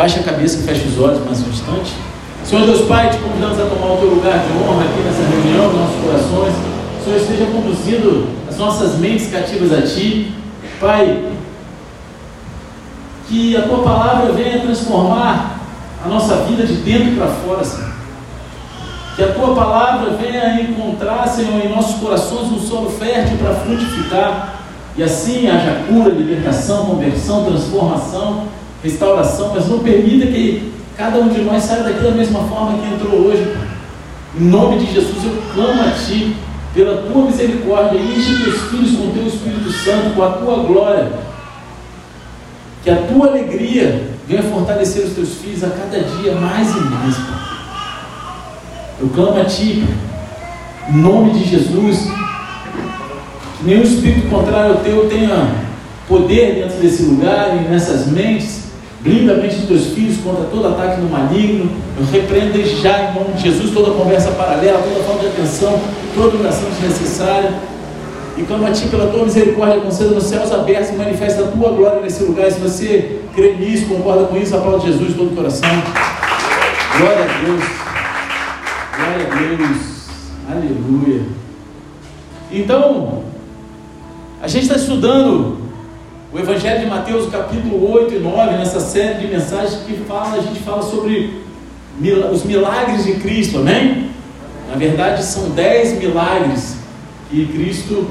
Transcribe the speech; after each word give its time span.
Baixa 0.00 0.20
a 0.20 0.22
cabeça 0.22 0.60
e 0.60 0.62
fecha 0.62 0.88
os 0.88 0.98
olhos 0.98 1.22
mais 1.26 1.46
um 1.46 1.50
instante. 1.50 1.92
Senhor 2.42 2.64
Deus 2.64 2.88
Pai, 2.88 3.10
te 3.10 3.18
convidamos 3.18 3.60
a 3.60 3.66
tomar 3.66 3.92
o 3.92 3.96
teu 3.98 4.08
lugar 4.08 4.38
de 4.38 4.50
honra 4.54 4.84
aqui 4.84 4.98
nessa 5.02 5.22
reunião, 5.28 5.70
nos 5.70 5.78
nossos 5.78 6.00
corações. 6.02 6.54
Senhor, 7.04 7.20
esteja 7.20 7.44
conduzindo 7.52 8.28
as 8.48 8.56
nossas 8.56 8.98
mentes 8.98 9.30
cativas 9.30 9.70
a 9.74 9.82
Ti. 9.82 10.32
Pai, 10.80 11.22
que 13.28 13.54
a 13.54 13.60
Tua 13.60 13.82
palavra 13.82 14.32
venha 14.32 14.60
transformar 14.60 15.60
a 16.02 16.08
nossa 16.08 16.34
vida 16.44 16.64
de 16.64 16.76
dentro 16.76 17.16
para 17.16 17.26
fora, 17.26 17.62
Senhor. 17.62 17.92
Que 19.16 19.22
a 19.22 19.32
Tua 19.34 19.54
palavra 19.54 20.12
venha 20.12 20.62
encontrar, 20.62 21.28
Senhor, 21.28 21.62
em 21.62 21.68
nossos 21.68 22.00
corações 22.00 22.50
um 22.50 22.58
solo 22.58 22.88
fértil 22.88 23.36
para 23.36 23.52
frutificar. 23.52 24.60
E 24.96 25.02
assim 25.02 25.46
haja 25.46 25.82
cura, 25.86 26.08
libertação, 26.08 26.86
conversão, 26.86 27.44
transformação, 27.44 28.44
restauração, 28.82 29.52
mas 29.54 29.68
não 29.68 29.80
permita 29.80 30.26
que 30.26 30.72
cada 30.96 31.18
um 31.18 31.28
de 31.28 31.40
nós 31.42 31.62
saia 31.62 31.82
daqui 31.82 32.02
da 32.02 32.10
mesma 32.10 32.40
forma 32.44 32.78
que 32.78 32.94
entrou 32.94 33.26
hoje. 33.26 33.56
Em 34.38 34.44
nome 34.44 34.78
de 34.78 34.92
Jesus 34.92 35.24
eu 35.24 35.42
clamo 35.54 35.82
a 35.82 35.90
Ti, 35.90 36.36
pela 36.74 37.02
Tua 37.02 37.26
misericórdia, 37.26 37.98
enche 37.98 38.44
Teus 38.44 38.60
filhos 38.70 38.96
com 38.96 39.10
Teu 39.12 39.26
Espírito 39.26 39.70
Santo, 39.72 40.14
com 40.14 40.22
a 40.22 40.30
Tua 40.30 40.56
glória. 40.64 41.12
Que 42.82 42.90
a 42.90 42.96
Tua 42.96 43.28
alegria 43.28 44.10
venha 44.26 44.42
fortalecer 44.44 45.04
os 45.04 45.14
Teus 45.14 45.34
filhos 45.34 45.64
a 45.64 45.70
cada 45.70 45.98
dia 46.00 46.34
mais 46.36 46.68
e 46.68 46.80
mais. 46.80 47.16
Eu 49.00 49.08
clamo 49.08 49.40
a 49.40 49.44
Ti, 49.44 49.84
em 50.88 50.96
nome 50.96 51.32
de 51.32 51.44
Jesus, 51.44 52.08
que 53.58 53.64
nenhum 53.64 53.82
espírito 53.82 54.28
contrário 54.28 54.74
ao 54.74 54.80
Teu 54.80 55.08
tenha 55.08 55.70
poder 56.08 56.54
dentro 56.54 56.78
desse 56.78 57.02
lugar 57.04 57.56
e 57.56 57.68
nessas 57.68 58.06
mentes. 58.06 58.69
Blinda 59.02 59.32
a 59.32 59.36
mente 59.36 59.56
dos 59.56 59.66
teus 59.66 59.86
filhos 59.94 60.18
contra 60.18 60.44
todo 60.44 60.68
ataque 60.68 61.00
do 61.00 61.08
maligno. 61.10 61.70
Desde 62.52 62.82
já, 62.82 63.10
em 63.10 63.14
nome 63.14 63.32
de 63.34 63.42
Jesus, 63.44 63.70
toda 63.72 63.92
conversa 63.92 64.30
paralela, 64.32 64.78
toda 64.78 65.04
falta 65.04 65.20
de 65.20 65.28
atenção, 65.28 65.80
toda 66.14 66.36
oração 66.36 66.68
desnecessária. 66.70 67.54
E 68.36 68.42
clamo 68.42 68.66
a 68.66 68.70
Ti 68.72 68.88
pela 68.88 69.06
Tua 69.06 69.24
misericórdia, 69.24 69.80
conceda 69.80 70.10
nos 70.10 70.24
céus 70.24 70.52
abertos 70.52 70.90
e 70.90 70.92
manifesta 70.94 71.42
a 71.42 71.46
Tua 71.46 71.70
glória 71.72 72.00
nesse 72.02 72.22
lugar. 72.24 72.50
Se 72.50 72.60
você 72.60 73.20
crê 73.34 73.54
nisso, 73.54 73.86
concorda 73.86 74.24
com 74.24 74.36
isso, 74.36 74.54
aplaude 74.54 74.86
Jesus 74.86 75.08
de 75.08 75.14
todo 75.14 75.32
o 75.32 75.36
coração. 75.36 75.68
Glória 76.98 77.24
a 77.24 77.44
Deus. 77.44 77.64
Glória 78.96 79.26
a 79.26 79.56
Deus. 79.56 79.78
Aleluia. 80.50 81.22
Então, 82.52 83.22
a 84.42 84.48
gente 84.48 84.62
está 84.62 84.76
estudando 84.76 85.59
o 86.32 86.38
Evangelho 86.38 86.80
de 86.80 86.86
Mateus, 86.86 87.28
capítulo 87.28 87.90
8 87.92 88.14
e 88.14 88.18
9, 88.20 88.56
nessa 88.56 88.78
série 88.78 89.18
de 89.18 89.26
mensagens 89.26 89.82
que 89.84 89.94
fala, 90.06 90.36
a 90.36 90.40
gente 90.40 90.60
fala 90.60 90.80
sobre 90.80 91.42
os 92.32 92.44
milagres 92.44 93.04
de 93.04 93.14
Cristo, 93.14 93.58
amém? 93.58 94.10
Na 94.68 94.76
verdade, 94.76 95.24
são 95.24 95.50
dez 95.50 95.98
milagres 95.98 96.76
que 97.28 97.46
Cristo 97.46 98.06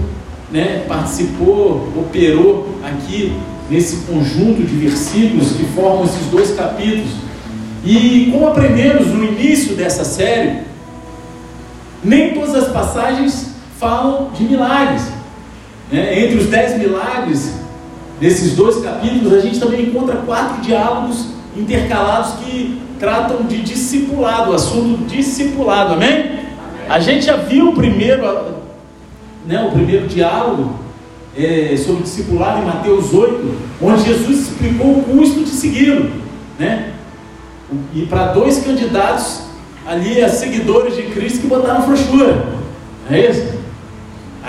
né, 0.52 0.84
participou, 0.86 1.88
operou 1.96 2.76
aqui 2.84 3.34
nesse 3.70 3.98
conjunto 4.06 4.64
de 4.64 4.76
versículos 4.76 5.54
que 5.54 5.64
formam 5.68 6.04
esses 6.04 6.26
dois 6.26 6.54
capítulos. 6.54 7.12
E 7.86 8.28
como 8.34 8.50
aprendemos 8.50 9.08
no 9.08 9.24
início 9.24 9.76
dessa 9.76 10.04
série, 10.04 10.64
nem 12.04 12.34
todas 12.34 12.54
as 12.54 12.68
passagens 12.68 13.52
falam 13.80 14.30
de 14.36 14.44
milagres. 14.44 15.04
Né? 15.90 16.26
Entre 16.26 16.38
os 16.38 16.48
dez 16.48 16.78
milagres, 16.78 17.59
Nesses 18.22 18.54
dois 18.56 18.78
capítulos, 18.84 19.34
a 19.34 19.40
gente 19.40 19.60
também 19.60 19.84
encontra 19.84 20.18
quatro 20.18 20.62
diálogos 20.62 21.28
intercalados 21.56 22.34
que 22.44 22.82
tratam 23.00 23.44
de 23.44 23.62
discipulado, 23.62 24.54
assunto 24.54 25.06
discipulado, 25.06 25.94
amém? 25.94 26.10
amém? 26.10 26.40
A 26.90 27.00
gente 27.00 27.26
já 27.26 27.38
viu 27.38 27.70
o 27.70 27.74
primeiro, 27.74 28.22
né, 29.48 29.64
o 29.64 29.72
primeiro 29.72 30.08
diálogo 30.08 30.76
é, 31.38 31.76
sobre 31.78 32.04
discipulado 32.04 32.62
em 32.62 32.66
Mateus 32.66 33.14
8, 33.14 33.56
onde 33.82 34.04
Jesus 34.04 34.50
explicou 34.50 35.00
o 35.00 35.04
custo 35.04 35.42
de 35.42 35.50
segui-lo, 35.50 36.12
né? 36.58 36.92
E 37.94 38.02
para 38.02 38.34
dois 38.34 38.60
candidatos 38.64 39.44
ali, 39.86 40.22
a 40.22 40.28
seguidores 40.28 40.96
de 40.96 41.04
Cristo, 41.04 41.42
que 41.42 41.48
botaram 41.48 41.84
frouxura, 41.84 42.46
não 43.10 43.16
é 43.16 43.30
isso? 43.30 43.59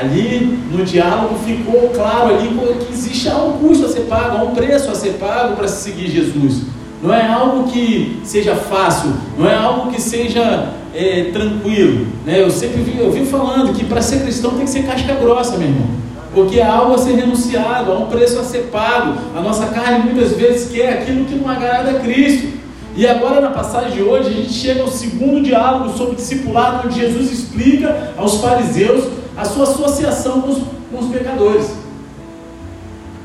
Ali 0.01 0.59
no 0.73 0.83
diálogo 0.83 1.37
ficou 1.45 1.91
claro 1.95 2.35
ali 2.35 2.49
que 2.87 2.93
existe 2.93 3.29
um 3.29 3.53
custo 3.59 3.85
a 3.85 3.89
ser 3.89 4.03
pago, 4.03 4.47
um 4.47 4.55
preço 4.55 4.91
a 4.91 4.95
ser 4.95 5.15
pago 5.15 5.57
para 5.57 5.69
seguir 5.69 6.11
Jesus. 6.11 6.63
Não 7.03 7.13
é 7.13 7.27
algo 7.27 7.71
que 7.71 8.21
seja 8.25 8.55
fácil, 8.55 9.13
não 9.39 9.49
é 9.49 9.55
algo 9.55 9.91
que 9.91 10.01
seja 10.01 10.71
é, 10.95 11.31
tranquilo. 11.33 12.07
Né? 12.25 12.43
Eu 12.43 12.51
sempre 12.51 12.83
vi, 12.83 12.99
eu 12.99 13.11
vi 13.11 13.27
falando 13.27 13.75
que 13.75 13.85
para 13.85 14.01
ser 14.01 14.23
cristão 14.23 14.53
tem 14.53 14.65
que 14.65 14.71
ser 14.71 14.85
casca 14.85 15.15
grossa, 15.15 15.59
meu 15.59 15.69
irmão. 15.69 15.89
Porque 16.33 16.61
há 16.61 16.73
algo 16.73 16.95
a 16.95 16.99
ser 16.99 17.17
renunciado, 17.17 17.93
há 17.93 17.99
um 17.99 18.07
preço 18.07 18.39
a 18.39 18.45
ser 18.45 18.69
pago. 18.73 19.19
A 19.37 19.41
nossa 19.41 19.67
carne 19.67 20.11
muitas 20.11 20.33
vezes 20.33 20.71
quer 20.71 21.01
aquilo 21.01 21.25
que 21.27 21.35
não 21.35 21.49
agrada 21.49 21.91
a 21.91 21.95
Cristo. 21.95 22.61
E 22.97 23.07
agora, 23.07 23.41
na 23.41 23.51
passagem 23.51 23.93
de 23.93 24.03
hoje, 24.03 24.29
a 24.29 24.33
gente 24.33 24.53
chega 24.53 24.83
ao 24.83 24.89
segundo 24.89 25.43
diálogo 25.43 25.97
sobre 25.97 26.17
discipulado, 26.17 26.87
onde 26.87 27.01
Jesus 27.01 27.33
explica 27.33 28.13
aos 28.17 28.41
fariseus 28.41 29.05
a 29.41 29.45
sua 29.45 29.65
associação 29.65 30.43
com 30.43 30.51
os, 30.51 30.59
com 30.91 30.99
os 30.99 31.11
pecadores. 31.11 31.71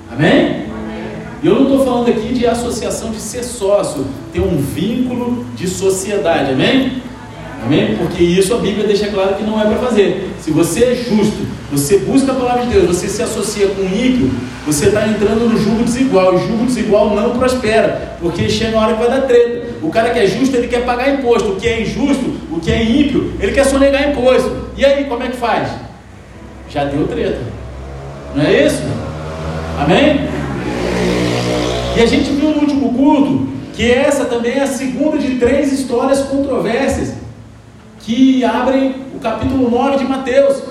Amém? 0.10 0.66
E 1.44 1.48
eu 1.48 1.56
não 1.56 1.64
estou 1.64 1.84
falando 1.84 2.10
aqui 2.10 2.34
de 2.34 2.48
associação 2.48 3.12
de 3.12 3.20
ser 3.20 3.44
sócio, 3.44 4.06
ter 4.32 4.40
um 4.40 4.58
vínculo 4.58 5.46
de 5.56 5.68
sociedade, 5.68 6.54
amém? 6.54 7.04
Amém? 7.64 7.98
Porque 7.98 8.24
isso 8.24 8.54
a 8.54 8.58
Bíblia 8.58 8.88
deixa 8.88 9.08
claro 9.08 9.36
que 9.36 9.44
não 9.44 9.60
é 9.60 9.66
para 9.66 9.78
fazer. 9.78 10.32
Se 10.40 10.52
você 10.52 10.86
é 10.86 10.96
justo, 10.96 11.46
você 11.72 11.98
busca 11.98 12.32
a 12.32 12.36
palavra 12.36 12.66
de 12.66 12.74
Deus, 12.74 12.88
você 12.88 13.10
se 13.10 13.22
associa 13.22 13.68
com 13.68 13.82
um 13.82 13.86
ímpio, 13.86 14.32
você 14.66 14.88
está 14.88 15.08
entrando 15.08 15.50
no 15.50 15.60
jugo 15.60 15.84
desigual. 15.84 16.36
E 16.36 16.48
jugo 16.48 16.66
desigual 16.66 17.14
não 17.14 17.38
prospera, 17.38 18.18
porque 18.22 18.50
chega 18.50 18.78
uma 18.78 18.86
hora 18.86 18.94
que 18.96 19.04
vai 19.04 19.10
dar 19.10 19.28
treta. 19.28 19.68
O 19.82 19.90
cara 19.90 20.12
que 20.12 20.20
é 20.20 20.28
justo, 20.28 20.56
ele 20.56 20.68
quer 20.68 20.86
pagar 20.86 21.14
imposto. 21.14 21.50
O 21.50 21.56
que 21.58 21.68
é 21.68 21.82
injusto, 21.82 22.36
o 22.52 22.60
que 22.60 22.72
é 22.72 22.82
ímpio, 22.84 23.34
ele 23.40 23.52
quer 23.52 23.66
sonegar 23.66 24.10
imposto. 24.10 24.70
E 24.78 24.86
aí, 24.86 25.04
como 25.06 25.24
é 25.24 25.28
que 25.28 25.38
faz? 25.38 25.70
Já 26.70 26.86
deu 26.86 27.08
treta. 27.08 27.42
Não 28.36 28.44
é 28.44 28.66
isso? 28.66 28.82
Amém? 29.80 30.28
E 31.96 32.02
a 32.02 32.06
gente 32.06 32.30
viu 32.32 32.52
no 32.52 32.62
último 32.62 32.94
culto 32.94 33.48
que 33.74 33.92
essa 33.92 34.26
também 34.26 34.54
é 34.54 34.64
a 34.64 34.68
segunda 34.68 35.18
de 35.18 35.36
três 35.36 35.72
histórias 35.72 36.22
controversas 36.22 37.14
que 38.02 38.44
abrem 38.44 38.96
o 39.16 39.20
capítulo 39.20 39.70
9 39.70 39.98
de 39.98 40.06
Mateus. 40.06 40.62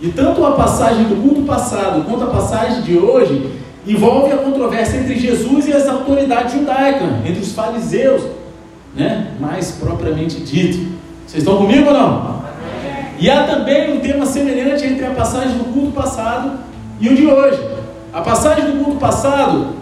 E 0.00 0.08
tanto 0.08 0.44
a 0.44 0.52
passagem 0.52 1.04
do 1.04 1.16
culto 1.16 1.42
passado 1.42 2.04
quanto 2.04 2.24
a 2.24 2.28
passagem 2.28 2.82
de 2.82 2.98
hoje 2.98 3.52
envolve 3.86 4.32
a 4.32 4.38
controvérsia 4.38 4.98
entre 4.98 5.18
Jesus 5.18 5.68
e 5.68 5.72
as 5.72 5.88
autoridades 5.88 6.54
judaicas, 6.54 7.08
entre 7.24 7.40
os 7.40 7.52
fariseus, 7.52 8.22
né? 8.94 9.32
mais 9.40 9.72
propriamente 9.72 10.40
dito. 10.40 10.92
Vocês 11.26 11.42
estão 11.42 11.56
comigo 11.56 11.86
ou 11.86 11.92
não? 11.92 12.41
E 13.22 13.30
há 13.30 13.44
também 13.44 13.92
um 13.92 14.00
tema 14.00 14.26
semelhante 14.26 14.84
entre 14.84 15.06
a 15.06 15.12
passagem 15.12 15.56
do 15.56 15.72
culto 15.72 15.92
passado 15.92 16.58
e 17.00 17.08
o 17.08 17.14
de 17.14 17.24
hoje. 17.24 17.62
A 18.12 18.20
passagem 18.20 18.64
do 18.64 18.82
culto 18.82 18.98
passado 18.98 19.76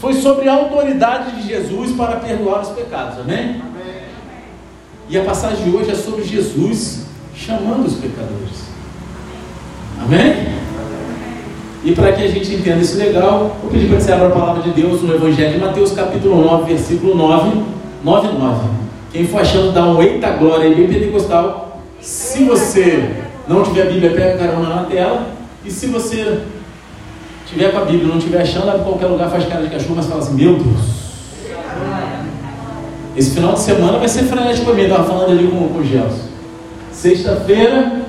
foi 0.00 0.14
sobre 0.14 0.48
a 0.48 0.54
autoridade 0.54 1.42
de 1.42 1.48
Jesus 1.48 1.90
para 1.96 2.20
perdoar 2.20 2.60
os 2.60 2.68
pecados, 2.68 3.18
amém? 3.18 3.60
amém. 3.60 4.02
E 5.10 5.18
a 5.18 5.24
passagem 5.24 5.64
de 5.64 5.76
hoje 5.76 5.90
é 5.90 5.94
sobre 5.96 6.22
Jesus 6.22 7.06
chamando 7.34 7.84
os 7.84 7.94
pecadores, 7.94 8.68
amém? 10.00 10.46
E 11.82 11.92
para 11.96 12.12
que 12.12 12.22
a 12.22 12.28
gente 12.28 12.54
entenda 12.54 12.78
isso 12.78 12.96
legal, 12.96 13.56
vou 13.60 13.72
pedir 13.72 13.88
para 13.88 13.96
que 13.96 14.04
você 14.04 14.12
abra 14.12 14.28
a 14.28 14.30
palavra 14.30 14.62
de 14.62 14.70
Deus 14.70 15.02
no 15.02 15.12
Evangelho 15.12 15.54
de 15.54 15.58
Mateus, 15.58 15.90
capítulo 15.90 16.44
9, 16.44 16.72
versículo 16.72 17.16
9, 17.16 17.60
9 18.04 18.38
9. 18.38 18.68
Quem 19.10 19.26
for 19.26 19.40
achando, 19.40 19.72
dá 19.72 19.84
um 19.84 20.00
eita 20.00 20.30
glória 20.30 20.66
aí, 20.66 20.76
bem 20.76 20.86
pentecostal. 20.86 21.67
Se 22.00 22.44
você 22.44 23.10
não 23.48 23.62
tiver 23.62 23.92
Bíblia, 23.92 24.10
pega 24.10 24.38
carona 24.38 24.68
na 24.68 24.84
tela. 24.84 25.26
E 25.64 25.70
se 25.70 25.86
você 25.86 26.42
tiver 27.46 27.72
com 27.72 27.78
a 27.78 27.84
Bíblia, 27.84 28.08
não 28.08 28.20
tiver 28.20 28.42
achando, 28.42 28.78
em 28.78 28.84
qualquer 28.84 29.06
lugar, 29.06 29.30
faz 29.30 29.46
cara 29.46 29.64
de 29.64 29.70
cachorro, 29.70 29.96
mas 29.96 30.06
fala 30.06 30.20
assim: 30.20 30.34
Meu 30.34 30.54
Deus. 30.54 30.98
Esse 33.16 33.32
final 33.32 33.54
de 33.54 33.60
semana 33.60 33.98
vai 33.98 34.08
ser 34.08 34.22
frenético 34.24 34.72
mim. 34.72 34.82
Estava 34.82 35.04
falando 35.04 35.32
ali 35.32 35.48
com, 35.48 35.68
com 35.68 35.78
o 35.80 35.84
Gelson. 35.84 36.28
Sexta-feira, 36.92 38.02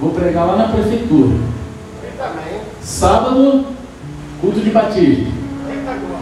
vou 0.00 0.10
pregar 0.10 0.46
lá 0.46 0.56
na 0.56 0.68
prefeitura. 0.68 1.36
Sábado, 2.80 3.66
culto 4.40 4.60
de 4.60 4.70
batismo. 4.70 5.32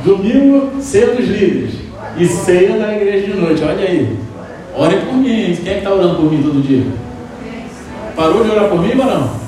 Domingo, 0.05 0.82
ceia 0.82 1.14
dos 1.14 1.26
líderes. 1.26 1.75
E 2.19 2.26
ceia 2.26 2.79
da 2.79 2.97
igreja 2.97 3.26
de 3.26 3.35
noite. 3.35 3.62
Olha 3.62 3.87
aí. 3.87 4.19
Ore 4.76 4.96
por 4.96 5.14
mim. 5.14 5.56
Quem 5.56 5.73
é 5.73 5.75
que 5.75 5.78
está 5.78 5.93
orando 5.93 6.17
por 6.17 6.31
mim 6.31 6.43
todo 6.43 6.62
dia? 6.62 6.84
Parou 8.14 8.44
de 8.44 8.50
orar 8.50 8.69
por 8.69 8.81
mim 8.81 8.94
não? 8.94 9.46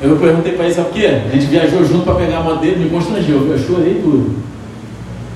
Eu 0.00 0.16
perguntei 0.16 0.52
para 0.52 0.66
ele, 0.66 0.74
sabe 0.74 0.90
o 0.90 0.92
quê? 0.92 1.06
A 1.06 1.28
gente 1.30 1.46
viajou 1.46 1.84
junto 1.84 2.04
para 2.04 2.16
pegar 2.16 2.38
a 2.38 2.42
moto 2.42 2.60
dele, 2.60 2.84
me 2.84 2.90
constrangeu, 2.90 3.46
eu 3.50 3.58
chorei 3.58 3.94
tudo. 3.94 4.36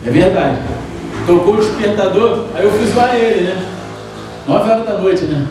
É 0.05 0.11
verdade. 0.11 0.59
Tocou 1.27 1.55
o 1.55 1.57
despertador, 1.57 2.47
aí 2.55 2.65
eu 2.65 2.71
fui 2.71 2.87
zoar 2.87 3.15
ele, 3.15 3.43
né? 3.43 3.67
Nove 4.47 4.71
horas 4.71 4.87
da 4.87 4.99
noite, 4.99 5.25
né? 5.25 5.47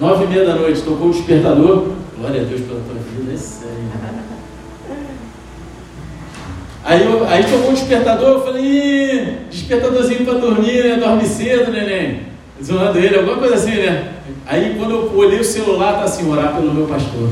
Nove 0.00 0.24
e 0.24 0.28
meia 0.28 0.46
da 0.46 0.54
noite, 0.54 0.80
tocou 0.80 1.08
o 1.08 1.12
despertador. 1.12 1.88
Glória 2.18 2.40
a 2.40 2.44
Deus 2.44 2.60
pela 2.62 2.80
tua 2.80 2.94
vida, 2.94 3.32
é 3.32 3.36
sério. 3.36 3.74
Aí, 6.84 7.02
eu, 7.02 7.26
aí 7.26 7.42
tocou 7.44 7.70
o 7.70 7.72
despertador, 7.72 8.28
eu 8.28 8.44
falei, 8.44 9.38
despertadorzinho 9.50 10.24
para 10.24 10.34
dormir, 10.34 10.84
né? 10.84 10.96
Dorme 10.96 11.24
cedo, 11.24 11.72
neném. 11.72 12.20
Zoando 12.62 12.98
ele, 12.98 13.16
alguma 13.16 13.38
coisa 13.38 13.54
assim, 13.54 13.70
né? 13.70 14.12
Aí 14.46 14.76
quando 14.78 14.90
eu 14.90 15.12
olhei 15.16 15.40
o 15.40 15.44
celular, 15.44 15.94
tá 15.94 16.04
assim, 16.04 16.30
orar 16.30 16.54
pelo 16.54 16.74
meu 16.74 16.86
pastor. 16.86 17.30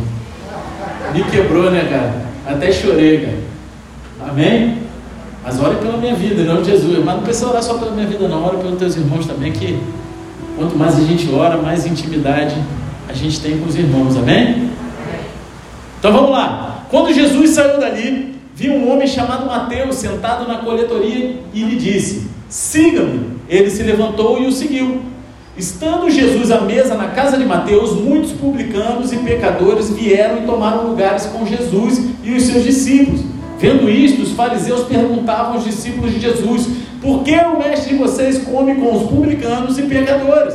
Me 1.12 1.22
quebrou, 1.24 1.70
né, 1.70 1.86
cara? 1.90 2.54
Até 2.54 2.72
chorei, 2.72 3.20
cara. 3.20 4.30
Amém? 4.30 4.78
Mas 5.44 5.60
ore 5.60 5.76
pela 5.76 5.98
minha 5.98 6.14
vida, 6.14 6.40
em 6.40 6.46
nome 6.46 6.62
de 6.62 6.70
Jesus. 6.70 7.04
Mas 7.04 7.16
não 7.16 7.22
precisa 7.22 7.48
orar 7.48 7.62
só 7.62 7.74
pela 7.74 7.90
minha 7.90 8.06
vida, 8.06 8.26
não. 8.28 8.44
Ora 8.44 8.56
pelos 8.56 8.78
teus 8.78 8.96
irmãos 8.96 9.26
também, 9.26 9.52
que 9.52 9.78
quanto 10.56 10.76
mais 10.76 10.96
a 10.96 11.02
gente 11.02 11.28
ora, 11.32 11.58
mais 11.58 11.84
intimidade 11.84 12.56
a 13.08 13.12
gente 13.12 13.40
tem 13.40 13.58
com 13.58 13.66
os 13.66 13.76
irmãos. 13.76 14.16
Amém? 14.16 14.70
Então 15.98 16.12
vamos 16.12 16.30
lá. 16.30 16.86
Quando 16.88 17.12
Jesus 17.12 17.50
saiu 17.50 17.78
dali, 17.78 18.31
viu 18.54 18.74
um 18.74 18.92
homem 18.92 19.06
chamado 19.06 19.46
Mateus 19.46 19.96
sentado 19.96 20.46
na 20.46 20.58
coletoria 20.58 21.40
e 21.52 21.62
lhe 21.62 21.76
disse: 21.76 22.26
Siga-me. 22.48 23.32
Ele 23.48 23.70
se 23.70 23.82
levantou 23.82 24.40
e 24.40 24.46
o 24.46 24.52
seguiu. 24.52 25.00
Estando 25.56 26.08
Jesus 26.08 26.50
à 26.50 26.62
mesa 26.62 26.94
na 26.94 27.08
casa 27.08 27.36
de 27.36 27.44
Mateus, 27.44 27.92
muitos 27.92 28.32
publicanos 28.32 29.12
e 29.12 29.18
pecadores 29.18 29.90
vieram 29.90 30.42
e 30.42 30.46
tomaram 30.46 30.88
lugares 30.88 31.26
com 31.26 31.46
Jesus 31.46 32.02
e 32.24 32.32
os 32.32 32.44
seus 32.44 32.64
discípulos. 32.64 33.20
Vendo 33.58 33.88
isto, 33.88 34.22
os 34.22 34.32
fariseus 34.32 34.84
perguntavam 34.84 35.54
aos 35.54 35.64
discípulos 35.64 36.12
de 36.12 36.20
Jesus: 36.20 36.68
Por 37.00 37.22
que 37.22 37.34
o 37.34 37.58
mestre 37.58 37.90
de 37.90 37.96
vocês 37.96 38.38
come 38.38 38.74
com 38.74 38.96
os 38.96 39.10
publicanos 39.10 39.78
e 39.78 39.82
pecadores? 39.82 40.54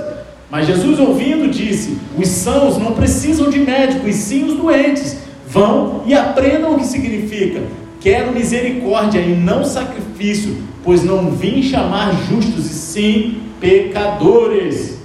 Mas 0.50 0.66
Jesus, 0.66 1.00
ouvindo, 1.00 1.50
disse: 1.50 1.98
Os 2.18 2.28
sãos 2.28 2.78
não 2.78 2.94
precisam 2.94 3.50
de 3.50 3.60
médico, 3.60 4.08
e 4.08 4.14
sim 4.14 4.46
os 4.46 4.56
doentes. 4.56 5.18
Vão 5.48 6.04
e 6.06 6.14
aprendam 6.14 6.74
o 6.74 6.78
que 6.78 6.86
significa. 6.86 7.62
Quero 8.08 8.32
misericórdia 8.32 9.20
e 9.20 9.36
não 9.36 9.66
sacrifício, 9.66 10.64
pois 10.82 11.04
não 11.04 11.30
vim 11.30 11.62
chamar 11.62 12.14
justos, 12.30 12.66
e 12.68 12.74
sim 12.74 13.42
pecadores. 13.60 14.98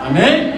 Amém? 0.00 0.54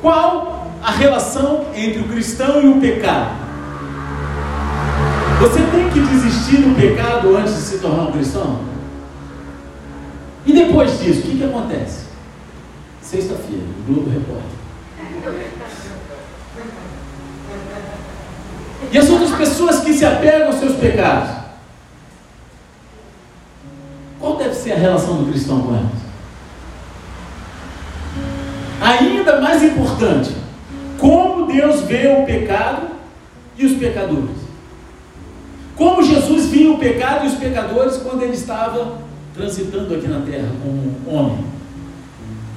Qual 0.00 0.70
a 0.80 0.92
relação 0.92 1.64
entre 1.74 2.02
o 2.02 2.04
cristão 2.04 2.62
e 2.62 2.68
o 2.68 2.80
pecado? 2.80 3.32
Você 5.40 5.58
tem 5.72 5.90
que 5.90 5.98
desistir 5.98 6.58
do 6.58 6.76
pecado 6.76 7.36
antes 7.36 7.56
de 7.56 7.62
se 7.62 7.78
tornar 7.78 8.04
um 8.04 8.12
cristão? 8.12 8.60
E 10.46 10.52
depois 10.52 11.00
disso, 11.00 11.18
o 11.18 11.22
que, 11.22 11.38
que 11.38 11.44
acontece? 11.44 12.04
Sexta-feira, 13.02 13.64
Globo 13.88 14.08
Repórter. 14.08 15.65
E 18.96 18.98
as 18.98 19.10
outras 19.10 19.32
pessoas 19.32 19.80
que 19.80 19.92
se 19.92 20.06
apegam 20.06 20.46
aos 20.46 20.56
seus 20.56 20.74
pecados? 20.76 21.28
Qual 24.18 24.38
deve 24.38 24.54
ser 24.54 24.72
a 24.72 24.76
relação 24.76 25.22
do 25.22 25.30
cristão 25.30 25.60
com 25.60 25.74
elas? 25.74 25.92
Ainda 28.80 29.38
mais 29.38 29.62
importante, 29.62 30.34
como 30.98 31.46
Deus 31.46 31.82
vê 31.82 32.08
o 32.08 32.24
pecado 32.24 32.86
e 33.58 33.66
os 33.66 33.76
pecadores? 33.76 34.30
Como 35.76 36.02
Jesus 36.02 36.46
via 36.46 36.72
o 36.72 36.78
pecado 36.78 37.26
e 37.26 37.28
os 37.28 37.34
pecadores 37.34 37.98
quando 37.98 38.22
ele 38.22 38.32
estava 38.32 38.96
transitando 39.34 39.94
aqui 39.94 40.08
na 40.08 40.20
terra 40.22 40.48
como 40.62 40.94
homem? 41.06 41.44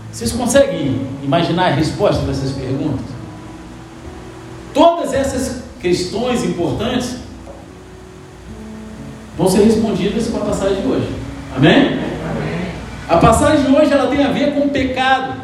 Vocês 0.10 0.32
conseguem 0.32 1.06
imaginar 1.22 1.66
a 1.66 1.76
resposta 1.76 2.26
dessas 2.26 2.54
perguntas? 2.54 3.08
Todas 4.74 5.14
essas 5.14 5.68
questões 5.82 6.44
importantes 6.44 7.16
vão 9.38 9.48
ser 9.48 9.64
respondidas 9.64 10.28
com 10.28 10.38
a 10.38 10.42
passagem 10.42 10.82
de 10.82 10.88
hoje. 10.88 11.10
Amém? 11.56 12.00
A 13.08 13.18
passagem 13.18 13.66
de 13.66 13.72
hoje 13.72 13.92
ela 13.92 14.08
tem 14.08 14.24
a 14.24 14.32
ver 14.32 14.54
com 14.54 14.68
pecado, 14.70 15.42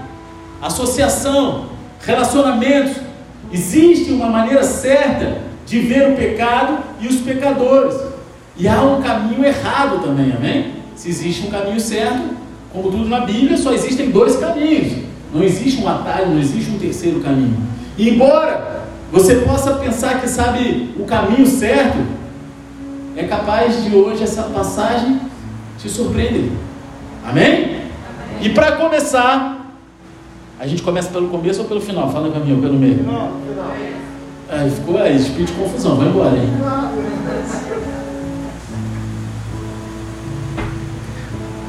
associação, 0.61 1.69
relacionamentos. 2.01 2.97
Existe 3.51 4.11
uma 4.11 4.27
maneira 4.27 4.63
certa 4.63 5.41
de 5.65 5.79
ver 5.79 6.09
o 6.11 6.15
pecado 6.15 6.79
e 6.99 7.07
os 7.07 7.21
pecadores. 7.21 7.95
E 8.57 8.67
há 8.67 8.81
um 8.81 9.01
caminho 9.01 9.43
errado 9.43 10.01
também, 10.03 10.31
amém? 10.31 10.73
Se 10.95 11.09
existe 11.09 11.47
um 11.47 11.49
caminho 11.49 11.79
certo, 11.79 12.35
como 12.71 12.91
tudo 12.91 13.07
na 13.07 13.21
Bíblia, 13.21 13.57
só 13.57 13.73
existem 13.73 14.11
dois 14.11 14.35
caminhos. 14.35 15.05
Não 15.33 15.41
existe 15.43 15.81
um 15.81 15.87
atalho, 15.87 16.31
não 16.31 16.39
existe 16.39 16.71
um 16.71 16.77
terceiro 16.77 17.19
caminho. 17.21 17.57
E 17.97 18.09
embora 18.09 18.84
você 19.15 19.35
possa 19.35 19.75
pensar 19.75 20.19
que 20.19 20.27
sabe 20.27 20.93
o 20.99 21.05
caminho 21.05 21.47
certo, 21.47 21.97
é 23.15 23.23
capaz 23.23 23.81
de 23.81 23.95
hoje 23.95 24.21
essa 24.21 24.43
passagem 24.43 25.21
te 25.79 25.87
surpreender. 25.87 26.51
Amém? 27.25 27.63
Amém. 27.63 27.81
E 28.41 28.49
para 28.49 28.73
começar, 28.73 29.73
a 30.59 30.67
gente 30.67 30.83
começa 30.83 31.09
pelo 31.11 31.29
começo 31.29 31.61
ou 31.61 31.67
pelo 31.67 31.79
final? 31.79 32.11
Fala 32.11 32.29
para 32.29 32.41
mim, 32.41 32.55
ou 32.55 32.61
pelo 32.61 32.73
meio? 32.73 32.97
Final, 32.97 33.31
final. 33.47 33.73
Aí 34.49 34.69
ficou 34.69 34.97
aí, 34.97 35.15
espírito 35.15 35.53
de 35.53 35.59
confusão, 35.59 35.95
vai 35.95 36.07
embora 36.09 36.31
aí. 36.31 36.49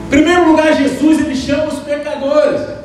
Em 0.06 0.10
primeiro 0.10 0.50
lugar, 0.50 0.76
Jesus 0.76 1.20
ele 1.20 1.36
chama 1.36 1.66
os 1.66 1.78
pecadores. 1.78 2.75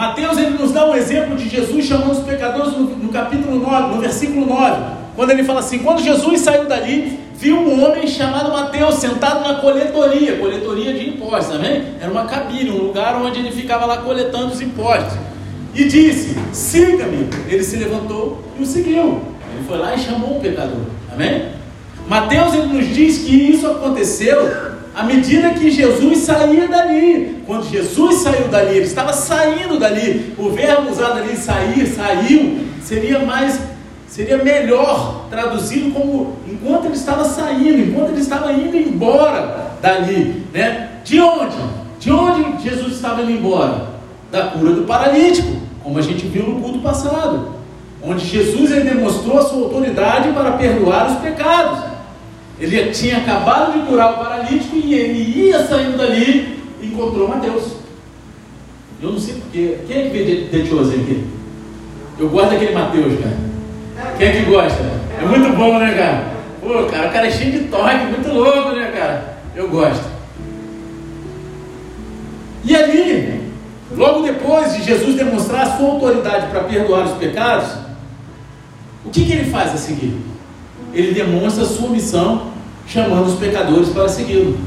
Mateus 0.00 0.38
ele 0.38 0.56
nos 0.56 0.72
dá 0.72 0.86
um 0.86 0.94
exemplo 0.94 1.36
de 1.36 1.46
Jesus 1.46 1.84
chamando 1.84 2.12
os 2.12 2.20
pecadores 2.20 2.72
no, 2.72 2.84
no 2.84 3.10
capítulo 3.10 3.58
9, 3.58 3.96
no 3.96 4.00
versículo 4.00 4.46
9, 4.46 4.82
quando 5.14 5.28
ele 5.28 5.44
fala 5.44 5.60
assim: 5.60 5.80
quando 5.80 6.02
Jesus 6.02 6.40
saiu 6.40 6.64
dali, 6.64 7.20
viu 7.34 7.58
um 7.58 7.84
homem 7.84 8.06
chamado 8.06 8.50
Mateus 8.50 8.94
sentado 8.94 9.46
na 9.46 9.56
coletoria, 9.56 10.38
coletoria 10.38 10.94
de 10.94 11.10
impostos, 11.10 11.54
amém? 11.54 11.84
Era 12.00 12.10
uma 12.10 12.24
cabine, 12.24 12.70
um 12.70 12.78
lugar 12.78 13.14
onde 13.16 13.40
ele 13.40 13.52
ficava 13.52 13.84
lá 13.84 13.98
coletando 13.98 14.54
os 14.54 14.62
impostos 14.62 15.18
e 15.74 15.84
disse: 15.84 16.34
Siga-me. 16.50 17.28
Ele 17.46 17.62
se 17.62 17.76
levantou 17.76 18.42
e 18.58 18.62
o 18.62 18.66
seguiu. 18.66 19.20
Ele 19.54 19.66
foi 19.68 19.76
lá 19.76 19.94
e 19.94 19.98
chamou 19.98 20.38
um 20.38 20.40
pecador. 20.40 20.80
Amém? 21.12 21.50
Mateus 22.08 22.54
ele 22.54 22.68
nos 22.68 22.86
diz 22.86 23.18
que 23.18 23.50
isso 23.50 23.66
aconteceu 23.66 24.69
à 24.94 25.04
medida 25.04 25.50
que 25.50 25.70
Jesus 25.70 26.18
saía 26.18 26.66
dali. 26.66 27.42
Quando 27.46 27.68
Jesus 27.68 28.16
saiu 28.16 28.48
dali, 28.48 28.76
ele 28.76 28.86
estava 28.86 29.12
saindo 29.12 29.78
dali. 29.78 30.34
O 30.38 30.50
verbo 30.50 30.90
usado 30.90 31.18
ali, 31.18 31.36
sair, 31.36 31.86
saiu, 31.86 32.66
seria 32.82 33.20
mais, 33.20 33.60
seria 34.08 34.38
melhor 34.38 35.26
traduzido 35.30 35.90
como 35.92 36.36
enquanto 36.48 36.86
ele 36.86 36.94
estava 36.94 37.24
saindo, 37.24 37.78
enquanto 37.78 38.10
ele 38.10 38.20
estava 38.20 38.52
indo 38.52 38.76
embora 38.76 39.76
dali, 39.80 40.44
né? 40.52 40.90
De 41.04 41.20
onde? 41.20 41.56
De 41.98 42.10
onde 42.10 42.62
Jesus 42.62 42.94
estava 42.94 43.22
indo 43.22 43.32
embora? 43.32 43.88
Da 44.30 44.48
cura 44.48 44.72
do 44.72 44.82
paralítico 44.82 45.60
como 45.82 45.98
a 45.98 46.02
gente 46.02 46.26
viu 46.26 46.44
no 46.44 46.60
culto 46.60 46.78
passado, 46.80 47.54
onde 48.02 48.24
Jesus 48.24 48.70
ele 48.70 48.88
demonstrou 48.88 49.38
a 49.38 49.42
sua 49.42 49.64
autoridade 49.64 50.30
para 50.32 50.52
perdoar 50.52 51.10
os 51.10 51.18
pecados. 51.18 51.89
Ele 52.60 52.90
tinha 52.90 53.18
acabado 53.18 53.72
de 53.72 53.86
curar 53.86 54.12
o 54.12 54.18
paralítico 54.18 54.76
e 54.76 54.94
ele 54.94 55.48
ia 55.48 55.66
saindo 55.66 55.96
dali 55.96 56.58
e 56.80 56.86
encontrou 56.86 57.28
Mateus. 57.28 57.76
Eu 59.02 59.12
não 59.12 59.18
sei 59.18 59.34
porque. 59.34 59.78
Quem 59.86 59.96
é 59.96 60.02
que 60.02 60.10
vê 60.10 60.48
Detioso 60.52 60.92
aqui? 60.92 61.24
Eu 62.18 62.28
gosto 62.28 62.50
daquele 62.50 62.74
Mateus, 62.74 63.18
cara. 63.18 64.16
Quem 64.18 64.28
é 64.28 64.32
que 64.32 64.50
gosta? 64.50 64.82
É 65.18 65.24
muito 65.24 65.56
bom, 65.56 65.78
né, 65.78 65.94
cara? 65.94 66.30
Pô, 66.60 66.84
cara, 66.90 67.08
o 67.08 67.12
cara 67.12 67.26
é 67.26 67.30
cheio 67.30 67.52
de 67.52 67.68
toque, 67.68 68.06
muito 68.06 68.30
louco, 68.30 68.72
né, 68.72 68.92
cara? 68.94 69.38
Eu 69.56 69.68
gosto. 69.68 70.04
E 72.62 72.76
ali, 72.76 73.40
Logo 73.96 74.22
depois 74.22 74.76
de 74.76 74.84
Jesus 74.84 75.16
demonstrar 75.16 75.62
a 75.62 75.76
sua 75.76 75.88
autoridade 75.88 76.46
para 76.50 76.60
perdoar 76.64 77.06
os 77.06 77.12
pecados, 77.18 77.70
o 79.04 79.10
que, 79.10 79.24
que 79.24 79.32
ele 79.32 79.50
faz 79.50 79.74
a 79.74 79.76
seguir? 79.76 80.16
Ele 80.92 81.12
demonstra 81.12 81.64
a 81.64 81.66
sua 81.66 81.88
missão, 81.88 82.49
chamando 82.90 83.28
os 83.28 83.38
pecadores 83.38 83.88
para 83.90 84.08
segui-lo. 84.08 84.58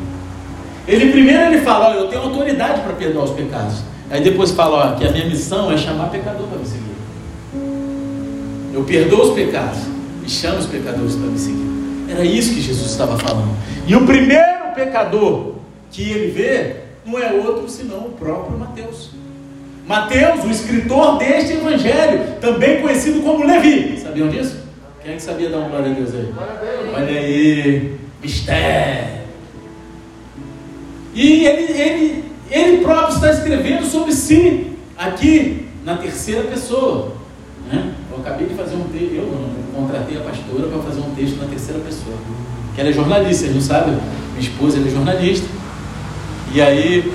Ele 0.87 1.11
primeiro 1.11 1.53
ele 1.53 1.61
fala, 1.61 1.89
olha, 1.89 1.99
eu 1.99 2.07
tenho 2.07 2.21
autoridade 2.21 2.81
para 2.81 2.93
perdoar 2.93 3.25
os 3.25 3.31
pecados. 3.31 3.83
Aí 4.09 4.23
depois 4.23 4.51
fala, 4.51 4.93
ó, 4.93 4.95
que 4.95 5.05
a 5.05 5.11
minha 5.11 5.25
missão 5.25 5.71
é 5.71 5.77
chamar 5.77 6.09
pecador 6.09 6.47
para 6.47 6.59
me 6.59 6.65
seguir. 6.65 6.83
Eu 8.73 8.83
perdoo 8.83 9.29
os 9.29 9.33
pecados 9.33 9.79
e 10.25 10.29
chamo 10.29 10.57
os 10.57 10.65
pecadores 10.65 11.15
para 11.15 11.27
me 11.27 11.37
seguir. 11.37 11.63
Era 12.09 12.23
isso 12.23 12.53
que 12.53 12.61
Jesus 12.61 12.91
estava 12.91 13.17
falando. 13.17 13.55
E 13.85 13.95
o 13.95 14.05
primeiro 14.05 14.73
pecador 14.73 15.55
que 15.91 16.09
ele 16.09 16.31
vê 16.31 16.75
não 17.05 17.19
é 17.19 17.31
outro 17.33 17.69
senão 17.69 17.99
o 17.99 18.11
próprio 18.11 18.57
Mateus. 18.57 19.11
Mateus, 19.85 20.45
o 20.45 20.49
escritor 20.49 21.17
deste 21.17 21.53
evangelho, 21.53 22.35
também 22.39 22.81
conhecido 22.81 23.21
como 23.21 23.45
Levi. 23.45 23.99
Sabiam 23.99 24.29
disso? 24.29 24.57
Quem 25.03 25.13
é 25.13 25.15
que 25.17 25.21
sabia 25.21 25.49
dar 25.49 25.57
um 25.57 25.69
glória 25.69 25.91
a 25.91 25.93
Deus 25.93 26.13
aí? 26.13 26.33
Olha 26.95 27.19
aí. 27.19 28.03
Mistério. 28.23 29.23
E 31.13 31.45
ele, 31.45 31.79
ele, 31.79 32.23
ele 32.49 32.77
próprio 32.77 33.15
está 33.15 33.31
escrevendo 33.31 33.85
sobre 33.85 34.13
si, 34.13 34.71
aqui, 34.97 35.67
na 35.83 35.97
terceira 35.97 36.43
pessoa. 36.43 37.11
Né? 37.71 37.93
Eu 38.11 38.17
acabei 38.19 38.47
de 38.47 38.55
fazer 38.55 38.75
um 38.75 38.85
texto, 38.85 39.13
eu 39.13 39.25
não, 39.25 39.81
contratei 39.81 40.17
a 40.17 40.21
pastora 40.21 40.67
para 40.69 40.81
fazer 40.83 41.01
um 41.01 41.13
texto 41.15 41.37
na 41.37 41.47
terceira 41.47 41.79
pessoa. 41.81 42.15
Que 42.73 42.81
ela 42.81 42.89
é 42.89 42.93
jornalista, 42.93 43.43
vocês 43.43 43.53
não 43.53 43.61
sabem? 43.61 43.95
Minha 44.35 44.49
esposa 44.49 44.79
é 44.79 44.89
jornalista. 44.89 45.47
E 46.53 46.61
aí 46.61 47.11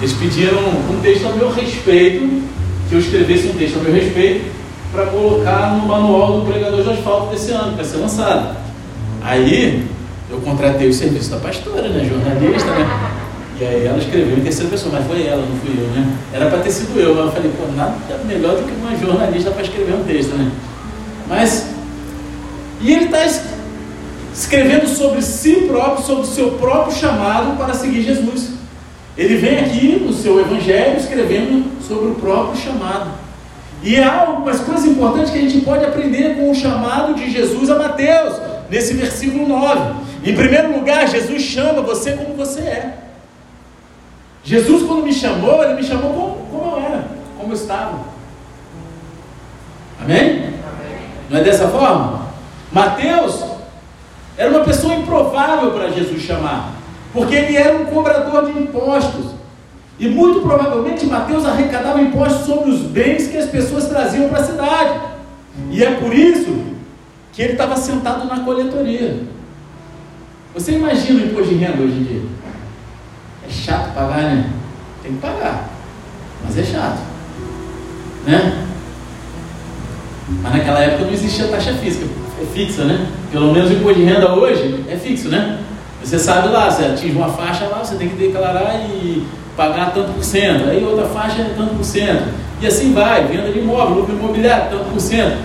eles 0.00 0.12
pediram 0.14 0.58
um 0.90 1.00
texto 1.00 1.26
a 1.26 1.32
meu 1.32 1.50
respeito, 1.52 2.42
que 2.88 2.94
eu 2.94 2.98
escrevesse 2.98 3.48
um 3.48 3.54
texto 3.54 3.78
a 3.78 3.82
meu 3.82 3.92
respeito, 3.92 4.50
para 4.92 5.06
colocar 5.06 5.76
no 5.76 5.86
manual 5.86 6.40
do 6.40 6.46
pregador 6.46 6.82
de 6.82 6.90
asfalto 6.90 7.30
desse 7.32 7.52
ano, 7.52 7.74
para 7.74 7.84
ser 7.84 7.98
lançado. 7.98 8.56
Aí 9.22 9.86
eu 10.30 10.38
contratei 10.40 10.88
o 10.88 10.92
serviço 10.92 11.30
da 11.30 11.38
pastora, 11.38 11.88
né? 11.88 12.04
Jornalista, 12.04 12.70
né? 12.70 13.18
E 13.60 13.64
aí 13.64 13.86
ela 13.86 13.98
escreveu 13.98 14.38
em 14.38 14.42
terceira 14.42 14.70
pessoa, 14.70 14.92
mas 14.94 15.06
foi 15.06 15.26
ela, 15.26 15.44
não 15.44 15.56
fui 15.58 15.74
eu, 15.76 15.88
né? 15.88 16.16
Era 16.32 16.46
para 16.46 16.58
ter 16.58 16.70
sido 16.70 16.98
eu, 17.00 17.14
mas 17.14 17.24
eu 17.26 17.32
falei, 17.32 17.50
pô, 17.56 17.72
nada 17.74 17.96
melhor 18.24 18.56
do 18.56 18.62
que 18.62 18.72
uma 18.72 18.96
jornalista 18.96 19.50
para 19.50 19.62
escrever 19.62 19.94
um 19.94 20.04
texto, 20.04 20.34
né? 20.36 20.52
Mas, 21.28 21.66
e 22.80 22.92
ele 22.92 23.06
está 23.06 23.26
escrevendo 24.32 24.86
sobre 24.86 25.22
si 25.22 25.62
próprio, 25.66 26.04
sobre 26.04 26.22
o 26.22 26.26
seu 26.26 26.52
próprio 26.52 26.94
chamado 26.94 27.56
para 27.56 27.74
seguir 27.74 28.02
Jesus. 28.02 28.50
Ele 29.16 29.36
vem 29.36 29.58
aqui 29.58 30.04
no 30.06 30.12
seu 30.12 30.38
evangelho 30.38 30.96
escrevendo 30.96 31.64
sobre 31.82 32.10
o 32.10 32.14
próprio 32.14 32.60
chamado. 32.60 33.10
E 33.82 33.98
há 33.98 34.20
algumas 34.20 34.60
coisas 34.60 34.84
importantes 34.84 35.32
que 35.32 35.38
a 35.38 35.42
gente 35.42 35.60
pode 35.62 35.84
aprender 35.84 36.36
com 36.36 36.50
o 36.50 36.54
chamado 36.54 37.14
de 37.14 37.28
Jesus 37.30 37.68
a 37.70 37.76
Mateus, 37.76 38.34
nesse 38.70 38.94
versículo 38.94 39.48
9. 39.48 40.07
Em 40.24 40.34
primeiro 40.34 40.72
lugar, 40.72 41.06
Jesus 41.08 41.42
chama 41.42 41.82
você 41.82 42.12
como 42.12 42.34
você 42.34 42.60
é. 42.60 42.98
Jesus, 44.42 44.86
quando 44.86 45.04
me 45.04 45.12
chamou, 45.12 45.62
ele 45.62 45.74
me 45.74 45.82
chamou 45.82 46.12
como, 46.12 46.46
como 46.46 46.76
eu 46.76 46.82
era, 46.82 47.04
como 47.38 47.52
eu 47.52 47.56
estava. 47.56 47.98
Amém? 50.00 50.20
Amém? 50.20 50.54
Não 51.28 51.38
é 51.38 51.42
dessa 51.42 51.68
forma? 51.68 52.28
Mateus 52.72 53.44
era 54.36 54.50
uma 54.50 54.64
pessoa 54.64 54.94
improvável 54.94 55.72
para 55.72 55.90
Jesus 55.90 56.22
chamar, 56.22 56.72
porque 57.12 57.34
ele 57.34 57.56
era 57.56 57.76
um 57.76 57.86
cobrador 57.86 58.46
de 58.46 58.58
impostos. 58.58 59.38
E 59.98 60.08
muito 60.08 60.40
provavelmente 60.40 61.06
Mateus 61.06 61.44
arrecadava 61.44 62.00
impostos 62.00 62.46
sobre 62.46 62.70
os 62.70 62.82
bens 62.82 63.26
que 63.26 63.36
as 63.36 63.50
pessoas 63.50 63.88
traziam 63.88 64.28
para 64.28 64.40
a 64.40 64.44
cidade. 64.44 65.00
E 65.70 65.82
é 65.82 65.90
por 65.92 66.14
isso 66.14 66.56
que 67.32 67.42
ele 67.42 67.52
estava 67.52 67.76
sentado 67.76 68.26
na 68.26 68.40
coletoria. 68.44 69.20
Você 70.58 70.72
imagina 70.72 71.22
o 71.22 71.26
imposto 71.26 71.54
de 71.54 71.54
renda 71.54 71.80
hoje 71.80 71.94
em 71.94 72.02
dia? 72.02 72.22
É 73.46 73.48
chato 73.48 73.94
pagar, 73.94 74.22
né? 74.22 74.50
Tem 75.04 75.12
que 75.12 75.18
pagar. 75.18 75.68
Mas 76.44 76.58
é 76.58 76.64
chato. 76.64 76.98
Né? 78.26 78.64
Mas 80.42 80.52
naquela 80.52 80.80
época 80.80 81.04
não 81.04 81.12
existia 81.12 81.46
taxa 81.46 81.74
física, 81.74 82.06
é 82.42 82.44
fixa, 82.46 82.84
né? 82.84 83.06
Pelo 83.30 83.52
menos 83.52 83.70
o 83.70 83.74
imposto 83.74 84.00
de 84.00 84.04
renda 84.04 84.34
hoje 84.34 84.84
é 84.90 84.96
fixo, 84.96 85.28
né? 85.28 85.60
Você 86.02 86.18
sabe 86.18 86.48
lá, 86.48 86.68
você 86.68 86.86
atinge 86.86 87.14
uma 87.14 87.28
faixa 87.28 87.66
lá, 87.66 87.84
você 87.84 87.94
tem 87.94 88.08
que 88.08 88.16
declarar 88.16 88.80
e 88.80 89.24
pagar 89.56 89.94
tanto 89.94 90.12
por 90.12 90.24
cento. 90.24 90.68
Aí 90.68 90.82
outra 90.84 91.06
faixa 91.06 91.40
é 91.40 91.54
tanto 91.56 91.76
por 91.76 91.84
cento. 91.84 92.34
E 92.60 92.66
assim 92.66 92.92
vai, 92.92 93.24
venda 93.28 93.52
de 93.52 93.60
imóvel, 93.60 93.98
lucro 93.98 94.12
imobiliário, 94.12 94.70
tanto 94.70 94.90
por 94.90 95.00
cento. 95.00 95.38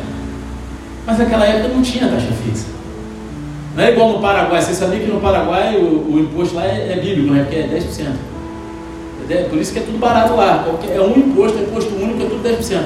Mas 1.06 1.20
naquela 1.20 1.46
época 1.46 1.68
não 1.68 1.84
tinha 1.84 2.08
taxa 2.08 2.32
fixa. 2.44 2.74
Não 3.76 3.84
é 3.84 3.92
igual 3.92 4.14
no 4.14 4.20
Paraguai. 4.20 4.62
Você 4.62 4.74
sabia 4.74 5.00
que 5.00 5.12
no 5.12 5.20
Paraguai 5.20 5.76
o, 5.78 6.14
o 6.14 6.20
imposto 6.20 6.56
lá 6.56 6.66
é, 6.66 6.94
é 6.94 7.00
bíblico, 7.00 7.34
né? 7.34 7.44
Porque 7.44 7.58
é 7.58 7.68
10%. 7.68 8.34
É, 9.30 9.44
por 9.44 9.58
isso 9.58 9.74
que 9.74 9.80
é 9.80 9.82
tudo 9.82 9.98
barato 9.98 10.36
lá. 10.36 10.66
É 10.94 11.02
um 11.02 11.18
imposto, 11.18 11.58
é 11.58 11.62
imposto 11.62 11.94
único, 11.96 12.22
é 12.22 12.26
tudo 12.26 12.48
10%. 12.48 12.82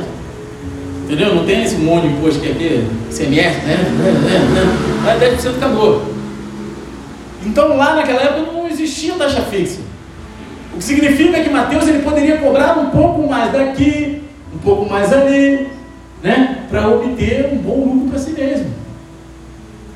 Entendeu? 1.06 1.36
Não 1.36 1.46
tem 1.46 1.64
esse 1.64 1.76
monte 1.76 2.08
de 2.08 2.14
imposto 2.14 2.40
que 2.42 2.48
é 2.48 2.52
aqui, 2.52 2.88
CMR, 3.10 3.66
né? 3.66 3.78
Lá 5.06 5.14
é 5.14 5.32
10% 5.32 5.56
acabou. 5.56 6.04
Então 7.46 7.78
lá 7.78 7.96
naquela 7.96 8.22
época 8.22 8.52
não 8.52 8.68
existia 8.68 9.14
taxa 9.14 9.42
fixa. 9.44 9.80
O 10.74 10.78
que 10.78 10.84
significa 10.84 11.42
que 11.42 11.50
Mateus 11.50 11.88
ele 11.88 12.04
poderia 12.04 12.38
cobrar 12.38 12.78
um 12.78 12.90
pouco 12.90 13.28
mais 13.28 13.52
daqui, 13.52 14.22
um 14.54 14.58
pouco 14.58 14.90
mais 14.90 15.12
ali, 15.14 15.68
né? 16.22 16.66
Para 16.70 16.88
obter 16.90 17.50
um 17.54 17.58
bom 17.58 17.86
lucro 17.86 18.10
para 18.10 18.20
si 18.20 18.32
mesmo. 18.32 18.68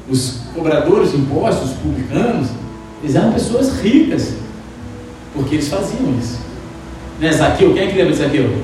Os 0.10 0.41
cobradores 0.54 1.12
de 1.12 1.18
impostos, 1.18 1.72
os 1.72 1.78
publicanos, 1.78 2.50
eles 3.02 3.16
eram 3.16 3.32
pessoas 3.32 3.82
ricas, 3.82 4.36
porque 5.34 5.56
eles 5.56 5.68
faziam 5.68 6.14
isso. 6.20 6.40
Né, 7.20 7.32
Zaqueu? 7.32 7.74
Quem 7.74 7.84
é 7.84 7.88
que 7.88 7.98
lembra 7.98 8.14
de 8.14 8.20
Zaqueu? 8.20 8.64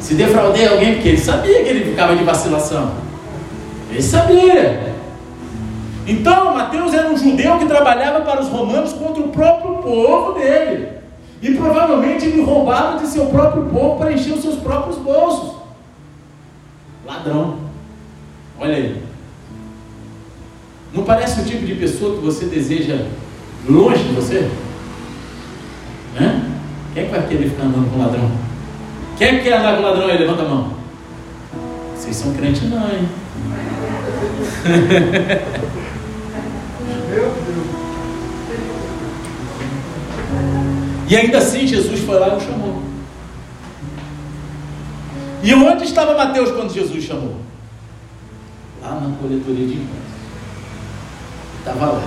Se 0.00 0.14
defraudei 0.14 0.66
alguém, 0.66 0.94
porque 0.94 1.10
ele 1.10 1.18
sabia 1.18 1.62
que 1.62 1.68
ele 1.68 1.90
ficava 1.90 2.16
de 2.16 2.24
vacilação. 2.24 2.92
Ele 3.90 4.02
sabia. 4.02 4.94
Então, 6.06 6.54
Mateus 6.54 6.94
era 6.94 7.10
um 7.10 7.16
judeu 7.16 7.58
que 7.58 7.66
trabalhava 7.66 8.20
para 8.22 8.40
os 8.40 8.48
romanos 8.48 8.92
contra 8.92 9.22
o 9.22 9.28
próprio 9.28 9.74
povo 9.76 10.38
dele. 10.38 10.88
E 11.42 11.54
provavelmente 11.54 12.26
ele 12.26 12.42
roubava 12.42 12.98
de 12.98 13.06
seu 13.06 13.26
próprio 13.26 13.64
povo 13.64 13.98
para 13.98 14.12
encher 14.12 14.34
os 14.34 14.42
seus 14.42 14.56
próprios 14.56 14.96
bolsos. 14.98 15.56
Ladrão. 17.06 17.56
Olha 18.58 18.76
aí. 18.76 19.09
Não 20.92 21.04
parece 21.04 21.40
o 21.40 21.44
tipo 21.44 21.64
de 21.64 21.74
pessoa 21.74 22.16
que 22.16 22.24
você 22.24 22.46
deseja 22.46 23.06
longe 23.68 24.02
de 24.02 24.14
você? 24.14 24.50
Né? 26.14 26.50
Quem 26.92 27.02
é 27.02 27.06
que 27.06 27.12
vai 27.12 27.26
querer 27.28 27.48
ficar 27.50 27.64
andando 27.64 27.90
com 27.92 27.98
ladrão? 27.98 28.30
Quem 29.16 29.28
é 29.28 29.36
que 29.36 29.44
quer 29.44 29.58
andar 29.58 29.76
com 29.76 29.82
ladrão 29.82 30.08
aí? 30.08 30.18
Levanta 30.18 30.42
a 30.42 30.48
mão. 30.48 30.74
Vocês 31.96 32.16
são 32.16 32.34
crentes 32.34 32.62
não, 32.68 32.88
hein? 32.88 33.08
E 41.10 41.16
ainda 41.16 41.38
assim 41.38 41.66
Jesus 41.66 41.98
foi 42.00 42.20
lá 42.20 42.28
e 42.28 42.36
o 42.36 42.40
chamou. 42.40 42.80
E 45.42 45.52
onde 45.52 45.84
estava 45.84 46.16
Mateus 46.16 46.52
quando 46.52 46.72
Jesus 46.72 47.02
chamou? 47.02 47.34
Lá 48.80 48.94
na 48.94 49.16
coletoria 49.16 49.66
de 49.66 49.72
impostos. 49.72 50.19
Estava 51.60 51.86
lá. 51.86 52.02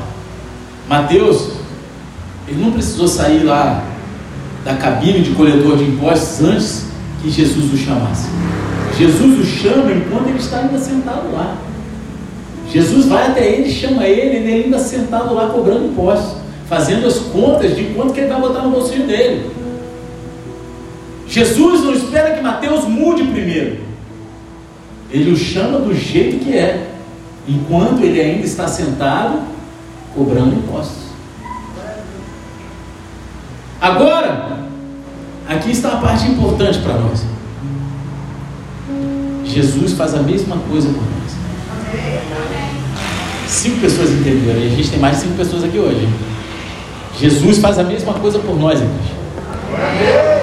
Mateus, 0.89 1.51
ele 2.47 2.61
não 2.61 2.71
precisou 2.71 3.07
sair 3.07 3.43
lá 3.43 3.83
da 4.65 4.75
cabine 4.75 5.21
de 5.21 5.31
coletor 5.31 5.77
de 5.77 5.85
impostos 5.85 6.41
antes 6.41 6.85
que 7.21 7.29
Jesus 7.29 7.73
o 7.73 7.77
chamasse. 7.77 8.27
Jesus 8.97 9.39
o 9.39 9.45
chama 9.45 9.91
enquanto 9.91 10.27
ele 10.27 10.39
está 10.39 10.59
ainda 10.59 10.77
sentado 10.77 11.31
lá. 11.31 11.57
Jesus 12.71 13.05
vai 13.05 13.27
até 13.27 13.47
ele, 13.47 13.71
chama 13.71 14.05
ele, 14.05 14.35
e 14.35 14.51
ele 14.51 14.63
ainda 14.65 14.79
sentado 14.79 15.33
lá 15.33 15.49
cobrando 15.49 15.85
impostos, 15.85 16.37
fazendo 16.67 17.05
as 17.07 17.19
contas 17.19 17.75
de 17.75 17.83
quanto 17.95 18.13
que 18.13 18.21
ele 18.21 18.29
vai 18.29 18.41
botar 18.41 18.61
no 18.61 18.71
bolsinho 18.71 19.05
dele. 19.05 19.51
Jesus 21.27 21.83
não 21.83 21.93
espera 21.93 22.35
que 22.35 22.41
Mateus 22.41 22.85
mude 22.85 23.23
primeiro. 23.23 23.77
Ele 25.11 25.31
o 25.31 25.37
chama 25.37 25.79
do 25.79 25.93
jeito 25.95 26.43
que 26.43 26.57
é 26.57 26.89
enquanto 27.47 28.01
ele 28.01 28.19
ainda 28.19 28.45
está 28.45 28.67
sentado 28.67 29.41
cobrando 30.13 30.55
impostos. 30.55 31.03
Agora, 33.81 34.59
aqui 35.47 35.71
está 35.71 35.93
a 35.93 35.97
parte 35.97 36.25
importante 36.25 36.79
para 36.79 36.93
nós. 36.93 37.25
Jesus 39.43 39.93
faz 39.93 40.13
a 40.15 40.21
mesma 40.21 40.57
coisa 40.69 40.87
por 40.87 41.01
nós. 41.01 41.33
Cinco 43.47 43.81
pessoas 43.81 44.09
entenderam, 44.09 44.59
e 44.59 44.67
a 44.67 44.69
gente 44.69 44.89
tem 44.89 44.99
mais 44.99 45.17
de 45.17 45.23
cinco 45.23 45.35
pessoas 45.35 45.63
aqui 45.63 45.77
hoje. 45.77 46.07
Jesus 47.19 47.59
faz 47.59 47.77
a 47.77 47.83
mesma 47.83 48.13
coisa 48.13 48.39
por 48.39 48.57
nós, 48.57 48.79
igreja. 48.79 49.23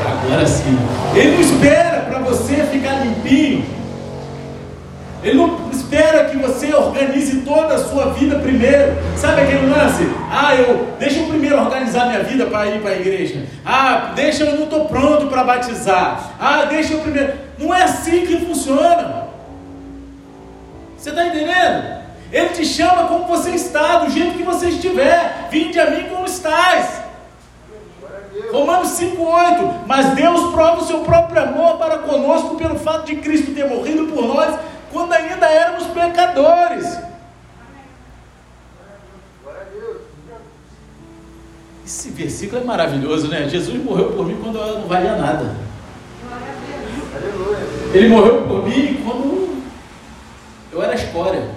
Agora 0.07 0.47
sim. 0.47 0.79
Ele 1.15 1.33
não 1.33 1.41
espera 1.41 2.01
para 2.03 2.19
você 2.21 2.57
ficar 2.71 3.05
limpinho. 3.05 3.65
Ele 5.23 5.39
não 5.39 5.57
espera 5.91 6.27
que 6.27 6.37
você 6.37 6.73
organize 6.73 7.41
toda 7.41 7.75
a 7.75 7.79
sua 7.79 8.13
vida 8.13 8.39
primeiro. 8.39 8.97
Sabe 9.17 9.43
aquele 9.43 9.67
lance? 9.67 10.09
Ah, 10.31 10.55
eu 10.55 10.95
deixa 10.99 11.19
eu 11.19 11.27
primeiro 11.27 11.59
organizar 11.59 12.07
minha 12.07 12.23
vida 12.23 12.47
para 12.47 12.69
ir 12.69 12.81
para 12.81 12.93
a 12.93 12.97
igreja. 12.97 13.45
Ah, 13.67 14.13
deixa 14.15 14.45
eu 14.45 14.57
não 14.57 14.65
estou 14.65 14.85
pronto 14.85 15.27
para 15.27 15.43
batizar. 15.43 16.37
Ah, 16.39 16.65
deixa 16.67 16.95
eu 16.95 17.01
primeiro. 17.01 17.33
Não 17.59 17.75
é 17.75 17.83
assim 17.83 18.25
que 18.25 18.47
funciona. 18.47 19.29
Você 20.97 21.11
está 21.11 21.27
entendendo? 21.27 22.01
Ele 22.33 22.49
te 22.51 22.65
chama 22.65 23.09
como 23.09 23.27
você 23.27 23.51
está, 23.51 23.99
do 23.99 24.11
jeito 24.11 24.37
que 24.37 24.45
você 24.45 24.69
estiver. 24.69 25.49
Vinde 25.51 25.81
a 25.81 25.91
mim 25.91 26.05
como 26.09 26.25
estás. 26.25 27.01
Romanos 28.53 28.91
5,8. 28.91 29.87
Mas 29.87 30.15
Deus 30.15 30.53
prova 30.53 30.83
o 30.83 30.87
seu 30.87 31.01
próprio 31.01 31.43
amor 31.43 31.79
para 31.79 31.99
conosco 31.99 32.55
pelo 32.55 32.79
fato 32.79 33.07
de 33.07 33.17
Cristo 33.17 33.53
ter 33.53 33.67
morrido 33.69 34.07
por 34.07 34.23
nós 34.23 34.70
quando 34.91 35.13
ainda 35.13 35.47
éramos 35.47 35.87
pecadores. 35.89 36.99
Esse 41.85 42.11
versículo 42.11 42.63
é 42.63 42.65
maravilhoso, 42.65 43.29
né? 43.29 43.49
Jesus 43.49 43.83
morreu 43.83 44.13
por 44.13 44.25
mim 44.27 44.39
quando 44.43 44.59
eu 44.59 44.79
não 44.81 44.87
valia 44.87 45.17
nada. 45.17 45.57
Ele 47.93 48.09
morreu 48.09 48.43
por 48.43 48.69
mim 48.69 49.01
quando 49.05 49.63
eu 50.73 50.83
era 50.83 50.95
escória. 50.95 51.49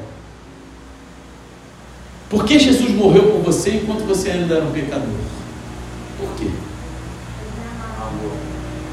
Por 2.30 2.46
que 2.46 2.58
Jesus 2.58 2.90
morreu 2.92 3.32
por 3.32 3.42
você 3.42 3.76
enquanto 3.76 4.06
você 4.06 4.32
ainda 4.32 4.56
era 4.56 4.66
um 4.66 4.72
pecador? 4.72 5.08
Por 6.20 6.36
quê? 6.36 6.50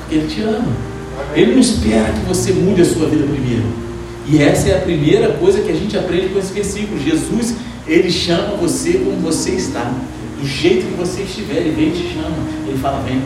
Porque 0.00 0.14
Ele 0.16 0.28
te 0.28 0.42
ama. 0.42 0.90
Ele 1.34 1.52
não 1.52 1.60
espera 1.60 2.12
que 2.12 2.20
você 2.20 2.52
mude 2.52 2.82
a 2.82 2.84
sua 2.84 3.06
vida 3.06 3.24
primeiro. 3.24 3.89
E 4.30 4.40
essa 4.40 4.68
é 4.68 4.78
a 4.78 4.80
primeira 4.80 5.32
coisa 5.32 5.60
que 5.60 5.70
a 5.70 5.74
gente 5.74 5.98
aprende 5.98 6.28
com 6.28 6.38
esse 6.38 6.52
versículo. 6.52 7.00
Jesus, 7.00 7.56
Ele 7.86 8.10
chama 8.10 8.54
você 8.56 8.92
como 8.92 9.16
você 9.16 9.50
está. 9.50 9.92
Do 10.38 10.46
jeito 10.46 10.86
que 10.86 10.94
você 10.94 11.22
estiver, 11.22 11.56
Ele 11.56 11.72
vem 11.72 11.88
e 11.88 11.90
te 11.90 12.14
chama. 12.14 12.36
Ele 12.66 12.78
fala, 12.78 13.02
vem. 13.02 13.20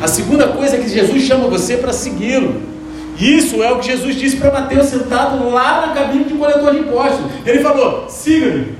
A 0.00 0.06
segunda 0.06 0.48
coisa 0.48 0.76
é 0.76 0.78
que 0.78 0.88
Jesus 0.88 1.24
chama 1.24 1.48
você 1.48 1.76
para 1.76 1.92
segui-lo. 1.92 2.62
Isso 3.18 3.62
é 3.62 3.72
o 3.72 3.80
que 3.80 3.86
Jesus 3.86 4.14
disse 4.14 4.36
para 4.36 4.52
Mateus 4.52 4.86
sentado 4.86 5.48
lá 5.48 5.86
na 5.86 5.94
cabine 5.94 6.24
de 6.24 6.34
coletor 6.34 6.72
de 6.72 6.80
impostos. 6.80 7.26
Ele 7.44 7.60
falou: 7.60 8.08
siga-me. 8.08 8.74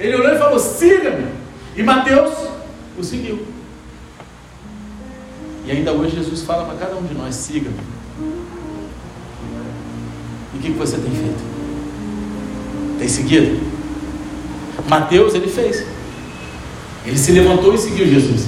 Ele 0.00 0.14
olhou 0.16 0.34
e 0.34 0.38
falou: 0.38 0.58
siga-me. 0.58 1.26
E 1.76 1.82
Mateus 1.82 2.32
o 2.98 3.04
seguiu. 3.04 3.46
E 5.66 5.70
ainda 5.70 5.92
hoje 5.92 6.16
Jesus 6.16 6.42
fala 6.42 6.64
para 6.64 6.86
cada 6.86 6.96
um 6.96 7.02
de 7.02 7.12
nós: 7.12 7.34
siga-me. 7.34 7.95
E 10.56 10.58
o 10.58 10.60
que, 10.60 10.70
você 10.70 10.96
tem 10.96 11.10
feito? 11.10 11.44
Tem 12.98 13.08
seguido? 13.08 13.60
Mateus, 14.88 15.34
ele 15.34 15.48
fez. 15.48 15.84
Ele 17.04 17.18
se 17.18 17.32
levantou 17.32 17.74
e 17.74 17.78
seguiu 17.78 18.06
Jesus. 18.06 18.46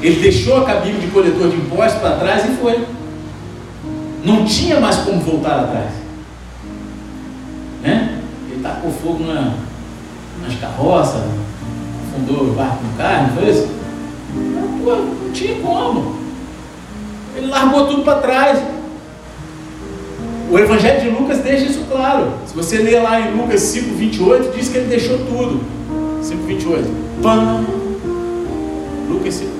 Ele 0.00 0.20
deixou 0.20 0.58
a 0.58 0.64
cabine 0.64 1.00
de 1.00 1.08
coletor 1.08 1.50
de 1.50 1.56
impostos 1.56 2.00
para 2.00 2.16
trás 2.16 2.44
e 2.44 2.56
foi. 2.56 2.86
Não 4.24 4.44
tinha 4.44 4.78
mais 4.78 4.96
como 4.98 5.20
voltar 5.20 5.60
atrás. 5.60 5.90
Né? 7.82 8.20
Ele 8.48 8.62
tacou 8.62 8.92
fogo 8.92 9.24
na, 9.24 9.54
nas 10.42 10.54
carroças, 10.60 11.22
afundou 12.08 12.44
o 12.44 12.54
barco 12.54 12.84
no 12.84 12.96
carro, 12.96 13.28
não 13.28 13.36
foi 13.36 13.50
isso? 13.50 13.68
Não, 14.34 14.78
pô, 14.84 14.94
não 14.94 15.32
tinha 15.32 15.60
como. 15.60 16.16
Ele 17.36 17.46
largou 17.46 17.88
tudo 17.88 18.02
para 18.04 18.20
trás. 18.20 18.77
O 20.50 20.58
Evangelho 20.58 21.00
de 21.00 21.10
Lucas 21.10 21.38
deixa 21.38 21.66
isso 21.66 21.84
claro. 21.90 22.32
Se 22.46 22.54
você 22.54 22.78
ler 22.78 23.02
lá 23.02 23.20
em 23.20 23.36
Lucas 23.36 23.60
5, 23.60 23.94
28, 23.94 24.56
diz 24.56 24.68
que 24.68 24.78
ele 24.78 24.86
deixou 24.88 25.18
tudo. 25.18 25.60
5, 26.22 26.42
28. 26.44 26.88
Pam. 27.22 27.64
Lucas 29.10 29.34
5. 29.34 29.50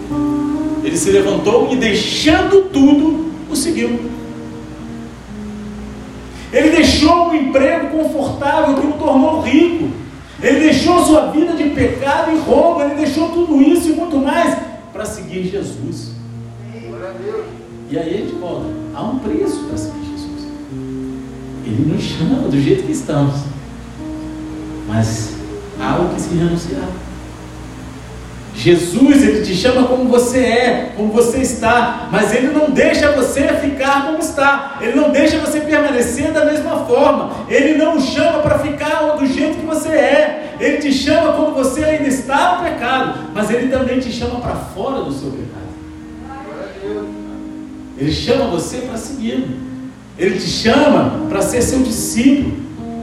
Ele 0.83 0.97
se 0.97 1.11
levantou 1.11 1.69
e 1.71 1.77
deixando 1.77 2.71
tudo, 2.71 3.31
o 3.51 3.55
seguiu. 3.55 4.01
Ele 6.51 6.71
deixou 6.71 7.29
um 7.29 7.35
emprego 7.35 7.89
confortável 7.89 8.77
que 8.77 8.87
o 8.87 8.93
tornou 8.93 9.43
rico. 9.43 9.91
Ele 10.43 10.61
deixou 10.61 11.05
sua 11.05 11.27
vida 11.27 11.53
de 11.53 11.65
pecado 11.71 12.33
e 12.33 12.39
roubo. 12.39 12.81
Ele 12.81 12.95
deixou 12.95 13.29
tudo 13.29 13.61
isso 13.61 13.91
e 13.91 13.93
muito 13.93 14.17
mais 14.17 14.57
para 14.91 15.05
seguir 15.05 15.43
Jesus. 15.51 16.13
E 17.91 17.99
aí 17.99 18.15
a 18.15 18.17
gente 18.19 18.35
volta. 18.37 18.67
Há 18.95 19.03
um 19.03 19.19
preço 19.19 19.65
para 19.65 19.77
seguir. 19.77 20.08
Ele 21.69 21.93
nos 21.93 22.03
chama 22.03 22.49
do 22.49 22.61
jeito 22.61 22.85
que 22.85 22.93
estamos. 22.93 23.35
Mas 24.89 25.35
há 25.79 25.97
o 25.97 26.15
que 26.15 26.21
se 26.21 26.35
renunciar. 26.35 26.89
Jesus, 28.55 29.23
ele 29.23 29.43
te 29.45 29.55
chama 29.55 29.87
como 29.87 30.09
você 30.09 30.39
é, 30.41 30.93
como 30.97 31.13
você 31.13 31.39
está, 31.39 32.09
mas 32.11 32.35
ele 32.35 32.49
não 32.49 32.71
deixa 32.71 33.13
você 33.13 33.47
ficar 33.49 34.07
como 34.07 34.19
está, 34.19 34.79
ele 34.81 34.97
não 34.97 35.11
deixa 35.11 35.39
você 35.39 35.61
permanecer 35.61 36.33
da 36.33 36.45
mesma 36.45 36.85
forma, 36.85 37.31
ele 37.49 37.79
não 37.79 38.01
chama 38.01 38.41
para 38.41 38.59
ficar 38.59 39.17
do 39.17 39.25
jeito 39.27 39.59
que 39.59 39.67
você 39.67 39.91
é, 39.91 40.57
ele 40.59 40.79
te 40.79 40.93
chama 40.93 41.35
quando 41.35 41.55
você 41.55 41.85
ainda 41.85 42.09
está 42.09 42.57
no 42.57 42.65
pecado, 42.65 43.31
mas 43.33 43.49
ele 43.49 43.69
também 43.69 44.01
te 44.01 44.11
chama 44.11 44.41
para 44.41 44.57
fora 44.57 45.05
do 45.05 45.13
seu 45.13 45.31
pecado. 45.31 45.69
Ele 47.97 48.13
chama 48.13 48.47
você 48.47 48.79
para 48.79 48.97
segui-lo, 48.97 49.69
ele 50.19 50.39
te 50.39 50.49
chama 50.49 51.27
para 51.29 51.41
ser 51.41 51.63
seu 51.63 51.79
discípulo, 51.81 52.57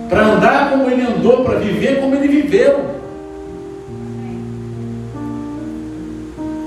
para 0.10 0.34
andar 0.34 0.72
como 0.72 0.90
ele 0.90 1.02
andou, 1.02 1.44
para 1.44 1.60
viver 1.60 2.02
como 2.02 2.14
ele 2.14 2.28
viveu. 2.28 2.96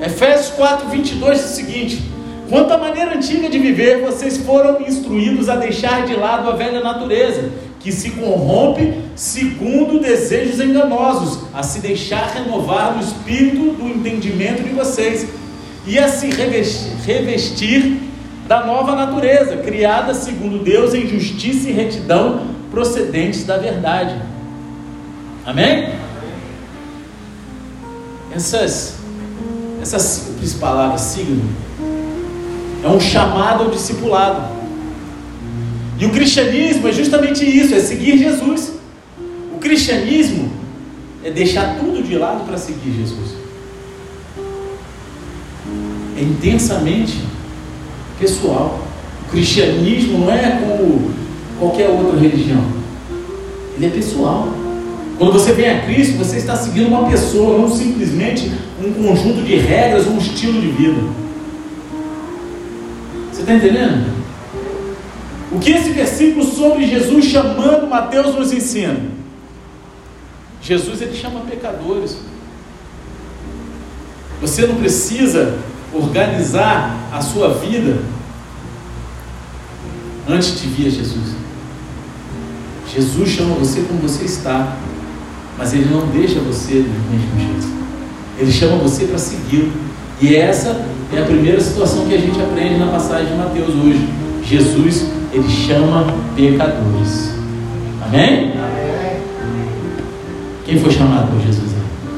Efésios 0.00 0.50
4, 0.56 0.88
22 0.88 1.38
diz 1.38 1.50
o 1.50 1.54
seguinte: 1.54 2.02
Quanto 2.48 2.72
à 2.72 2.78
maneira 2.78 3.14
antiga 3.14 3.48
de 3.50 3.58
viver, 3.58 4.00
vocês 4.00 4.38
foram 4.38 4.80
instruídos 4.80 5.50
a 5.50 5.56
deixar 5.56 6.06
de 6.06 6.14
lado 6.14 6.48
a 6.48 6.56
velha 6.56 6.80
natureza, 6.80 7.50
que 7.78 7.92
se 7.92 8.12
corrompe 8.12 8.94
segundo 9.14 10.00
desejos 10.00 10.60
enganosos, 10.60 11.40
a 11.52 11.62
se 11.62 11.80
deixar 11.80 12.26
renovar 12.28 12.96
no 12.96 13.02
espírito 13.02 13.72
do 13.72 13.86
entendimento 13.86 14.62
de 14.62 14.70
vocês, 14.70 15.28
e 15.86 15.98
a 15.98 16.08
se 16.08 16.30
revestir, 16.30 16.92
revestir 17.04 18.08
da 18.48 18.64
nova 18.64 18.96
natureza, 18.96 19.58
criada 19.58 20.14
segundo 20.14 20.64
Deus 20.64 20.94
em 20.94 21.06
justiça 21.06 21.68
e 21.68 21.72
retidão, 21.72 22.48
procedentes 22.70 23.44
da 23.44 23.58
verdade. 23.58 24.16
Amém? 25.44 25.90
Essas 28.34 28.96
essa 29.82 29.98
simples 29.98 30.54
palavra, 30.54 30.98
signo, 30.98 31.48
é 32.82 32.88
um 32.88 32.98
chamado 32.98 33.64
ao 33.64 33.70
discipulado. 33.70 34.56
E 35.98 36.04
o 36.04 36.10
cristianismo 36.10 36.88
é 36.88 36.92
justamente 36.92 37.44
isso, 37.44 37.74
é 37.74 37.80
seguir 37.80 38.18
Jesus. 38.18 38.72
O 39.54 39.58
cristianismo 39.58 40.50
é 41.22 41.30
deixar 41.30 41.78
tudo 41.78 42.02
de 42.02 42.16
lado 42.16 42.44
para 42.44 42.56
seguir 42.56 42.92
Jesus. 42.92 43.36
É 46.16 46.22
intensamente 46.22 47.27
pessoal. 48.18 48.80
O 49.26 49.30
cristianismo 49.30 50.18
não 50.18 50.32
é 50.32 50.58
como 50.60 51.10
qualquer 51.58 51.88
outra 51.88 52.18
religião. 52.18 52.62
Ele 53.76 53.86
é 53.86 53.90
pessoal. 53.90 54.48
Quando 55.18 55.32
você 55.32 55.52
vem 55.52 55.68
a 55.68 55.82
Cristo, 55.82 56.16
você 56.16 56.36
está 56.36 56.56
seguindo 56.56 56.88
uma 56.88 57.08
pessoa, 57.08 57.58
não 57.58 57.74
simplesmente 57.74 58.52
um 58.82 58.92
conjunto 58.92 59.42
de 59.42 59.56
regras, 59.56 60.06
um 60.06 60.18
estilo 60.18 60.60
de 60.60 60.68
vida. 60.68 61.00
Você 63.32 63.40
está 63.40 63.54
entendendo? 63.54 64.18
O 65.50 65.58
que 65.58 65.70
esse 65.70 65.90
versículo 65.90 66.44
sobre 66.44 66.86
Jesus 66.86 67.24
chamando 67.24 67.88
Mateus 67.88 68.34
nos 68.34 68.52
ensina? 68.52 69.00
Jesus 70.62 71.00
ele 71.00 71.16
chama 71.16 71.40
pecadores. 71.40 72.18
Você 74.40 74.66
não 74.66 74.76
precisa 74.76 75.58
organizar 75.92 76.96
a 77.12 77.20
sua 77.20 77.54
vida 77.54 78.02
antes 80.28 80.60
de 80.60 80.68
vir 80.68 80.88
a 80.88 80.90
Jesus. 80.90 81.36
Jesus 82.92 83.28
chama 83.28 83.54
você 83.54 83.82
como 83.82 84.00
você 84.00 84.24
está 84.24 84.76
mas 85.58 85.74
ele 85.74 85.88
não 85.90 86.06
deixa 86.06 86.38
você 86.38 86.74
do 86.74 87.10
mesmo 87.10 87.40
jeito. 87.40 87.66
Ele 88.38 88.52
chama 88.52 88.76
você 88.76 89.06
para 89.06 89.18
segui-lo. 89.18 89.72
E 90.20 90.36
essa 90.36 90.86
é 91.12 91.20
a 91.20 91.24
primeira 91.24 91.60
situação 91.60 92.06
que 92.06 92.14
a 92.14 92.18
gente 92.18 92.40
aprende 92.40 92.78
na 92.78 92.86
passagem 92.86 93.26
de 93.26 93.34
Mateus 93.34 93.74
hoje. 93.74 94.08
Jesus, 94.44 95.06
ele 95.32 95.48
chama 95.48 96.14
pecadores. 96.36 97.32
Amém? 98.06 98.52
Amém. 98.52 99.20
Quem 100.64 100.78
foi 100.78 100.92
chamado 100.92 101.32
por 101.32 101.40
Jesus? 101.40 101.72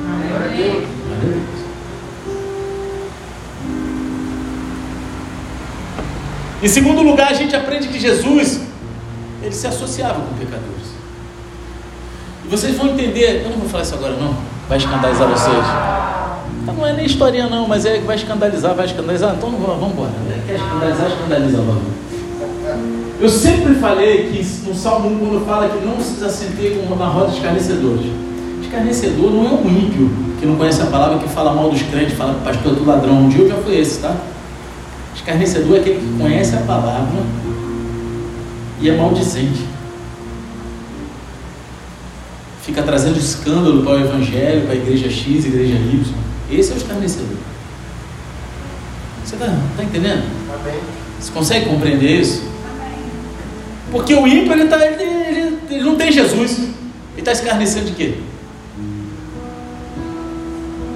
Amém. 0.06 0.89
Em 6.62 6.68
segundo 6.68 7.01
lugar, 7.03 7.31
a 7.31 7.35
gente 7.35 7.57
aprende 7.57 7.88
que 7.88 7.99
Jesus, 7.99 8.61
ele 9.42 9.55
se 9.55 9.66
associava 9.66 10.20
com 10.20 10.35
pecadores. 10.35 10.90
Vocês 12.51 12.77
vão 12.77 12.88
entender, 12.88 13.44
eu 13.44 13.51
não 13.51 13.59
vou 13.59 13.68
falar 13.68 13.85
isso 13.85 13.94
agora 13.94 14.14
não, 14.16 14.37
vai 14.68 14.77
escandalizar 14.77 15.29
vocês. 15.29 15.64
Então, 16.62 16.75
não 16.75 16.87
é 16.87 16.92
nem 16.92 17.07
historinha 17.07 17.49
não, 17.49 17.66
mas 17.66 17.87
é 17.87 17.99
que 17.99 18.05
vai 18.05 18.16
escandalizar, 18.16 18.75
vai 18.75 18.85
escandalizar, 18.85 19.35
então 19.37 19.51
vamos 19.51 19.92
embora. 19.92 20.11
Quer 20.46 20.57
escandalizar, 20.57 21.07
escandaliza 21.07 21.59
logo. 21.59 22.01
Eu 23.20 23.29
sempre 23.29 23.75
falei 23.77 24.31
que 24.31 24.68
no 24.68 24.75
Salmo 24.75 25.09
1, 25.11 25.18
quando 25.18 25.46
fala 25.46 25.68
que 25.68 25.85
não 25.85 25.99
se 26.01 26.23
assenteie 26.23 26.77
como 26.77 26.96
na 26.96 27.07
roda 27.07 27.29
de 27.29 27.37
escarnecedores. 27.37 28.07
Escarnecedor 28.62 29.31
não 29.31 29.46
é 29.46 29.51
um 29.51 29.68
ímpio 29.68 30.11
que 30.38 30.46
não 30.46 30.57
conhece 30.57 30.83
a 30.83 30.87
palavra, 30.87 31.18
que 31.18 31.29
fala 31.29 31.53
mal 31.55 31.70
dos 31.70 31.83
crentes, 31.83 32.14
fala 32.14 32.35
que 32.35 32.40
pastor 32.40 32.73
é 32.73 32.75
do 32.77 32.85
ladrão. 32.85 33.14
Um 33.14 33.29
dia 33.29 33.42
eu 33.42 33.49
já 33.49 33.57
fui 33.57 33.79
esse, 33.79 34.01
tá? 34.01 34.14
Escarnecedor 35.20 35.76
é 35.76 35.80
aquele 35.80 36.00
que 36.00 36.18
conhece 36.18 36.56
a 36.56 36.61
palavra 36.61 37.22
e 38.80 38.88
é 38.88 38.96
maldizente 38.96 39.70
fica 42.70 42.83
trazendo 42.83 43.18
escândalo 43.18 43.83
para 43.83 43.92
o 43.92 44.00
evangelho, 44.00 44.62
para 44.62 44.72
a 44.72 44.76
igreja 44.76 45.11
X, 45.11 45.44
igreja 45.44 45.74
Y. 45.74 46.04
Esse 46.50 46.70
é 46.70 46.74
o 46.74 46.76
escarnecedor. 46.76 47.37
Você 49.24 49.35
está 49.35 49.46
tá 49.76 49.83
entendendo? 49.83 50.24
Você 51.18 51.33
consegue 51.33 51.66
compreender 51.66 52.20
isso? 52.20 52.42
Porque 53.90 54.14
o 54.14 54.26
ímpio 54.26 54.52
ele, 54.52 54.66
tá, 54.66 54.85
ele, 54.87 55.02
ele, 55.02 55.59
ele 55.68 55.83
não 55.83 55.96
tem 55.96 56.12
Jesus. 56.12 56.59
Ele 56.59 56.70
está 57.18 57.33
escarnecendo 57.33 57.87
de 57.87 57.92
quê? 57.92 58.14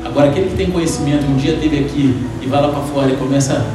Agora, 0.04 0.30
aquele 0.30 0.50
que 0.50 0.56
tem 0.56 0.70
conhecimento, 0.70 1.24
um 1.26 1.36
dia 1.36 1.56
teve 1.60 1.80
aqui 1.80 2.14
e 2.40 2.46
vai 2.46 2.62
lá 2.62 2.68
para 2.68 2.82
fora 2.82 3.10
e 3.10 3.16
começa 3.16 3.66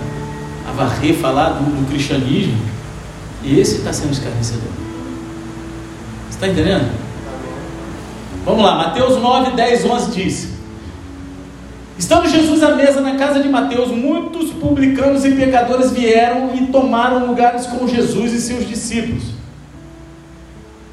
varrer, 0.79 1.13
falar 1.15 1.49
do, 1.49 1.65
do 1.65 1.89
cristianismo, 1.89 2.57
esse 3.43 3.77
está 3.77 3.91
sendo 3.91 4.13
escarnecedor. 4.13 4.71
Você 6.29 6.35
está 6.35 6.47
entendendo? 6.47 6.89
Vamos 8.45 8.63
lá, 8.63 8.75
Mateus 8.75 9.21
9, 9.21 9.51
10, 9.51 9.85
11 9.85 10.11
diz: 10.11 10.49
Estando 11.97 12.29
Jesus 12.29 12.63
à 12.63 12.75
mesa 12.75 13.01
na 13.01 13.17
casa 13.17 13.41
de 13.41 13.49
Mateus, 13.49 13.91
muitos 13.91 14.51
publicanos 14.51 15.25
e 15.25 15.31
pecadores 15.31 15.91
vieram 15.91 16.55
e 16.55 16.67
tomaram 16.67 17.27
lugares 17.27 17.65
com 17.65 17.85
Jesus 17.85 18.31
e 18.31 18.39
seus 18.39 18.65
discípulos. 18.65 19.23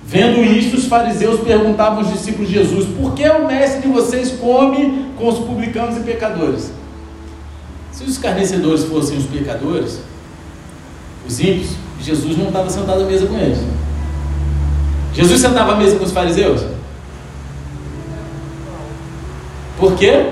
Vendo 0.04 0.42
isto, 0.42 0.76
os 0.76 0.86
fariseus 0.86 1.40
perguntavam 1.40 1.98
aos 1.98 2.12
discípulos 2.12 2.48
de 2.48 2.54
Jesus: 2.54 2.86
Por 2.86 3.14
que 3.14 3.28
o 3.28 3.46
mestre 3.46 3.82
de 3.82 3.88
vocês 3.88 4.32
come 4.32 5.12
com 5.16 5.28
os 5.28 5.38
publicanos 5.38 5.96
e 5.96 6.00
pecadores? 6.00 6.72
Se 7.96 8.04
os 8.04 8.10
escarnecedores 8.10 8.84
fossem 8.84 9.16
os 9.16 9.24
pecadores, 9.24 10.00
os 11.26 11.40
ímpios, 11.40 11.70
Jesus 11.98 12.36
não 12.36 12.48
estava 12.48 12.68
sentado 12.68 13.00
à 13.00 13.06
mesa 13.06 13.26
com 13.26 13.38
eles. 13.38 13.58
Jesus 15.14 15.40
sentava 15.40 15.72
à 15.72 15.76
mesa 15.76 15.96
com 15.96 16.04
os 16.04 16.12
fariseus? 16.12 16.60
Por 19.78 19.96
quê? 19.96 20.26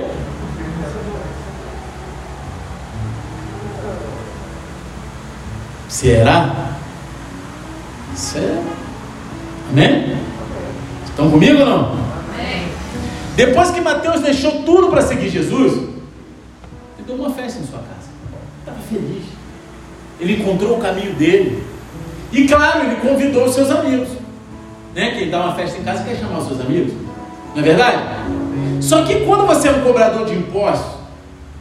Será? 5.89 6.77
Será? 8.15 8.63
Amém? 9.71 10.19
Estão 11.07 11.31
comigo 11.31 11.61
ou 11.61 11.67
não? 11.67 11.93
Amém. 11.93 12.69
Depois 13.37 13.71
que 13.71 13.81
Mateus 13.81 14.21
deixou 14.21 14.65
tudo 14.65 14.89
para 14.89 15.01
seguir 15.01 15.31
Jesus, 15.31 15.94
deu 17.07 17.17
uma 17.17 17.31
festa 17.31 17.61
em 17.61 17.67
sua 17.67 17.79
casa. 17.79 18.09
Estava 18.61 18.79
feliz. 18.81 19.25
Ele 20.21 20.41
encontrou 20.41 20.79
o 20.79 20.81
caminho 20.81 21.15
dele. 21.15 21.63
E 22.33 22.47
claro, 22.47 22.85
ele 22.85 22.97
convidou 22.97 23.45
os 23.45 23.55
seus 23.55 23.71
amigos. 23.71 24.09
Né? 24.95 25.13
Quem 25.13 25.31
dá 25.31 25.45
uma 25.45 25.55
festa 25.55 25.79
em 25.79 25.83
casa 25.83 26.05
quer 26.05 26.17
chamar 26.17 26.39
os 26.39 26.49
seus 26.49 26.61
amigos. 26.61 26.95
Não 27.55 27.63
é 27.63 27.65
verdade? 27.65 28.03
Só 28.81 29.05
que 29.05 29.25
quando 29.25 29.47
você 29.47 29.69
é 29.69 29.73
um 29.73 29.83
cobrador 29.83 30.27
de 30.27 30.35
impostos 30.35 30.95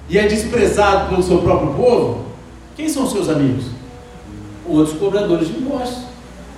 e 0.09 0.17
é 0.17 0.27
desprezado 0.27 1.09
pelo 1.09 1.23
seu 1.23 1.39
próprio 1.39 1.73
povo, 1.73 2.25
quem 2.75 2.89
são 2.89 3.03
os 3.03 3.11
seus 3.11 3.29
amigos? 3.29 3.65
Outros 4.65 4.97
cobradores 4.97 5.47
de 5.47 5.57
impostos, 5.57 6.03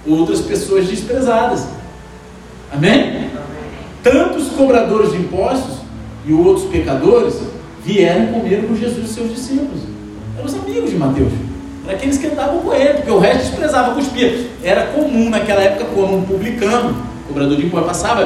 outras 0.08 0.42
pessoas 0.42 0.88
desprezadas. 0.88 1.68
Amém? 2.72 3.30
Tantos 4.04 4.50
cobradores 4.50 5.12
de 5.12 5.18
impostos 5.18 5.78
e 6.26 6.34
outros 6.34 6.68
pecadores 6.68 7.36
vieram 7.86 8.28
comer 8.28 8.66
com 8.68 8.76
Jesus 8.76 9.10
e 9.10 9.14
seus 9.14 9.34
discípulos. 9.34 9.82
Eram 10.36 10.46
os 10.46 10.54
amigos 10.56 10.90
de 10.90 10.98
Mateus. 10.98 11.32
Eram 11.86 11.96
aqueles 11.96 12.18
que 12.18 12.28
andavam 12.28 12.60
com 12.60 12.74
ele, 12.74 12.96
porque 12.96 13.12
o 13.12 13.20
resto 13.20 13.50
desprezava, 13.50 13.94
cuspia. 13.94 14.48
Era 14.64 14.88
comum 14.88 15.30
naquela 15.30 15.62
época, 15.62 15.86
quando 15.94 16.16
um 16.16 16.24
publicano, 16.24 16.96
cobrador 17.28 17.56
de 17.56 17.66
impostos, 17.68 17.88
passava, 17.88 18.26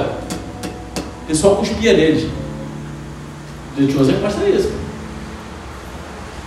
o 1.23 1.27
pessoal 1.27 1.57
cuspia 1.57 1.93
neles. 1.93 2.29
O 3.77 3.91
José 3.91 4.13
mostra 4.21 4.47
isso. 4.49 4.71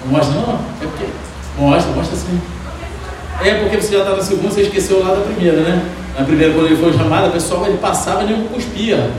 Não 0.05 0.12
mostra 0.12 0.35
não? 0.35 0.55
É 0.55 0.87
porque 0.87 1.05
mostra, 1.59 1.92
mostra 1.92 2.16
sim. 2.16 2.40
É 3.44 3.55
porque 3.55 3.77
você 3.77 3.92
já 3.92 3.98
está 4.01 4.16
na 4.16 4.22
segunda, 4.22 4.51
você 4.51 4.62
esqueceu 4.62 5.03
lá 5.03 5.14
da 5.14 5.20
primeira, 5.20 5.61
né? 5.61 5.83
Na 6.18 6.25
primeira, 6.25 6.53
quando 6.53 6.66
ele 6.66 6.77
foi 6.77 6.92
chamado, 6.92 7.29
o 7.29 7.33
pessoal 7.33 7.66
ele 7.66 7.79
passava 7.79 8.22
e 8.22 8.27
nem 8.27 8.44
cuspia. 8.44 9.11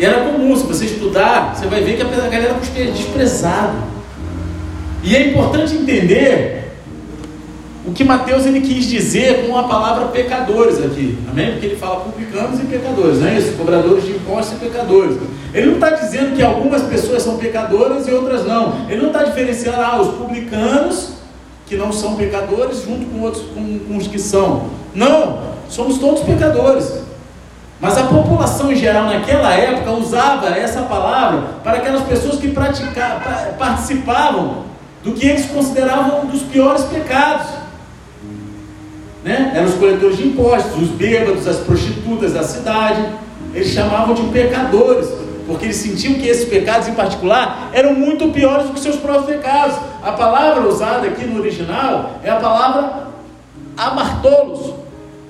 E 0.00 0.04
era 0.04 0.24
comum, 0.24 0.56
se 0.56 0.62
você 0.62 0.86
estudar, 0.86 1.54
você 1.54 1.66
vai 1.66 1.82
ver 1.82 1.96
que 1.96 2.02
a 2.02 2.06
galera 2.06 2.54
cuspia 2.54 2.86
desprezado. 2.86 3.76
E 5.04 5.14
é 5.14 5.28
importante 5.28 5.74
entender 5.74 6.72
o 7.86 7.92
que 7.92 8.02
Mateus 8.02 8.46
ele 8.46 8.62
quis 8.62 8.86
dizer 8.86 9.46
com 9.46 9.58
a 9.58 9.64
palavra 9.64 10.06
pecadores 10.06 10.82
aqui, 10.82 11.18
amém? 11.30 11.52
Porque 11.52 11.66
ele 11.66 11.76
fala 11.76 12.00
publicanos 12.00 12.58
e 12.60 12.64
pecadores, 12.64 13.20
não 13.20 13.28
é 13.28 13.38
isso? 13.38 13.52
Cobradores 13.58 14.06
de 14.06 14.12
impostos 14.12 14.56
e 14.56 14.64
pecadores. 14.64 15.18
Ele 15.52 15.66
não 15.66 15.74
está 15.74 15.90
dizendo 15.90 16.34
que 16.34 16.42
algumas 16.42 16.80
pessoas 16.84 17.22
são 17.22 17.36
pecadoras 17.36 18.08
e 18.08 18.10
outras 18.10 18.46
não. 18.46 18.86
Ele 18.88 19.02
não 19.02 19.08
está 19.08 19.24
diferenciando 19.24 19.82
ah, 19.82 20.00
os 20.00 20.14
publicanos 20.14 21.10
que 21.66 21.76
não 21.76 21.92
são 21.92 22.16
pecadores 22.16 22.84
junto 22.86 23.04
com 23.04 23.20
outros 23.20 23.44
com, 23.52 23.78
com 23.80 23.98
os 23.98 24.06
que 24.06 24.18
são. 24.18 24.70
Não, 24.94 25.40
somos 25.68 25.98
todos 25.98 26.22
pecadores. 26.22 27.09
Mas 27.80 27.96
a 27.96 28.04
população 28.04 28.70
em 28.70 28.76
geral 28.76 29.06
naquela 29.06 29.54
época 29.54 29.90
usava 29.92 30.48
essa 30.48 30.82
palavra 30.82 31.42
para 31.64 31.78
aquelas 31.78 32.02
pessoas 32.02 32.38
que 32.38 32.48
praticavam, 32.48 33.54
participavam 33.58 34.64
do 35.02 35.12
que 35.12 35.26
eles 35.26 35.46
consideravam 35.46 36.22
um 36.22 36.26
dos 36.26 36.42
piores 36.42 36.82
pecados. 36.84 37.46
Né? 39.24 39.52
Eram 39.54 39.66
os 39.66 39.74
coletores 39.76 40.18
de 40.18 40.28
impostos, 40.28 40.82
os 40.82 40.88
bêbados, 40.88 41.46
as 41.46 41.56
prostitutas 41.58 42.34
da 42.34 42.42
cidade. 42.42 43.02
Eles 43.54 43.68
chamavam 43.68 44.14
de 44.14 44.22
pecadores, 44.24 45.08
porque 45.46 45.64
eles 45.64 45.76
sentiam 45.76 46.14
que 46.14 46.28
esses 46.28 46.48
pecados 46.48 46.86
em 46.86 46.94
particular 46.94 47.70
eram 47.72 47.94
muito 47.94 48.28
piores 48.28 48.66
do 48.66 48.74
que 48.74 48.80
seus 48.80 48.96
próprios 48.96 49.24
pecados. 49.24 49.76
A 50.02 50.12
palavra 50.12 50.68
usada 50.68 51.06
aqui 51.06 51.24
no 51.24 51.40
original 51.40 52.20
é 52.22 52.30
a 52.30 52.36
palavra 52.36 53.08
amartolos, 53.74 54.74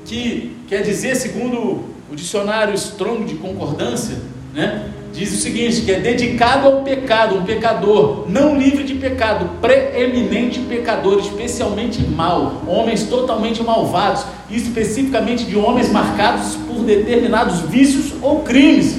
que 0.05 0.57
quer 0.69 0.83
dizer, 0.83 1.15
segundo 1.15 1.90
o 2.11 2.17
dicionário 2.17 2.75
Strong 2.75 3.25
de 3.25 3.35
concordância, 3.37 4.19
né? 4.53 4.91
diz 5.13 5.33
o 5.33 5.37
seguinte: 5.37 5.83
que 5.83 5.93
é 5.93 6.01
dedicado 6.01 6.67
ao 6.67 6.83
pecado, 6.83 7.37
um 7.37 7.45
pecador, 7.45 8.27
não 8.29 8.59
livre 8.59 8.85
de 8.85 8.95
pecado, 8.95 9.49
preeminente 9.61 10.61
pecador, 10.61 11.19
especialmente 11.19 12.03
mal, 12.03 12.63
homens 12.67 13.05
totalmente 13.05 13.63
malvados, 13.63 14.25
especificamente 14.51 15.45
de 15.45 15.57
homens 15.57 15.91
marcados 15.91 16.57
por 16.57 16.85
determinados 16.85 17.61
vícios 17.61 18.13
ou 18.23 18.41
crimes, 18.41 18.99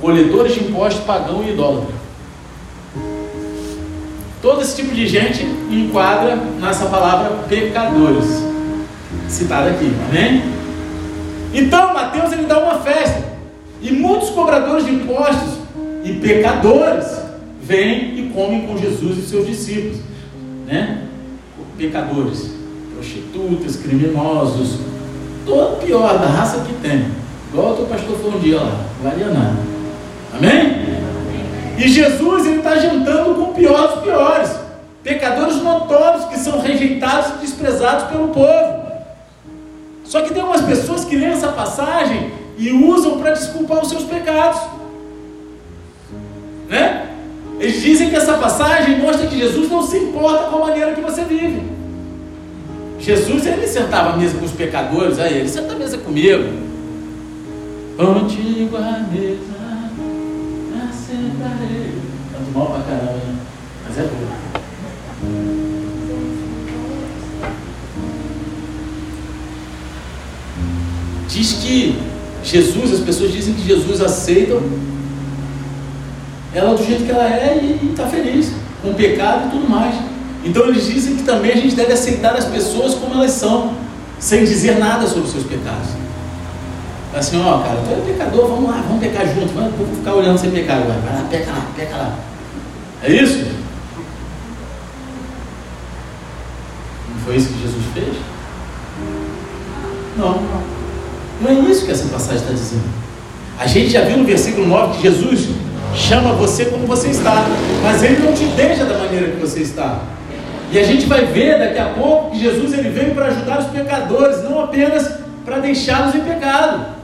coletores 0.00 0.54
de 0.54 0.60
impostos, 0.64 1.04
pagão 1.04 1.44
e 1.44 1.50
idólatra. 1.50 1.98
Todo 4.40 4.62
esse 4.62 4.76
tipo 4.76 4.94
de 4.94 5.06
gente 5.08 5.44
enquadra 5.68 6.36
nessa 6.36 6.86
palavra 6.86 7.44
pecadores, 7.48 8.44
citada 9.28 9.70
aqui, 9.70 9.92
amém? 10.08 10.57
Então 11.52 11.94
Mateus 11.94 12.32
ele 12.32 12.44
dá 12.44 12.58
uma 12.58 12.80
festa 12.80 13.22
e 13.80 13.92
muitos 13.92 14.30
cobradores 14.30 14.84
de 14.84 14.92
impostos 14.92 15.58
e 16.04 16.12
pecadores 16.14 17.06
vêm 17.62 18.18
e 18.18 18.30
comem 18.34 18.66
com 18.66 18.76
Jesus 18.76 19.18
e 19.18 19.22
seus 19.22 19.46
discípulos, 19.46 19.98
né? 20.66 21.04
Pecadores, 21.76 22.50
prostitutas, 22.94 23.76
criminosos, 23.76 24.78
todo 25.46 25.84
pior 25.84 26.18
da 26.18 26.26
raça 26.26 26.64
que 26.64 26.72
tem. 26.74 27.06
Igual 27.52 27.72
o 27.72 27.76
teu 27.76 27.86
pastor 27.86 28.16
falou 28.16 28.36
um 28.36 28.40
dia 28.40 28.60
lá, 28.60 28.84
valia 29.02 29.28
nada. 29.28 29.56
Amém? 30.34 30.98
E 31.78 31.88
Jesus 31.88 32.46
ele 32.46 32.56
está 32.56 32.76
jantando 32.76 33.34
com 33.34 33.52
piores 33.52 34.00
piores, 34.00 34.50
pecadores 35.02 35.62
notórios 35.62 36.24
que 36.24 36.38
são 36.38 36.60
rejeitados 36.60 37.36
e 37.36 37.46
desprezados 37.46 38.08
pelo 38.08 38.28
povo. 38.28 38.77
Só 40.08 40.22
que 40.22 40.32
tem 40.32 40.42
umas 40.42 40.62
pessoas 40.62 41.04
que 41.04 41.14
leem 41.14 41.32
essa 41.32 41.48
passagem 41.48 42.32
e 42.56 42.72
usam 42.72 43.18
para 43.18 43.32
desculpar 43.32 43.82
os 43.82 43.90
seus 43.90 44.04
pecados. 44.04 44.58
Né? 46.66 47.10
Eles 47.60 47.82
dizem 47.82 48.08
que 48.08 48.16
essa 48.16 48.38
passagem 48.38 48.98
mostra 48.98 49.26
que 49.26 49.38
Jesus 49.38 49.70
não 49.70 49.82
se 49.82 49.98
importa 49.98 50.44
com 50.44 50.56
a 50.56 50.66
maneira 50.68 50.94
que 50.94 51.02
você 51.02 51.24
vive. 51.24 51.62
Jesus 52.98 53.46
ele 53.46 53.66
sentava 53.66 54.14
à 54.14 54.16
mesa 54.16 54.38
com 54.38 54.46
os 54.46 54.52
pecadores, 54.52 55.18
aí 55.18 55.40
ele 55.40 55.48
senta 55.48 55.74
à 55.74 55.76
mesa 55.76 55.98
comigo. 55.98 56.44
Contigo 57.98 58.76
à 58.76 59.04
mesa, 59.12 59.58
assentarei. 60.88 61.92
Canto 62.32 62.50
mal 62.54 62.66
pra 62.68 62.80
caramba, 62.82 63.12
né? 63.12 63.36
mas 63.86 63.98
é 63.98 64.02
bom. 64.02 64.37
Diz 71.28 71.52
que 71.54 71.98
Jesus, 72.42 72.94
as 72.94 73.00
pessoas 73.00 73.32
dizem 73.32 73.54
que 73.54 73.66
Jesus 73.66 74.00
aceitam 74.00 74.62
ela 76.54 76.74
do 76.74 76.84
jeito 76.84 77.04
que 77.04 77.10
ela 77.10 77.28
é 77.28 77.58
e 77.62 77.90
está 77.90 78.06
feliz, 78.06 78.52
com 78.82 78.94
pecado 78.94 79.48
e 79.48 79.50
tudo 79.50 79.68
mais. 79.68 79.94
Então 80.44 80.66
eles 80.66 80.86
dizem 80.86 81.16
que 81.16 81.24
também 81.24 81.52
a 81.52 81.56
gente 81.56 81.74
deve 81.74 81.92
aceitar 81.92 82.34
as 82.34 82.46
pessoas 82.46 82.94
como 82.94 83.14
elas 83.14 83.32
são, 83.32 83.74
sem 84.18 84.44
dizer 84.44 84.78
nada 84.78 85.06
sobre 85.06 85.24
os 85.24 85.30
seus 85.30 85.44
pecados. 85.44 85.88
Assim, 87.14 87.40
ó, 87.40 87.58
cara, 87.58 87.80
tu 87.86 87.92
é 87.92 88.12
pecador, 88.12 88.48
vamos 88.48 88.70
lá, 88.70 88.82
vamos 88.86 89.00
pecar 89.00 89.26
junto, 89.26 89.52
vamos 89.52 89.98
ficar 89.98 90.14
olhando 90.14 90.38
sem 90.38 90.50
pecar 90.50 90.78
agora. 90.78 90.98
Vai 91.00 91.14
lá, 91.14 91.28
peca 91.28 91.50
lá, 91.50 91.66
peca 91.76 91.96
lá. 91.96 92.18
É 93.02 93.12
isso? 93.12 93.46
Não 97.08 97.20
foi 97.24 97.36
isso 97.36 97.48
que 97.48 97.62
Jesus 97.62 97.84
fez? 97.94 98.16
Não. 100.16 100.32
Não 100.32 100.77
é 101.46 101.70
isso 101.70 101.84
que 101.84 101.92
essa 101.92 102.08
passagem 102.08 102.42
está 102.42 102.52
dizendo. 102.52 102.88
A 103.58 103.66
gente 103.66 103.90
já 103.90 104.02
viu 104.02 104.16
no 104.16 104.24
versículo 104.24 104.66
9 104.66 104.96
que 104.96 105.02
Jesus 105.02 105.48
chama 105.94 106.32
você 106.32 106.66
como 106.66 106.86
você 106.86 107.08
está, 107.08 107.44
mas 107.82 108.02
ele 108.02 108.22
não 108.24 108.32
te 108.32 108.44
deixa 108.44 108.84
da 108.84 108.98
maneira 108.98 109.28
que 109.28 109.40
você 109.40 109.60
está. 109.60 110.00
E 110.70 110.78
a 110.78 110.84
gente 110.84 111.06
vai 111.06 111.24
ver 111.24 111.58
daqui 111.58 111.78
a 111.78 111.86
pouco 111.86 112.32
que 112.32 112.40
Jesus 112.40 112.72
ele 112.72 112.90
veio 112.90 113.14
para 113.14 113.26
ajudar 113.26 113.60
os 113.60 113.66
pecadores, 113.66 114.42
não 114.44 114.60
apenas 114.60 115.10
para 115.44 115.58
deixá-los 115.60 116.14
em 116.14 116.20
pecado. 116.20 116.98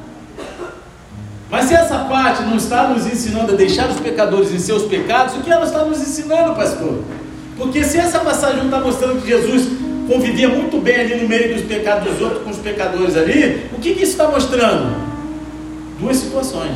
Mas 1.51 1.67
se 1.67 1.75
essa 1.75 1.99
parte 2.01 2.43
não 2.43 2.57
está 2.57 2.89
nos 2.89 3.07
ensinando 3.07 3.53
a 3.53 3.57
deixar 3.57 3.89
os 3.89 4.01
pecadores 4.01 4.53
em 4.53 4.59
seus 4.59 4.83
pecados, 4.83 5.37
o 5.37 5.41
que 5.41 5.51
ela 5.51 5.65
está 5.65 5.85
nos 5.85 6.01
ensinando, 6.01 6.55
pastor? 6.55 7.03
Porque 7.57 7.85
se 7.85 7.97
essa 7.97 8.19
passagem 8.21 8.59
não 8.59 8.65
está 8.67 8.81
mostrando 8.81 9.23
que 9.23 9.29
Jesus 9.29 9.69
convivia 10.09 10.49
muito 10.49 10.81
bem 10.81 10.97
ali 10.97 11.15
no 11.17 11.29
meio 11.29 11.55
dos 11.55 11.63
pecados 11.65 12.13
dos 12.13 12.21
outros 12.21 12.43
com 12.43 12.51
os 12.51 12.59
pecadores 12.59 13.17
ali, 13.17 13.67
o 13.73 13.81
que, 13.81 13.95
que 13.95 14.03
isso 14.03 14.13
está 14.13 14.29
mostrando? 14.29 14.95
Duas 15.99 16.17
situações. 16.17 16.73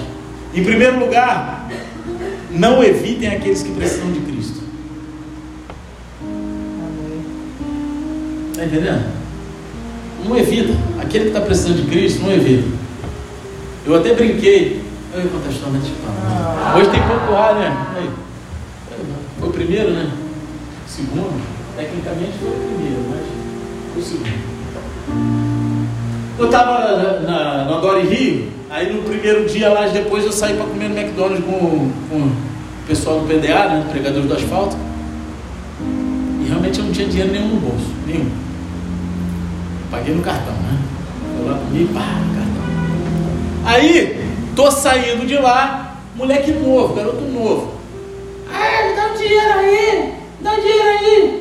Em 0.55 0.65
primeiro 0.65 0.99
lugar, 0.99 1.69
não 2.51 2.83
evitem 2.83 3.29
aqueles 3.29 3.63
que 3.63 3.71
precisam 3.73 4.11
de 4.11 4.21
Cristo. 4.21 4.63
Está 8.51 8.65
entendendo? 8.65 9.13
Não 10.25 10.37
evita. 10.37 10.73
Aquele 11.01 11.25
que 11.25 11.31
está 11.31 11.41
precisando 11.41 11.83
de 11.83 11.91
Cristo, 11.91 12.23
não 12.23 12.33
evita. 12.33 12.69
Eu 13.87 13.95
até 13.95 14.15
brinquei. 14.15 14.83
Eu 15.15 15.23
ia 15.23 15.29
contar 15.29 15.49
a 15.49 15.53
história, 15.53 15.81
ah. 16.07 16.77
Hoje 16.77 16.91
tem 16.91 17.01
pouco 17.03 17.35
ar, 17.35 17.55
né? 17.55 18.11
Foi 19.39 19.49
o 19.49 19.53
primeiro, 19.53 19.91
né? 19.91 20.11
O 20.87 20.91
segundo. 20.91 21.58
Tecnicamente 21.79 22.33
foi 22.41 22.49
o 22.49 22.55
primeiro, 22.55 23.05
mas 23.09 23.21
foi 23.93 24.03
o 24.03 24.05
segundo. 24.05 24.49
Eu 26.37 26.47
estava 26.47 27.21
na, 27.21 27.21
na, 27.21 27.65
no 27.67 28.01
Rio, 28.01 28.49
aí 28.69 28.93
no 28.93 29.03
primeiro 29.03 29.49
dia 29.49 29.69
lá, 29.69 29.87
depois 29.87 30.25
eu 30.25 30.33
saí 30.33 30.57
para 30.57 30.67
comer 30.67 30.89
no 30.89 30.99
McDonald's 30.99 31.45
com, 31.45 31.93
com 32.11 32.17
o 32.17 32.33
pessoal 32.89 33.21
do 33.21 33.29
PDA, 33.29 33.69
né? 33.69 33.87
Pregadores 33.93 34.27
do 34.27 34.35
asfalto. 34.35 34.77
E 36.43 36.49
realmente 36.49 36.81
eu 36.81 36.85
não 36.85 36.93
tinha 36.93 37.07
dinheiro 37.07 37.31
nenhum 37.31 37.47
no 37.47 37.61
bolso, 37.61 37.95
nenhum. 38.09 38.29
Paguei 39.89 40.17
no 40.17 40.23
cartão, 40.23 40.55
né? 40.55 40.79
Eu 41.39 41.47
lá 41.47 41.59
comi, 41.59 41.85
pá, 41.95 42.01
cartão. 42.35 42.65
Aí, 43.65 44.21
tô 44.57 44.69
saindo 44.69 45.25
de 45.25 45.37
lá, 45.37 45.97
moleque 46.17 46.51
novo, 46.51 46.93
garoto 46.95 47.21
novo. 47.21 47.75
Ah, 48.53 48.95
dá 48.97 49.13
um 49.13 49.17
dinheiro 49.17 49.53
aí, 49.61 50.15
dá 50.41 50.53
um 50.55 50.61
dinheiro 50.61 50.89
aí. 50.89 51.38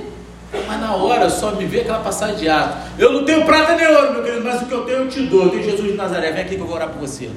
Mas 0.51 0.79
na 0.79 0.95
hora 0.95 1.29
só 1.29 1.51
me 1.51 1.65
vê 1.65 1.81
aquela 1.81 1.99
passagem 1.99 2.37
de 2.37 2.49
ato. 2.49 2.77
Eu 2.97 3.11
não 3.11 3.25
tenho 3.25 3.45
prata 3.45 3.75
nem 3.75 3.87
ouro, 3.87 4.13
meu 4.13 4.23
querido, 4.23 4.43
mas 4.43 4.61
o 4.61 4.65
que 4.65 4.71
eu 4.71 4.81
tenho 4.85 4.99
eu 4.99 5.09
te 5.09 5.21
dou. 5.23 5.43
Eu 5.43 5.49
tenho 5.49 5.63
Jesus 5.63 5.91
de 5.91 5.97
Nazaré, 5.97 6.31
vem 6.31 6.41
aqui 6.41 6.55
que 6.55 6.61
eu 6.61 6.65
vou 6.65 6.75
orar 6.75 6.89
por 6.89 6.99
você. 6.99 7.29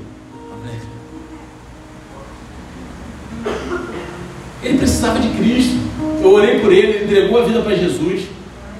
Ele 4.63 4.79
precisava 4.79 5.19
de 5.19 5.29
Cristo. 5.31 5.77
Eu 6.23 6.33
orei 6.33 6.61
por 6.61 6.73
ele, 6.73 6.93
ele 6.93 7.05
entregou 7.05 7.41
a 7.41 7.45
vida 7.45 7.63
para 7.63 7.75
Jesus. 7.75 8.25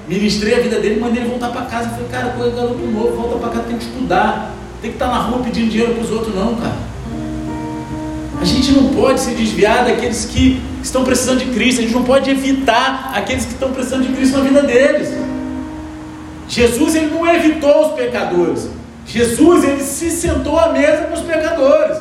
Ministrei 0.07 0.55
a 0.55 0.59
vida 0.61 0.79
dele, 0.79 0.99
mandei 0.99 1.23
ele 1.23 1.29
voltar 1.29 1.49
para 1.49 1.65
casa. 1.65 1.89
Falei, 1.89 2.07
cara, 2.09 2.29
coisa 2.29 2.55
garoto 2.55 2.77
novo, 2.77 3.15
volta 3.15 3.37
para 3.39 3.49
casa, 3.49 3.63
tem 3.63 3.77
que 3.77 3.83
estudar. 3.83 4.53
Tem 4.81 4.91
que 4.91 4.95
estar 4.95 5.07
na 5.07 5.19
rua 5.19 5.43
pedindo 5.43 5.69
dinheiro 5.69 5.93
para 5.93 6.03
os 6.03 6.11
outros, 6.11 6.33
não, 6.35 6.55
cara. 6.55 6.90
A 8.41 8.43
gente 8.43 8.71
não 8.71 8.89
pode 8.89 9.19
se 9.19 9.35
desviar 9.35 9.85
daqueles 9.85 10.25
que 10.25 10.59
estão 10.81 11.03
precisando 11.03 11.45
de 11.45 11.51
Cristo, 11.51 11.79
a 11.79 11.83
gente 11.83 11.93
não 11.93 12.03
pode 12.03 12.27
evitar 12.27 13.11
aqueles 13.13 13.45
que 13.45 13.53
estão 13.53 13.71
precisando 13.71 14.07
de 14.07 14.13
Cristo 14.13 14.39
na 14.39 14.43
vida 14.43 14.63
deles. 14.63 15.09
Jesus 16.49 16.95
ele 16.95 17.13
não 17.13 17.27
evitou 17.27 17.87
os 17.87 17.93
pecadores. 17.93 18.67
Jesus 19.05 19.63
ele 19.63 19.83
se 19.83 20.09
sentou 20.09 20.57
à 20.57 20.69
mesa 20.69 21.03
com 21.03 21.13
os 21.13 21.21
pecadores. 21.21 21.99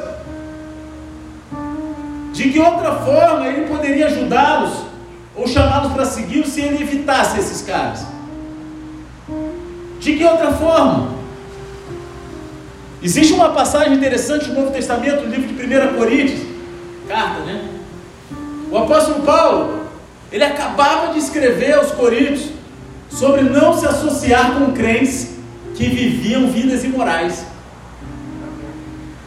De 2.33 2.49
que 2.49 2.59
outra 2.59 2.95
forma 2.95 3.47
ele 3.47 3.67
poderia 3.67 4.07
ajudá-los 4.07 4.73
ou 5.37 5.47
chamá-los 5.47 5.93
para 5.93 6.07
seguir 6.07 6.47
se 6.47 6.63
ele 6.63 6.83
evitasse 6.83 7.39
esses 7.39 7.61
caras? 7.61 8.07
De 10.01 10.17
que 10.17 10.25
outra 10.25 10.53
forma? 10.53 11.20
Existe 13.03 13.33
uma 13.33 13.51
passagem 13.51 13.95
interessante 13.95 14.49
no 14.49 14.61
Novo 14.61 14.73
Testamento, 14.73 15.23
no 15.23 15.35
livro 15.35 15.49
de 15.55 15.77
1 15.77 15.95
Coríntios, 15.97 16.41
carta, 17.09 17.41
né? 17.41 17.65
O 18.71 18.77
apóstolo 18.77 19.23
Paulo, 19.23 19.87
ele 20.31 20.45
acabava 20.45 21.13
de 21.13 21.19
escrever 21.19 21.73
aos 21.73 21.93
Coríntios 21.93 22.51
sobre 23.11 23.43
não 23.43 23.77
se 23.79 23.87
associar 23.87 24.53
com 24.55 24.73
crentes 24.73 25.31
que 25.75 25.89
viviam 25.89 26.51
vidas 26.51 26.85
imorais. 26.85 27.47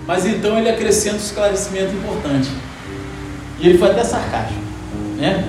Mas 0.05 0.25
então 0.25 0.57
ele 0.57 0.69
acrescenta 0.69 1.15
um 1.15 1.19
esclarecimento 1.19 1.93
importante. 1.93 2.49
E 3.59 3.69
ele 3.69 3.77
foi 3.77 3.89
até 3.89 4.03
sarcástico, 4.03 4.59
né? 5.17 5.45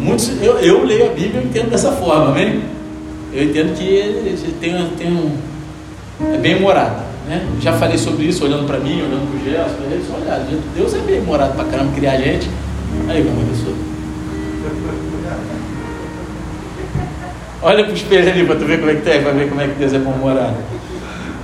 Muitos, 0.00 0.28
eu, 0.42 0.58
eu 0.58 0.84
leio 0.84 1.06
a 1.06 1.14
Bíblia 1.14 1.40
e 1.40 1.44
entendo 1.44 1.70
dessa 1.70 1.92
forma, 1.92 2.30
amém? 2.30 2.64
Eu 3.32 3.44
entendo 3.44 3.76
que 3.76 3.84
ele 3.84 4.54
tem, 4.60 4.90
tem 4.96 5.12
um, 5.12 5.36
é 6.34 6.38
bem 6.38 6.60
morado. 6.60 7.11
Né? 7.26 7.46
Já 7.60 7.72
falei 7.74 7.96
sobre 7.98 8.24
isso, 8.24 8.44
olhando 8.44 8.66
para 8.66 8.78
mim, 8.78 9.00
olhando 9.00 9.30
para 9.30 9.40
o 9.40 9.44
Gerson, 9.44 10.14
olha, 10.14 10.44
Deus 10.74 10.94
é 10.94 10.98
bem 10.98 11.20
morado 11.20 11.54
para 11.54 11.64
caramba 11.66 11.92
criar 11.94 12.16
gente. 12.16 12.50
Aí, 13.08 13.24
como 13.24 13.46
pessoa. 13.46 13.74
Olha 17.64 17.84
para 17.84 17.92
o 17.92 17.96
espelho 17.96 18.28
ali 18.28 18.44
para 18.44 18.56
tu 18.56 18.64
ver 18.64 18.80
como 18.80 18.90
é 18.90 18.96
que 18.96 19.02
tem, 19.02 19.22
para 19.22 19.30
ver 19.30 19.48
como 19.48 19.60
é 19.60 19.68
que 19.68 19.74
Deus 19.74 19.92
é 19.92 19.98
bom 19.98 20.10
morado. 20.10 20.56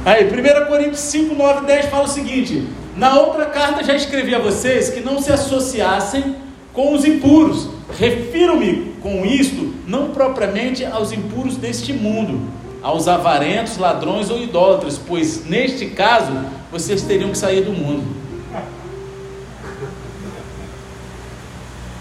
Aí, 0.04 0.24
1 0.24 0.66
Coríntios 0.66 0.98
5, 1.00 1.34
9, 1.34 1.66
10 1.66 1.86
fala 1.86 2.04
o 2.04 2.08
seguinte: 2.08 2.66
Na 2.96 3.20
outra 3.20 3.46
carta 3.46 3.84
já 3.84 3.94
escrevi 3.94 4.34
a 4.34 4.40
vocês 4.40 4.90
que 4.90 5.00
não 5.00 5.22
se 5.22 5.32
associassem 5.32 6.34
com 6.72 6.92
os 6.92 7.04
impuros. 7.04 7.68
Refiro-me 7.98 8.94
com 9.00 9.24
isto 9.24 9.72
não 9.86 10.10
propriamente 10.10 10.84
aos 10.84 11.12
impuros 11.12 11.56
deste 11.56 11.92
mundo 11.92 12.40
aos 12.82 13.08
avarentos, 13.08 13.76
ladrões 13.76 14.30
ou 14.30 14.40
idólatras, 14.40 14.98
pois 14.98 15.44
neste 15.44 15.86
caso 15.86 16.32
vocês 16.70 17.02
teriam 17.02 17.30
que 17.30 17.38
sair 17.38 17.62
do 17.62 17.72
mundo. 17.72 18.16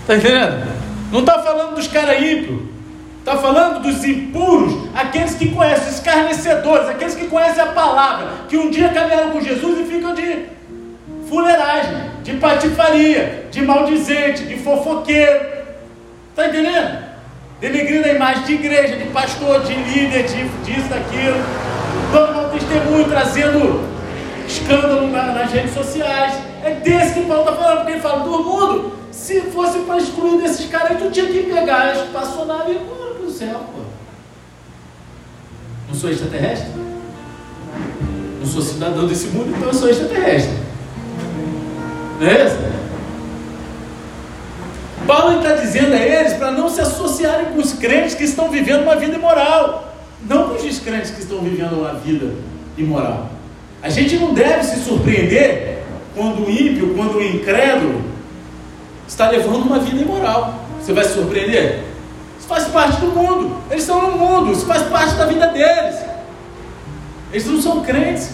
Está 0.01 0.15
entendendo? 0.15 0.71
Não 1.11 1.21
está 1.21 1.41
falando 1.41 1.75
dos 1.75 1.87
caras 1.87 2.21
ímpios, 2.21 2.61
está 3.19 3.37
falando 3.37 3.81
dos 3.81 4.03
impuros, 4.05 4.89
aqueles 4.95 5.35
que 5.35 5.51
conhecem, 5.51 5.87
os 5.87 5.95
escarnecedores, 5.95 6.87
aqueles 6.87 7.15
que 7.15 7.27
conhecem 7.27 7.61
a 7.61 7.67
palavra, 7.67 8.27
que 8.47 8.57
um 8.57 8.69
dia 8.69 8.89
caminharam 8.89 9.31
com 9.31 9.41
Jesus 9.41 9.79
e 9.79 9.83
ficam 9.91 10.13
de 10.13 10.45
fuleiragem, 11.27 12.11
de 12.23 12.33
patifaria, 12.37 13.47
de 13.51 13.61
maldizente, 13.63 14.45
de 14.45 14.57
fofoqueiro. 14.57 15.45
Está 16.29 16.47
entendendo? 16.47 17.06
Denegrindo 17.59 18.07
a 18.07 18.13
imagem 18.13 18.43
de 18.43 18.53
igreja, 18.53 18.95
de 18.97 19.05
pastor, 19.05 19.61
de 19.63 19.73
líder, 19.73 20.23
de 20.23 20.47
disso, 20.63 20.87
daquilo, 20.89 21.37
dando 22.11 22.33
mau 22.33 22.49
testemunho, 22.49 23.09
trazendo 23.09 23.83
escândalo 24.47 25.07
nas 25.07 25.51
redes 25.51 25.73
sociais. 25.73 26.35
É 26.63 26.71
desse 26.71 27.13
que 27.13 27.25
Paulo 27.25 27.49
está 27.49 27.55
falando, 27.55 27.77
porque 27.77 27.91
ele 27.93 28.01
fala 28.01 28.23
do 28.23 28.43
mundo. 28.43 28.93
Se 29.11 29.41
fosse 29.41 29.79
para 29.79 29.97
excluir 29.97 30.41
desses 30.41 30.69
caras, 30.69 30.99
tu 30.99 31.09
tinha 31.09 31.25
que 31.25 31.43
pegar 31.43 31.81
a 31.81 31.93
espaçonave 31.93 32.71
e 32.71 32.75
ir 32.75 32.79
para 32.79 33.25
o 33.25 33.31
céu, 33.31 33.61
pô. 33.73 33.81
Não 35.87 35.95
sou 35.95 36.11
extraterrestre? 36.11 36.69
Não 38.39 38.45
sou 38.45 38.61
cidadão 38.61 39.07
desse 39.07 39.27
mundo, 39.27 39.53
então 39.55 39.67
eu 39.67 39.73
sou 39.73 39.89
extraterrestre. 39.89 40.53
Não 42.19 42.27
é 42.27 42.45
isso? 42.45 42.76
Paulo 45.05 45.37
está 45.37 45.55
dizendo 45.55 45.93
a 45.93 45.99
eles 45.99 46.33
para 46.33 46.51
não 46.51 46.69
se 46.69 46.81
associarem 46.81 47.47
com 47.47 47.59
os 47.59 47.73
crentes 47.73 48.15
que 48.15 48.23
estão 48.23 48.49
vivendo 48.49 48.83
uma 48.83 48.95
vida 48.95 49.15
imoral, 49.15 49.93
não 50.27 50.49
com 50.49 50.55
os 50.55 50.63
descrentes 50.63 51.11
que 51.11 51.21
estão 51.21 51.39
vivendo 51.39 51.73
uma 51.73 51.93
vida 51.93 52.33
imoral. 52.77 53.29
A 53.81 53.89
gente 53.89 54.17
não 54.17 54.33
deve 54.33 54.63
se 54.63 54.79
surpreender 54.81 55.83
quando 56.15 56.45
o 56.45 56.49
ímpio, 56.49 56.93
quando 56.95 57.17
o 57.17 57.23
incrédulo 57.23 58.01
está 59.07 59.29
levando 59.29 59.63
uma 59.63 59.79
vida 59.79 60.01
imoral. 60.01 60.65
Você 60.81 60.93
vai 60.93 61.03
se 61.03 61.13
surpreender? 61.13 61.83
Isso 62.39 62.47
faz 62.47 62.65
parte 62.65 62.99
do 62.99 63.07
mundo. 63.07 63.57
Eles 63.69 63.83
estão 63.83 64.09
no 64.09 64.17
mundo, 64.17 64.51
isso 64.51 64.65
faz 64.65 64.83
parte 64.83 65.15
da 65.15 65.25
vida 65.25 65.47
deles. 65.47 65.95
Eles 67.31 67.45
não 67.45 67.61
são 67.61 67.81
crentes. 67.81 68.31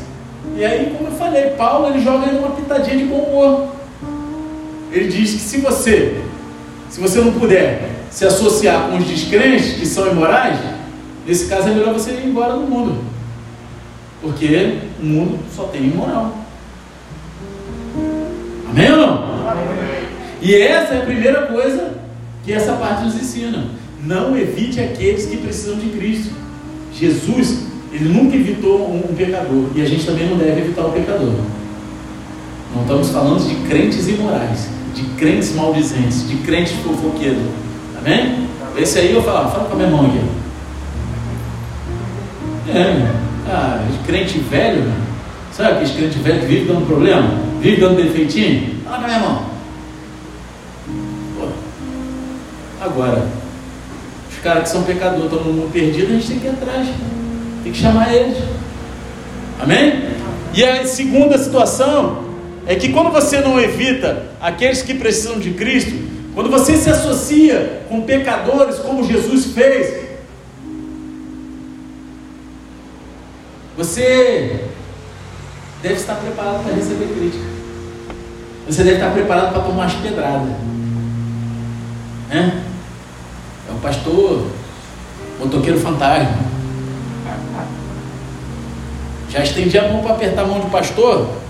E 0.56 0.64
aí, 0.64 0.96
como 0.96 1.10
eu 1.10 1.18
falei, 1.18 1.52
Paulo 1.52 1.88
ele 1.88 2.04
joga 2.04 2.28
uma 2.32 2.52
pitadinha 2.52 2.98
de 2.98 3.06
bom 3.06 3.20
humor. 3.20 3.68
Ele 4.92 5.08
diz 5.08 5.32
que 5.34 5.40
se 5.40 5.58
você 5.58 6.22
se 6.94 7.00
você 7.00 7.20
não 7.20 7.34
puder 7.34 7.90
se 8.12 8.24
associar 8.24 8.88
com 8.88 8.98
os 8.98 9.06
descrentes 9.06 9.74
que 9.74 9.84
são 9.84 10.12
imorais, 10.12 10.60
nesse 11.26 11.48
caso 11.48 11.70
é 11.70 11.74
melhor 11.74 11.92
você 11.92 12.12
ir 12.12 12.28
embora 12.28 12.54
do 12.54 12.60
mundo. 12.60 13.04
Porque 14.22 14.78
o 15.02 15.04
mundo 15.04 15.40
só 15.56 15.64
tem 15.64 15.86
imoral. 15.86 16.38
Amém 18.70 18.92
ou 18.92 18.98
não? 18.98 19.14
Amém. 19.50 19.64
E 20.40 20.54
essa 20.54 20.94
é 20.94 21.02
a 21.02 21.06
primeira 21.06 21.48
coisa 21.48 21.96
que 22.46 22.54
essa 22.54 22.74
parte 22.74 23.06
nos 23.06 23.16
ensina. 23.16 23.72
Não 24.04 24.38
evite 24.38 24.80
aqueles 24.80 25.26
que 25.26 25.38
precisam 25.38 25.78
de 25.78 25.90
Cristo. 25.98 26.36
Jesus, 26.94 27.70
ele 27.92 28.08
nunca 28.10 28.36
evitou 28.36 28.88
um, 28.88 28.98
um 28.98 29.16
pecador. 29.16 29.66
E 29.74 29.82
a 29.82 29.86
gente 29.86 30.06
também 30.06 30.30
não 30.30 30.38
deve 30.38 30.62
evitar 30.62 30.86
o 30.86 30.92
pecador. 30.92 31.34
Não 32.76 32.84
estamos 32.84 33.10
falando 33.10 33.50
de 33.50 33.68
crentes 33.68 34.08
imorais, 34.08 34.68
de 34.94 35.04
crentes 35.18 35.54
maldizentes, 35.56 36.28
de 36.28 36.38
crentes 36.38 36.74
fofoqueiros. 36.84 37.44
Amém? 37.98 38.48
Esse 38.78 39.00
aí 39.00 39.14
eu 39.14 39.22
falo, 39.24 39.52
fala 39.52 39.66
com 39.66 39.74
a 39.74 39.76
minha 39.76 39.90
mão 39.90 40.06
aqui. 40.06 40.20
É, 42.70 43.12
ah, 43.48 43.86
crente 44.06 44.40
velho, 44.40 44.92
sabe 45.52 45.72
aquele 45.72 45.94
crente 45.94 46.20
velho 46.20 46.40
que 46.40 46.46
vive 46.46 46.66
dando 46.66 46.88
problema? 46.88 47.30
Vive 47.60 47.82
dando 47.82 47.98
defeitinho? 47.98 48.82
Fala 48.84 48.98
com 48.98 49.04
a 49.04 49.08
minha 49.08 49.20
mão. 49.20 49.46
Pô. 51.40 51.48
Agora, 52.82 53.28
os 54.32 54.38
caras 54.40 54.64
que 54.64 54.70
são 54.70 54.84
pecadores, 54.84 55.26
estão 55.26 55.44
no 55.44 55.54
mundo 55.54 55.72
perdido, 55.72 56.12
a 56.12 56.16
gente 56.16 56.28
tem 56.28 56.40
que 56.40 56.48
ir 56.48 56.50
atrás, 56.50 56.88
tem 57.64 57.72
que 57.72 57.78
chamar 57.78 58.14
eles. 58.14 58.38
Amém? 59.62 60.04
E 60.54 60.64
a 60.64 60.86
segunda 60.86 61.38
situação 61.38 62.23
é 62.66 62.76
que 62.76 62.94
quando 62.94 63.12
você 63.12 63.40
não 63.40 63.60
evita 63.60 64.32
aqueles 64.40 64.82
que 64.82 64.94
precisam 64.94 65.40
de 65.40 65.52
Cristo, 65.52 65.92
quando 66.34 66.50
você 66.50 66.78
se 66.78 66.90
associa 66.90 67.84
com 67.90 68.02
pecadores 68.02 68.78
como 68.80 69.04
Jesus 69.04 69.48
fez, 69.48 70.04
você 73.78 74.66
deve 75.82 75.96
estar 75.96 76.16
preparado 76.16 76.64
para 76.64 76.74
receber 76.74 77.08
crítica. 77.08 77.44
Você 78.68 78.84
deve 78.84 78.96
estar 78.96 79.12
preparado 79.12 79.54
para 79.54 79.64
tomar 79.64 79.86
as 79.86 79.94
pedradas. 79.96 80.50
É, 82.32 82.38
é 82.38 83.72
o 83.72 83.80
pastor 83.82 84.48
motoqueiro 85.40 85.80
fantasma. 85.80 86.54
Já 89.30 89.44
estendi 89.44 89.78
a 89.78 89.90
mão 89.90 90.02
para 90.04 90.14
apertar 90.14 90.44
a 90.44 90.46
mão 90.46 90.60
do 90.60 90.70
pastor. 90.70 91.43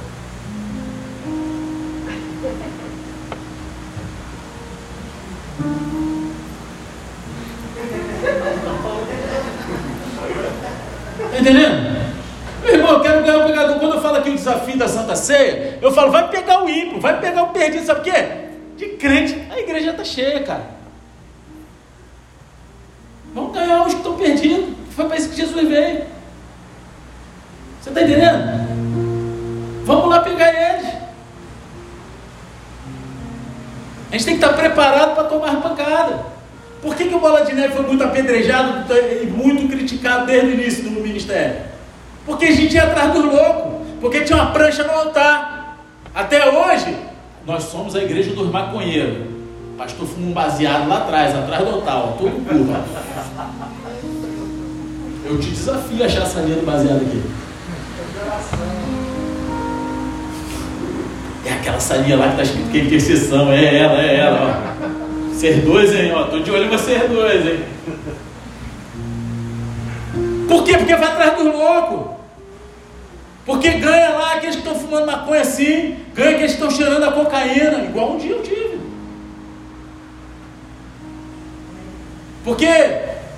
Desafio 14.43 14.77
da 14.77 14.88
Santa 14.88 15.15
Ceia, 15.15 15.79
eu 15.82 15.91
falo, 15.91 16.12
vai 16.12 16.29
pegar 16.29 16.63
o 16.63 16.69
ímpio, 16.69 16.99
vai 16.99 17.19
pegar 17.19 17.43
o 17.43 17.49
perdido, 17.49 17.86
sabe 17.86 18.01
o 18.01 18.03
quê? 18.03 18.27
De 18.77 18.89
crente, 18.97 19.41
a 19.51 19.60
igreja 19.60 19.91
está 19.91 20.03
cheia, 20.03 20.43
cara. 20.43 20.73
Vamos 23.34 23.53
ganhar 23.53 23.82
os 23.82 23.93
que 23.93 23.99
estão 23.99 24.15
perdidos. 24.15 24.75
Foi 24.95 25.06
para 25.06 25.17
isso 25.17 25.29
que 25.29 25.36
Jesus 25.36 25.67
veio. 25.67 26.03
Você 27.82 27.89
está 27.89 28.01
entendendo? 28.01 29.84
Vamos 29.86 30.10
lá 30.10 30.19
pegar 30.19 30.53
eles. 30.53 30.93
A 34.10 34.12
gente 34.12 34.25
tem 34.25 34.38
que 34.38 34.45
estar 34.45 34.56
preparado 34.56 35.15
para 35.15 35.23
tomar 35.23 35.60
pancada. 35.62 36.34
Por 36.82 36.95
que, 36.95 37.06
que 37.06 37.15
o 37.15 37.19
Bola 37.19 37.43
de 37.43 37.53
Neve 37.53 37.73
foi 37.73 37.86
muito 37.88 38.03
apedrejado 38.03 38.93
e 38.93 39.25
muito 39.25 39.67
criticado 39.67 40.27
desde 40.27 40.47
o 40.47 40.53
início 40.53 40.84
do 40.84 40.91
ministério? 40.91 41.62
Porque 42.25 42.45
a 42.45 42.51
gente 42.51 42.75
ia 42.75 42.84
atrás 42.84 43.12
dos 43.13 43.25
loucos, 43.25 43.72
porque 44.03 44.19
tinha 44.19 44.37
uma 44.37 44.51
prancha 44.51 44.83
no 44.83 44.91
altar. 44.91 45.77
Até 46.13 46.49
hoje, 46.49 46.93
nós 47.47 47.63
somos 47.63 47.95
a 47.95 48.03
igreja 48.03 48.35
dos 48.35 48.51
maconheiros. 48.51 49.29
Pastor 49.77 50.05
fuma 50.05 50.27
um 50.27 50.33
baseado 50.33 50.89
lá 50.89 50.97
atrás, 50.97 51.33
atrás 51.33 51.63
do 51.63 51.69
altar, 51.69 51.95
ó, 51.95 52.07
todo 52.17 52.45
curva. 52.45 52.83
Eu 55.25 55.39
te 55.39 55.51
desafio 55.51 56.03
a 56.03 56.05
achar 56.05 56.23
a 56.23 56.25
salinha 56.25 56.57
do 56.57 56.65
baseado 56.65 56.97
aqui. 56.97 57.23
É 61.45 61.53
aquela 61.53 61.79
salinha 61.79 62.17
lá 62.17 62.25
que 62.25 62.41
está 62.41 62.43
escrito 62.43 62.71
que 62.71 62.77
é 62.79 62.83
intercessão, 62.83 63.53
é 63.53 63.77
ela, 63.77 64.01
é 64.01 64.15
ela, 64.17 64.61
ó. 64.69 65.33
Ser 65.33 65.61
dois, 65.61 65.95
hein? 65.95 66.11
Ó, 66.13 66.25
tô 66.25 66.39
de 66.39 66.51
olho 66.51 66.65
em 66.65 66.69
vocês 66.69 67.09
dois, 67.09 67.45
hein? 67.47 67.63
Por 70.49 70.65
quê? 70.65 70.77
Porque 70.77 70.93
vai 70.93 71.07
atrás 71.09 71.37
dos 71.37 71.45
loucos. 71.45 72.22
Porque 73.45 73.71
ganha 73.71 74.10
lá 74.10 74.34
aqueles 74.34 74.56
que 74.56 74.62
estão 74.62 74.75
fumando 74.75 75.06
maconha 75.06 75.41
assim, 75.41 75.97
ganha 76.15 76.32
aqueles 76.32 76.56
que 76.56 76.63
estão 76.63 76.71
cheirando 76.71 77.03
a 77.03 77.12
cocaína, 77.12 77.84
igual 77.84 78.13
um 78.13 78.17
dia 78.17 78.32
eu 78.32 78.41
tive. 78.41 78.79
Porque 82.45 82.67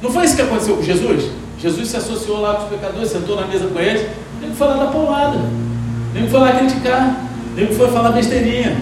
não 0.02 0.12
foi 0.12 0.26
isso 0.26 0.36
que 0.36 0.42
aconteceu 0.42 0.76
com 0.76 0.84
Jesus? 0.84 1.32
Jesus 1.60 1.88
se 1.88 1.98
associou 1.98 2.42
lá 2.42 2.56
com 2.56 2.64
os 2.66 2.70
pecadores, 2.70 3.10
sentou 3.10 3.36
na 3.40 3.48
mesa 3.48 3.68
com 3.68 3.80
eles, 3.80 4.08
nem 4.42 4.54
foi 4.54 4.68
lá 4.68 4.78
dar 4.78 4.92
paulada, 4.92 5.40
nem 6.14 6.28
foi 6.28 6.40
lá 6.40 6.52
criticar, 6.52 7.16
nem 7.56 7.68
foi 7.74 7.88
falar 7.90 8.12
besteirinha. 8.12 8.78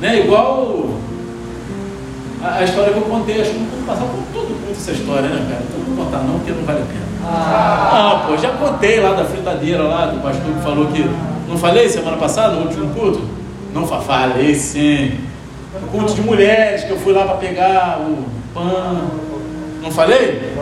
Né? 0.00 0.20
Igual 0.20 0.90
a, 2.42 2.56
a, 2.56 2.64
história 2.64 2.92
que 2.92 2.98
eu 2.98 3.04
contei, 3.04 3.40
acho 3.40 3.50
que 3.50 3.58
não 3.58 3.66
vou 3.66 3.86
passar 3.86 4.06
por 4.06 4.22
todo 4.32 4.48
mundo 4.48 4.72
essa 4.72 4.92
história, 4.92 5.28
né, 5.28 5.46
cara? 5.50 5.64
Então 5.68 5.80
não 5.80 5.96
vou 5.96 6.04
contar 6.04 6.18
não, 6.18 6.38
porque 6.38 6.52
não 6.52 6.62
vale 6.64 6.82
a 6.82 6.86
pena. 6.86 7.05
Ah, 7.24 8.24
pô, 8.26 8.36
já 8.36 8.50
contei 8.50 9.00
lá 9.00 9.12
da 9.12 9.24
fritadeira 9.24 9.82
lá, 9.82 10.06
do 10.06 10.20
pastor 10.20 10.52
que 10.52 10.62
falou 10.62 10.86
que. 10.86 11.08
Não 11.48 11.56
falei 11.56 11.88
semana 11.88 12.16
passada, 12.16 12.54
no 12.56 12.66
último 12.66 12.92
culto? 12.94 13.22
Não 13.72 13.86
falei 13.86 14.54
sim. 14.54 15.18
No 15.80 15.88
culto 15.88 16.14
de 16.14 16.22
mulheres, 16.22 16.84
que 16.84 16.90
eu 16.90 16.98
fui 16.98 17.12
lá 17.12 17.24
para 17.24 17.36
pegar 17.36 18.00
o 18.00 18.24
pão. 18.52 19.10
Não 19.82 19.90
falei? 19.90 20.54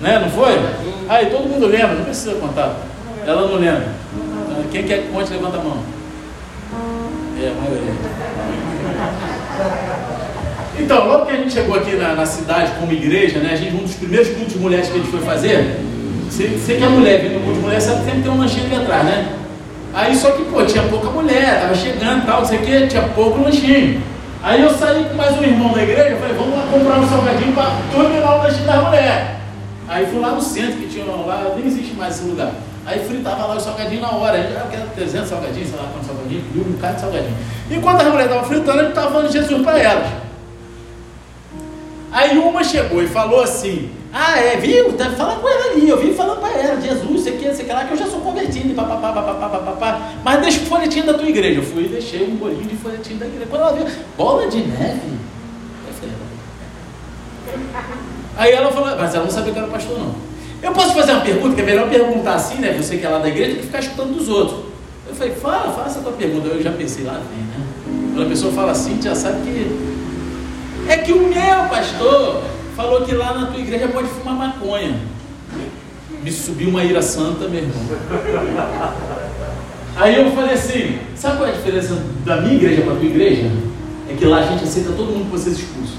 Né? 0.00 0.18
Não 0.18 0.30
foi? 0.30 0.58
Aí 1.08 1.26
todo 1.26 1.48
mundo 1.48 1.66
lembra, 1.66 1.94
não 1.94 2.04
precisa 2.04 2.34
contar. 2.34 2.74
Ela 3.26 3.46
não 3.46 3.56
lembra. 3.56 3.88
Quem 4.72 4.84
quer 4.84 5.02
que 5.02 5.08
conte, 5.12 5.32
levanta 5.32 5.58
a 5.58 5.62
mão. 5.62 5.78
É, 7.40 7.48
a 7.48 7.54
maioria. 7.60 7.94
Então, 10.78 11.06
logo 11.06 11.26
que 11.26 11.32
a 11.32 11.36
gente 11.36 11.52
chegou 11.52 11.76
aqui 11.76 11.94
na, 11.96 12.14
na, 12.14 12.26
cidade 12.26 12.72
como 12.80 12.92
igreja, 12.92 13.38
né, 13.38 13.50
a 13.52 13.56
gente, 13.56 13.74
um 13.74 13.84
dos 13.84 13.94
primeiros 13.94 14.28
cultos 14.30 14.54
de 14.54 14.58
mulheres 14.58 14.88
que 14.88 14.94
a 14.94 14.96
gente 14.96 15.10
foi 15.10 15.20
fazer, 15.20 15.78
você, 16.28 16.74
que 16.74 16.82
é 16.82 16.88
mulher, 16.88 17.22
vindo 17.22 17.34
no 17.34 17.40
culto 17.40 17.60
de 17.60 17.64
mulher, 17.64 17.80
sabe 17.80 18.00
que 18.00 18.04
sempre 18.06 18.22
tem 18.22 18.32
um 18.32 18.38
lanchinho 18.38 18.66
ali 18.66 18.76
atrás, 18.76 19.04
né? 19.04 19.32
Aí 19.94 20.16
só 20.16 20.32
que, 20.32 20.42
pô, 20.44 20.64
tinha 20.64 20.82
pouca 20.84 21.08
mulher, 21.10 21.60
tava 21.60 21.74
chegando 21.76 22.24
e 22.24 22.26
tal, 22.26 22.40
não 22.40 22.48
sei 22.48 22.58
o 22.58 22.62
que, 22.62 22.86
tinha 22.88 23.02
pouco 23.02 23.40
lanchinho. 23.40 24.02
Aí 24.42 24.60
eu 24.60 24.70
saí 24.70 25.04
com 25.04 25.14
mais 25.14 25.38
um 25.38 25.42
irmão 25.44 25.72
da 25.72 25.82
igreja, 25.82 26.16
falei, 26.16 26.34
vamos 26.34 26.56
lá 26.56 26.66
comprar 26.70 26.98
um 26.98 27.08
salgadinho 27.08 27.52
para 27.52 27.70
terminar 27.92 28.34
o 28.34 28.42
lanchinho 28.42 28.66
das 28.66 28.84
mulheres. 28.84 29.28
Aí 29.86 30.06
fui 30.06 30.18
lá 30.18 30.32
no 30.32 30.40
centro 30.40 30.78
que 30.78 30.88
tinha 30.88 31.04
lá, 31.04 31.52
nem 31.56 31.66
existe 31.66 31.94
mais 31.94 32.16
esse 32.16 32.28
lugar. 32.28 32.50
Aí 32.84 32.98
fritava 32.98 33.46
lá 33.46 33.54
o 33.54 33.60
salgadinho 33.60 34.00
na 34.00 34.10
hora. 34.10 34.38
A 34.38 34.42
gente 34.42 34.52
já 34.52 34.60
quer 34.62 34.86
300 34.94 35.28
salgadinhos, 35.28 35.68
sei 35.68 35.78
lá 35.78 35.88
quantos 35.92 36.08
salgadinhos, 36.08 36.44
um 36.54 36.72
bocado 36.72 36.94
de 36.94 37.00
salgadinho. 37.00 37.36
Enquanto 37.70 38.00
as 38.00 38.08
mulheres 38.08 38.26
estavam 38.26 38.48
fritando, 38.48 38.78
a 38.78 38.82
gente 38.82 38.88
estava 38.90 39.10
falando 39.10 39.26
de 39.28 39.32
Jesus 39.32 39.62
para 39.62 39.78
elas. 39.78 40.24
Aí 42.14 42.38
uma 42.38 42.62
chegou 42.62 43.02
e 43.02 43.08
falou 43.08 43.42
assim: 43.42 43.90
Ah, 44.12 44.38
é, 44.38 44.56
viu? 44.56 44.92
Tá, 44.92 45.10
fala 45.10 45.34
com 45.40 45.48
ela 45.48 45.72
ali. 45.72 45.88
Eu 45.88 45.98
vim 45.98 46.14
falando 46.14 46.38
para 46.38 46.56
ela: 46.56 46.80
Jesus, 46.80 47.24
quer, 47.24 47.52
você 47.52 47.64
quer 47.64 47.74
lá, 47.74 47.84
que 47.86 47.92
eu 47.92 47.98
já 47.98 48.06
sou 48.06 48.20
convertido. 48.20 48.72
Papapá, 48.72 49.12
papapá, 49.12 49.48
papapá. 49.48 50.12
Mas 50.22 50.40
deixa 50.40 50.60
o 50.60 50.66
folhetinho 50.66 51.06
da 51.06 51.14
tua 51.14 51.28
igreja. 51.28 51.58
Eu 51.58 51.64
fui 51.64 51.86
e 51.86 51.88
deixei 51.88 52.22
um 52.22 52.36
bolinho 52.36 52.62
de 52.62 52.76
folhetinho 52.76 53.18
da 53.18 53.26
igreja. 53.26 53.46
Quando 53.50 53.62
ela 53.62 53.72
viu, 53.72 53.86
bola 54.16 54.46
de 54.46 54.58
neve. 54.58 55.18
Eu 55.88 55.94
falei: 55.98 56.14
Aí 58.36 58.52
ela 58.52 58.70
falou: 58.70 58.96
Mas 58.96 59.12
ela 59.12 59.24
não 59.24 59.32
sabia 59.32 59.52
que 59.52 59.58
era 59.58 59.66
pastor, 59.66 59.98
não. 59.98 60.14
Eu 60.62 60.70
posso 60.70 60.94
fazer 60.94 61.12
uma 61.14 61.20
pergunta, 61.22 61.56
que 61.56 61.62
é 61.62 61.64
melhor 61.64 61.90
perguntar 61.90 62.36
assim, 62.36 62.60
né? 62.60 62.72
Você 62.80 62.96
que 62.96 63.04
é 63.04 63.08
lá 63.08 63.18
da 63.18 63.28
igreja, 63.28 63.56
que 63.56 63.62
ficar 63.66 63.80
escutando 63.80 64.14
dos 64.14 64.28
outros. 64.28 64.60
Eu 65.08 65.16
falei: 65.16 65.34
Fala, 65.34 65.72
faça 65.72 65.98
a 65.98 66.02
tua 66.02 66.12
pergunta. 66.12 66.46
Eu 66.46 66.62
já 66.62 66.70
pensei 66.70 67.02
lá, 67.02 67.14
vem, 67.14 67.44
né? 67.44 67.66
Quando 68.14 68.26
a 68.26 68.28
pessoa 68.28 68.52
fala 68.52 68.70
assim, 68.70 69.02
já 69.02 69.12
sabe 69.12 69.42
que 69.42 69.93
é 70.88 70.96
que 70.98 71.12
o 71.12 71.28
meu 71.28 71.68
pastor 71.68 72.42
falou 72.76 73.02
que 73.02 73.14
lá 73.14 73.32
na 73.34 73.46
tua 73.46 73.60
igreja 73.60 73.88
pode 73.88 74.08
fumar 74.08 74.34
maconha. 74.34 74.96
Me 76.22 76.32
subiu 76.32 76.68
uma 76.68 76.84
ira 76.84 77.02
santa, 77.02 77.48
meu 77.48 77.62
irmão. 77.62 77.82
Aí 79.96 80.16
eu 80.16 80.30
falei 80.32 80.54
assim: 80.54 80.98
sabe 81.16 81.36
qual 81.36 81.48
é 81.48 81.52
a 81.52 81.54
diferença 81.54 82.02
da 82.24 82.40
minha 82.40 82.54
igreja 82.54 82.82
para 82.82 82.94
a 82.94 82.96
tua 82.96 83.04
igreja? 83.04 83.50
É 84.10 84.14
que 84.14 84.24
lá 84.24 84.38
a 84.38 84.46
gente 84.46 84.64
aceita 84.64 84.92
todo 84.92 85.12
mundo 85.12 85.26
que 85.26 85.32
vocês 85.32 85.58
expulsam. 85.58 85.96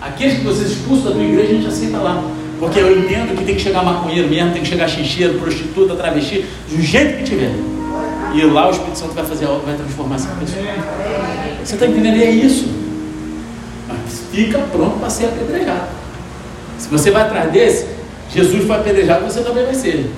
Aqueles 0.00 0.38
que 0.38 0.44
vocês 0.44 0.70
expulsam 0.70 1.06
da 1.06 1.12
tua 1.12 1.24
igreja, 1.24 1.50
a 1.50 1.54
gente 1.54 1.66
aceita 1.66 1.98
lá. 1.98 2.22
Porque 2.58 2.78
eu 2.78 2.98
entendo 2.98 3.36
que 3.36 3.44
tem 3.44 3.56
que 3.56 3.60
chegar 3.60 3.82
maconheiro 3.82 4.28
mesmo, 4.28 4.52
tem 4.52 4.62
que 4.62 4.68
chegar 4.68 4.88
xixeiro, 4.88 5.38
prostituta, 5.38 5.94
travesti, 5.96 6.44
do 6.70 6.80
jeito 6.80 7.18
que 7.18 7.24
tiver. 7.24 7.52
E 8.34 8.44
lá 8.44 8.68
o 8.68 8.70
Espírito 8.70 8.98
Santo 8.98 9.12
vai 9.12 9.24
fazer 9.24 9.46
a 9.46 9.48
vai 9.48 9.74
transformar 9.74 10.16
essa 10.16 10.28
pessoa. 10.28 10.62
Você 11.64 11.74
está 11.74 11.86
entendendo? 11.86 12.22
É 12.22 12.30
isso 12.30 12.83
fica 14.34 14.58
pronto 14.58 14.98
para 14.98 15.08
ser 15.08 15.26
apedrejado. 15.26 15.88
Se 16.78 16.88
você 16.88 17.10
vai 17.10 17.22
atrás 17.22 17.52
desse, 17.52 17.86
Jesus 18.30 18.66
foi 18.66 18.76
apedrejado, 18.76 19.24
você 19.24 19.40
também 19.42 19.64
vai 19.64 19.74
ser. 19.74 20.10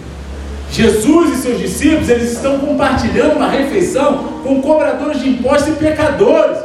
Jesus 0.73 1.39
e 1.39 1.43
seus 1.43 1.61
discípulos, 1.61 2.09
eles 2.09 2.33
estão 2.33 2.59
compartilhando 2.59 3.37
uma 3.37 3.49
refeição 3.49 4.41
com 4.43 4.61
cobradores 4.63 5.21
de 5.21 5.29
impostos 5.29 5.69
e 5.69 5.77
pecadores. 5.77 6.59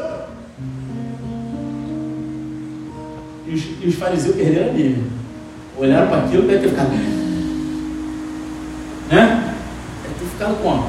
E 3.45 3.53
os, 3.53 3.63
e 3.83 3.87
os 3.87 3.95
fariseus 3.95 4.35
perderam 4.35 4.69
a 4.69 4.73
Bíblia. 4.73 5.03
Olharam 5.77 6.07
para 6.07 6.19
aquilo 6.19 6.51
e 6.51 6.57
ter 6.57 6.69
ficado. 6.69 6.89
Né? 9.09 9.53
Deve 10.03 10.15
ter 10.19 10.25
ficado 10.31 10.55
como? 10.63 10.87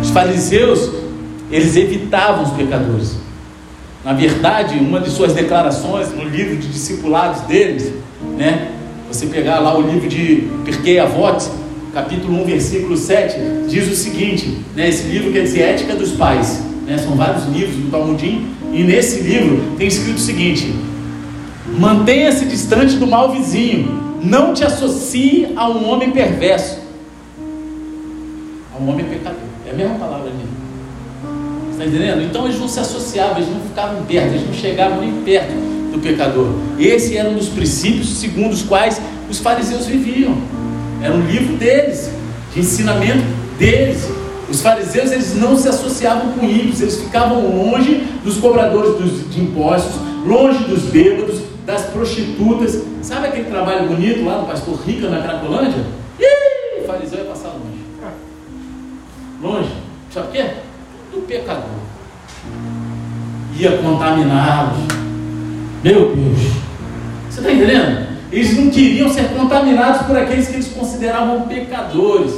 Os 0.00 0.10
fariseus, 0.10 0.90
eles 1.50 1.74
evitavam 1.74 2.44
os 2.44 2.50
pecadores. 2.50 3.23
Na 4.04 4.12
verdade, 4.12 4.76
uma 4.76 5.00
de 5.00 5.08
suas 5.08 5.32
declarações 5.32 6.10
no 6.12 6.24
livro 6.24 6.56
de 6.56 6.68
discipulados 6.68 7.40
deles, 7.42 7.90
né? 8.36 8.70
Você 9.08 9.26
pegar 9.26 9.60
lá 9.60 9.78
o 9.78 9.80
livro 9.80 10.06
de 10.06 10.50
Pirkei 10.62 10.98
Avot, 10.98 11.42
capítulo 11.94 12.42
1, 12.42 12.44
versículo 12.44 12.98
7, 12.98 13.36
diz 13.66 13.90
o 13.90 13.96
seguinte, 13.96 14.58
né? 14.76 14.90
Esse 14.90 15.08
livro 15.08 15.32
quer 15.32 15.44
dizer 15.44 15.62
Ética 15.62 15.96
dos 15.96 16.10
Pais, 16.12 16.62
né? 16.86 16.98
São 16.98 17.16
vários 17.16 17.46
livros 17.46 17.76
do 17.76 17.90
Talmudim, 17.90 18.46
e 18.74 18.84
nesse 18.84 19.22
livro 19.22 19.74
tem 19.78 19.88
escrito 19.88 20.18
o 20.18 20.20
seguinte: 20.20 20.74
Mantenha-se 21.78 22.44
distante 22.44 22.96
do 22.96 23.06
mal 23.06 23.32
vizinho, 23.32 24.18
não 24.22 24.52
te 24.52 24.64
associe 24.64 25.48
a 25.56 25.66
um 25.66 25.88
homem 25.88 26.10
perverso, 26.10 26.78
a 28.76 28.82
um 28.82 28.90
homem 28.90 29.06
pecador. 29.06 29.40
É 29.66 29.70
a 29.70 29.74
mesma 29.74 29.94
palavra 29.94 30.28
ali. 30.28 30.53
Está 31.74 31.86
entendendo? 31.86 32.22
Então 32.22 32.44
eles 32.44 32.60
não 32.60 32.68
se 32.68 32.78
associavam, 32.78 33.38
eles 33.38 33.50
não 33.50 33.60
ficavam 33.60 34.04
perto, 34.04 34.28
eles 34.28 34.46
não 34.46 34.54
chegavam 34.54 35.00
nem 35.00 35.12
perto 35.22 35.52
do 35.92 35.98
pecador. 35.98 36.48
Esse 36.78 37.16
era 37.16 37.28
um 37.28 37.34
dos 37.34 37.48
princípios 37.48 38.16
segundo 38.16 38.52
os 38.52 38.62
quais 38.62 39.00
os 39.28 39.40
fariseus 39.40 39.86
viviam. 39.86 40.38
Era 41.02 41.12
um 41.12 41.26
livro 41.26 41.56
deles, 41.56 42.10
de 42.54 42.60
ensinamento 42.60 43.24
deles. 43.58 44.08
Os 44.48 44.60
fariseus 44.60 45.10
eles 45.10 45.34
não 45.34 45.56
se 45.56 45.68
associavam 45.68 46.34
com 46.34 46.46
ímpios, 46.46 46.80
eles 46.80 47.00
ficavam 47.00 47.44
longe 47.56 48.06
dos 48.22 48.36
cobradores 48.36 48.96
dos, 48.96 49.34
de 49.34 49.40
impostos, 49.40 49.96
longe 50.24 50.62
dos 50.64 50.84
bêbados, 50.84 51.40
das 51.66 51.82
prostitutas. 51.86 52.80
Sabe 53.02 53.26
aquele 53.26 53.50
trabalho 53.50 53.88
bonito 53.88 54.24
lá 54.24 54.38
do 54.38 54.46
pastor 54.46 54.80
Rica 54.86 55.08
na 55.08 55.20
Cracolândia? 55.22 55.84
Ih, 56.20 56.82
o 56.82 56.86
fariseu 56.86 57.18
ia 57.18 57.24
passar 57.24 57.48
longe. 57.48 57.82
Longe. 59.42 59.72
Sabe 60.12 60.28
o 60.28 60.30
quê? 60.30 60.44
Do 61.24 61.26
pecador. 61.26 61.64
Ia 63.56 63.78
contaminá-los. 63.78 64.78
Meu 65.82 66.14
Deus. 66.14 66.38
Você 67.30 67.40
está 67.40 67.52
entendendo? 67.52 68.14
Eles 68.30 68.56
não 68.56 68.70
queriam 68.70 69.08
ser 69.08 69.28
contaminados 69.28 70.02
por 70.06 70.16
aqueles 70.16 70.48
que 70.48 70.54
eles 70.54 70.68
consideravam 70.68 71.42
pecadores. 71.42 72.32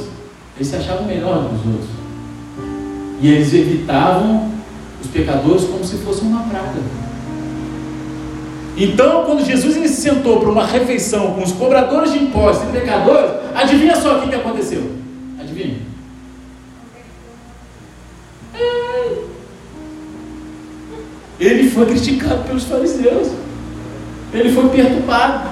Eles 0.55 0.67
se 0.67 0.75
achavam 0.75 1.05
melhor 1.05 1.43
do 1.43 1.49
que 1.49 1.55
os 1.55 1.73
outros. 1.73 1.89
E 3.21 3.29
eles 3.29 3.53
evitavam 3.53 4.51
os 5.01 5.07
pecadores 5.07 5.63
como 5.65 5.83
se 5.83 5.97
fosse 5.97 6.21
uma 6.21 6.43
praga. 6.43 6.81
Então, 8.75 9.23
quando 9.25 9.43
Jesus 9.43 9.73
se 9.73 10.01
sentou 10.01 10.39
para 10.39 10.49
uma 10.49 10.65
refeição 10.65 11.33
com 11.33 11.43
os 11.43 11.51
cobradores 11.51 12.13
de 12.13 12.19
impostos 12.19 12.69
e 12.69 12.71
pecadores, 12.71 13.31
adivinha 13.55 13.95
só 13.95 14.17
o 14.17 14.21
que, 14.21 14.29
que 14.29 14.35
aconteceu? 14.35 14.83
Ele 21.39 21.69
foi 21.69 21.85
criticado 21.85 22.43
pelos 22.43 22.63
fariseus. 22.63 23.29
Ele 24.33 24.51
foi 24.51 24.69
perturbado. 24.69 25.49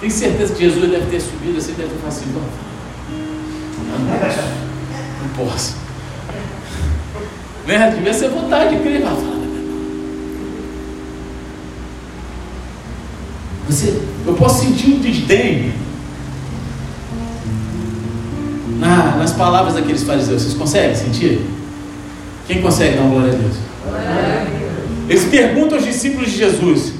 Tem 0.00 0.10
certeza 0.10 0.54
que 0.54 0.64
Jesus 0.64 0.90
deve 0.90 1.06
ter 1.06 1.20
subido 1.20 1.58
assim, 1.58 1.74
deve 1.74 1.90
ter 1.90 1.96
falado 1.96 2.12
assim, 2.12 2.26
não, 2.32 2.42
não 5.22 5.28
posso. 5.36 5.76
Né? 7.66 7.90
Devia 7.94 8.14
ser 8.14 8.30
vontade 8.30 8.76
de 8.76 8.82
crer. 8.82 9.02
Você, 13.68 14.02
eu 14.26 14.34
posso 14.34 14.64
sentir 14.66 14.90
um 14.90 14.98
desdém 14.98 15.72
na, 18.78 19.16
nas 19.16 19.32
palavras 19.32 19.74
daqueles 19.74 20.02
fariseus. 20.02 20.42
Vocês 20.42 20.54
conseguem 20.54 20.96
sentir? 20.96 21.46
Quem 22.46 22.60
consegue 22.60 22.96
dar 22.96 23.02
uma 23.02 23.10
glória 23.10 23.32
a 23.32 23.36
Deus? 23.36 24.61
Eles 25.12 25.24
perguntam 25.26 25.76
aos 25.76 25.84
discípulos 25.86 26.30
de 26.30 26.38
Jesus: 26.38 26.94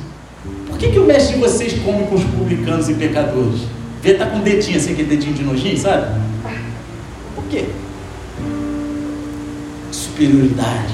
Por 0.68 0.76
que, 0.76 0.90
que 0.90 0.98
o 0.98 1.06
mestre 1.06 1.36
de 1.36 1.40
vocês 1.40 1.72
come 1.82 2.04
com 2.04 2.16
os 2.16 2.24
publicanos 2.24 2.86
e 2.90 2.92
pecadores? 2.92 3.62
Vê, 4.02 4.12
tá 4.12 4.26
com 4.26 4.40
dedinho 4.40 4.76
assim, 4.76 4.92
aquele 4.92 5.08
dedinho 5.08 5.32
de 5.32 5.42
nojinho, 5.42 5.78
sabe? 5.78 6.20
Por 7.34 7.44
quê? 7.44 7.64
Superioridade. 9.90 10.92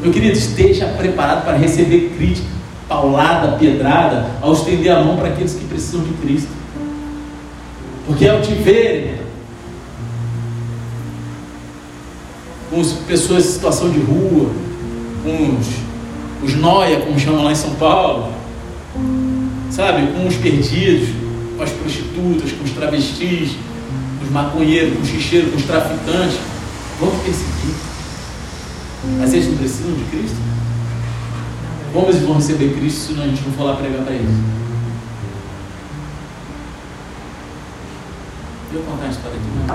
Meu 0.00 0.12
querido, 0.12 0.38
esteja 0.38 0.86
preparado 0.96 1.46
para 1.46 1.56
receber 1.56 2.12
crítica, 2.16 2.46
paulada, 2.88 3.58
pedrada, 3.58 4.30
ao 4.40 4.52
estender 4.52 4.92
a 4.92 5.02
mão 5.02 5.16
para 5.16 5.30
aqueles 5.30 5.54
que 5.54 5.64
precisam 5.64 6.02
de 6.02 6.12
Cristo. 6.12 6.50
Porque 8.06 8.28
ao 8.28 8.40
te 8.40 8.54
verem 8.54 9.16
com 12.70 12.84
pessoas 13.08 13.44
em 13.44 13.48
situação 13.48 13.90
de 13.90 13.98
rua, 13.98 14.50
com 15.22 15.58
os, 16.44 16.54
noia, 16.54 17.00
como 17.00 17.18
chamam 17.18 17.44
lá 17.44 17.52
em 17.52 17.56
São 17.56 17.74
Paulo, 17.74 18.32
sabe, 19.70 20.12
com 20.12 20.26
os 20.26 20.36
perdidos, 20.36 21.08
com 21.56 21.62
as 21.62 21.70
prostitutas, 21.70 22.52
com 22.52 22.64
os 22.64 22.70
travestis, 22.72 23.52
com 24.18 24.24
os 24.24 24.30
maconheiros, 24.30 24.96
com 24.96 25.02
os 25.02 25.08
xixeiros, 25.08 25.50
com 25.50 25.56
os 25.56 25.64
traficantes. 25.64 26.38
Vamos 27.00 27.22
perseguir. 27.22 27.74
Mas 29.18 29.32
eles 29.32 29.48
não 29.48 29.56
precisam 29.56 29.92
de 29.94 30.04
Cristo? 30.04 30.36
Como 31.92 32.08
eles 32.08 32.22
vão 32.22 32.36
receber 32.36 32.74
Cristo 32.74 33.14
se 33.14 33.20
a 33.20 33.26
gente 33.26 33.42
não 33.42 33.52
for 33.52 33.64
lá 33.64 33.76
pregar 33.76 34.02
para 34.02 34.14
eles? 34.14 34.30
Eu 38.74 38.80
contar 38.80 39.04
uma 39.04 39.10
história 39.10 39.36
aqui. 39.36 39.46
Né? 39.46 39.66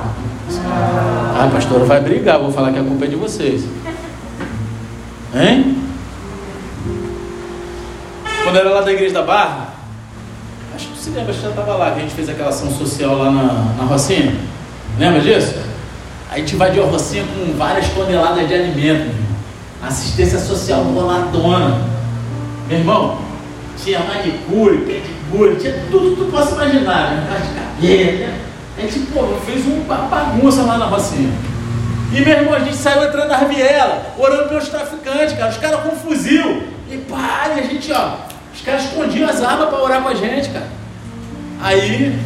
Ah, 0.65 1.49
pastora, 1.53 1.85
vai 1.85 2.01
brigar, 2.01 2.39
vou 2.39 2.51
falar 2.51 2.71
que 2.71 2.79
a 2.79 2.83
culpa 2.83 3.05
é 3.05 3.07
de 3.09 3.15
vocês. 3.15 3.63
Hein? 5.39 5.77
Quando 8.43 8.57
era 8.57 8.69
lá 8.69 8.81
da 8.81 8.91
igreja 8.91 9.13
da 9.13 9.21
Barra, 9.21 9.73
acho 10.75 10.87
que 10.87 10.97
você 10.97 11.09
lembra, 11.09 11.31
acho 11.31 11.39
que 11.39 11.45
já 11.45 11.49
estava 11.49 11.75
lá, 11.75 11.91
que 11.91 11.99
a 11.99 12.01
gente 12.01 12.15
fez 12.15 12.29
aquela 12.29 12.49
ação 12.49 12.71
social 12.71 13.17
lá 13.17 13.29
na, 13.29 13.43
na 13.77 13.83
Rocinha. 13.83 14.35
Lembra 14.97 15.19
disso? 15.19 15.55
A 16.31 16.37
gente 16.37 16.55
invadiu 16.55 16.83
a 16.83 16.87
Rocinha 16.87 17.23
com 17.23 17.57
várias 17.57 17.87
toneladas 17.89 18.47
de 18.47 18.53
alimento. 18.53 19.15
Assistência 19.81 20.39
social 20.39 20.83
boladona. 20.85 21.81
Meu 22.67 22.79
irmão, 22.79 23.19
tinha 23.81 23.99
manicure, 23.99 24.77
pedicure, 24.79 25.55
tinha 25.57 25.85
tudo 25.91 26.15
que 26.15 26.23
tu 26.23 26.31
possa 26.31 26.55
imaginar. 26.55 27.11
Né? 27.11 27.41
de 27.41 27.53
cabelo. 27.53 28.17
Né? 28.19 28.39
A 28.77 28.81
gente 28.81 28.99
pô, 29.11 29.27
fez 29.45 29.65
uma 29.65 29.95
bagunça 30.07 30.63
lá 30.63 30.77
na 30.77 30.85
Rocinha. 30.85 31.31
E 32.11 32.21
meu 32.21 32.29
irmão, 32.29 32.53
a 32.53 32.59
gente 32.59 32.77
saiu 32.77 33.03
entrando 33.03 33.27
na 33.27 33.43
viela, 33.43 34.13
orando 34.17 34.49
pelos 34.49 34.69
traficantes, 34.69 35.37
cara. 35.37 35.51
Os 35.51 35.57
caras 35.57 35.81
com 35.81 35.91
fuzil. 35.91 36.63
E 36.89 36.97
pá, 36.97 37.51
e 37.55 37.59
a 37.59 37.63
gente, 37.63 37.91
ó, 37.91 38.15
os 38.53 38.61
caras 38.61 38.85
escondiam 38.85 39.29
as 39.29 39.41
armas 39.41 39.69
para 39.69 39.83
orar 39.83 40.01
com 40.01 40.09
a 40.09 40.15
gente, 40.15 40.49
cara. 40.49 40.67
Aí 41.61 42.17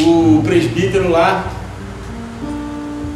o 0.00 0.42
presbítero 0.44 1.10
lá 1.10 1.44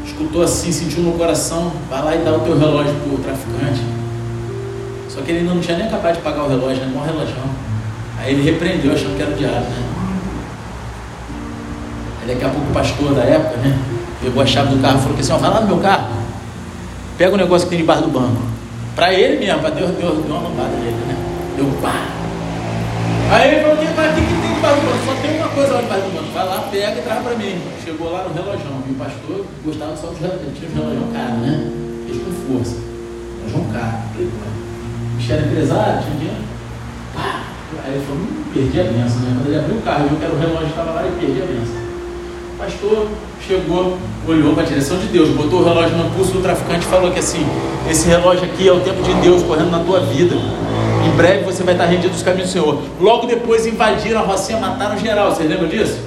escutou 0.05 0.43
assim, 0.43 0.71
sentiu 0.71 1.03
no 1.03 1.13
coração, 1.13 1.73
vai 1.91 2.03
lá 2.03 2.15
e 2.15 2.19
dá 2.19 2.33
o 2.33 2.41
teu 2.41 2.57
relógio 2.57 2.95
pro 2.95 3.19
traficante. 3.19 3.83
Só 5.09 5.23
que 5.23 5.33
ele 5.33 5.49
não 5.49 5.61
tinha 5.61 5.79
nem 5.79 5.89
capaz 5.91 6.17
de 6.17 6.23
pagar 6.23 6.45
o 6.45 6.49
relógio, 6.49 6.85
né? 6.85 6.93
Um 6.95 7.05
relógio. 7.05 7.35
Aí 8.19 8.33
ele 8.33 8.43
repreendeu, 8.43 8.93
achando 8.93 9.17
que 9.17 9.23
era 9.23 9.31
o 9.31 9.35
diabo, 9.35 9.67
né? 9.67 9.86
Daqui 12.27 12.45
a 12.45 12.49
pouco 12.49 12.69
o 12.69 12.73
pastor 12.73 13.15
da 13.15 13.23
época, 13.23 13.57
né? 13.59 13.79
Pegou 14.21 14.43
a 14.43 14.47
chave 14.47 14.75
do 14.75 14.83
carro 14.83 14.99
e 14.99 15.03
falou 15.03 15.19
assim: 15.19 15.33
ó, 15.33 15.37
vai 15.39 15.51
lá 15.51 15.61
no 15.61 15.67
meu 15.69 15.79
carro, 15.79 16.09
pega 17.17 17.35
o 17.35 17.37
negócio 17.37 17.67
que 17.67 17.71
tem 17.71 17.79
debaixo 17.79 18.03
do 18.03 18.11
banco. 18.11 18.43
Para 18.95 19.13
ele 19.13 19.39
mesmo, 19.39 19.61
para 19.61 19.71
Deus, 19.71 19.91
Deus 19.93 20.25
deu 20.25 20.35
uma 20.35 20.49
lombada 20.49 20.75
nele, 20.77 20.97
né? 21.07 21.17
Deu 21.57 21.67
pá. 21.83 22.17
Aí 23.31 23.49
ele 23.49 23.61
falou: 23.61 23.77
o 23.77 23.79
que, 23.79 23.87
que, 23.87 23.93
que 23.93 24.41
tem 24.41 24.55
debaixo 24.55 24.81
do 24.81 24.87
banco? 24.87 25.05
Só 25.05 25.15
tem 25.21 25.37
uma 25.37 25.49
coisa 25.49 25.73
lá 25.75 25.81
debaixo 25.83 26.05
do 26.05 26.15
banco. 26.15 26.33
Vai 26.33 26.47
lá, 26.47 26.69
pega 26.71 26.99
e 26.99 27.03
traz 27.03 27.23
para 27.23 27.35
mim. 27.35 27.61
Chegou 27.85 28.13
lá 28.13 28.25
no 28.25 28.35
relógio. 28.35 28.67
E 28.89 28.91
o 28.91 28.95
pastor 28.95 29.47
gostava 29.65 29.97
só 29.97 30.07
dos 30.09 30.19
relógios. 30.19 30.59
Tinha 30.59 30.71
um 30.71 30.75
relógio 30.75 31.09
caro, 31.13 31.37
né? 31.45 31.71
Fez 32.07 32.19
com 32.23 32.33
força. 32.49 32.77
Relógio 33.47 33.73
caro. 33.73 33.97
O 34.17 35.17
bicho 35.17 35.33
era 35.33 35.43
empresário, 35.43 36.03
tinha 36.03 36.17
dinheiro. 36.17 36.45
Pá. 37.15 37.43
Aí 37.85 37.95
ele 37.95 38.05
falou: 38.07 38.23
hum, 38.23 38.45
perdi 38.55 38.81
a 38.81 38.85
benção, 38.85 39.21
né? 39.21 39.31
Quando 39.37 39.47
ele 39.47 39.59
abriu 39.59 39.77
o 39.77 39.83
carro, 39.83 40.09
viu 40.09 40.19
que 40.19 40.25
era 40.25 40.35
o 40.35 40.39
relógio 40.39 40.67
que 40.67 40.71
estava 40.71 40.91
lá 40.93 41.07
e 41.07 41.21
perdi 41.21 41.43
a 41.43 41.47
benção. 41.47 41.86
O 42.57 42.59
pastor 42.59 43.07
chegou, 43.47 43.99
olhou 44.27 44.55
para 44.55 44.63
a 44.63 44.67
direção 44.67 44.97
de 44.99 45.09
Deus, 45.09 45.29
botou 45.29 45.61
o 45.61 45.65
relógio 45.65 45.95
no 45.95 46.09
pulso 46.13 46.33
do 46.33 46.41
traficante 46.41 46.87
e 46.87 46.89
falou 46.89 47.11
que 47.13 47.19
assim: 47.19 47.47
esse 47.91 48.09
relógio 48.09 48.45
aqui 48.45 48.67
é 48.67 48.73
o 48.73 48.81
tempo 48.81 49.03
de 49.03 49.13
Deus 49.17 49.43
correndo 49.43 49.71
na 49.71 49.81
tua 49.81 50.01
vida. 50.01 50.35
Em 51.07 51.15
breve 51.15 51.45
você 51.45 51.63
vai 51.63 51.75
estar 51.75 51.85
rendido 51.85 52.15
dos 52.15 52.23
caminhos 52.23 52.49
do 52.49 52.53
Senhor. 52.55 52.83
Logo 52.99 53.27
depois 53.27 53.67
invadiram 53.67 54.21
a 54.21 54.23
Rocinha, 54.23 54.59
mataram 54.59 54.99
geral. 54.99 55.35
Vocês 55.35 55.51
lembram 55.51 55.69
disso? 55.69 56.01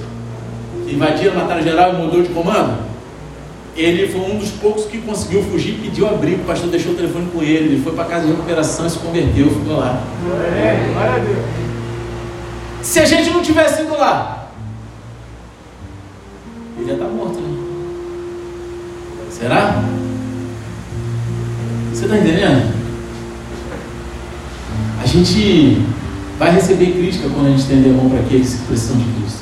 Invadiram, 0.88 1.36
mataram 1.36 1.62
geral 1.62 1.94
e 1.94 1.96
mudou 1.98 2.20
de 2.20 2.30
comando? 2.30 2.78
Ele 3.76 4.08
foi 4.08 4.20
um 4.20 4.36
dos 4.36 4.50
poucos 4.50 4.86
que 4.86 4.98
conseguiu 4.98 5.44
fugir 5.44 5.74
e 5.74 5.82
pediu 5.82 6.08
abrigo. 6.08 6.42
O 6.42 6.46
pastor 6.46 6.68
deixou 6.68 6.94
o 6.94 6.96
telefone 6.96 7.28
com 7.32 7.40
ele. 7.44 7.74
Ele 7.74 7.82
foi 7.82 7.92
para 7.92 8.06
casa 8.06 8.26
de 8.26 8.32
recuperação 8.32 8.88
e 8.88 8.90
se 8.90 8.98
converteu. 8.98 9.48
Ficou 9.50 9.76
lá. 9.76 10.02
A 11.14 11.18
Deus. 11.20 11.38
Se 12.82 12.98
a 12.98 13.04
gente 13.04 13.30
não 13.30 13.40
tivesse 13.40 13.82
ido 13.82 13.96
lá, 13.96 14.39
ele 16.90 16.98
já 16.98 17.04
está 17.04 17.06
morto, 17.06 17.40
né? 17.40 17.56
Será? 19.30 19.84
Você 21.92 22.04
está 22.04 22.18
entendendo? 22.18 22.74
A 25.02 25.06
gente 25.06 25.82
vai 26.38 26.52
receber 26.52 26.92
crítica 26.92 27.28
quando 27.28 27.46
a 27.46 27.50
gente 27.50 27.60
estender 27.60 27.92
a 27.92 27.96
mão 27.96 28.10
para 28.10 28.20
aqueles 28.20 28.54
que 28.54 28.66
precisam 28.66 28.96
de 28.96 29.04
Cristo. 29.04 29.40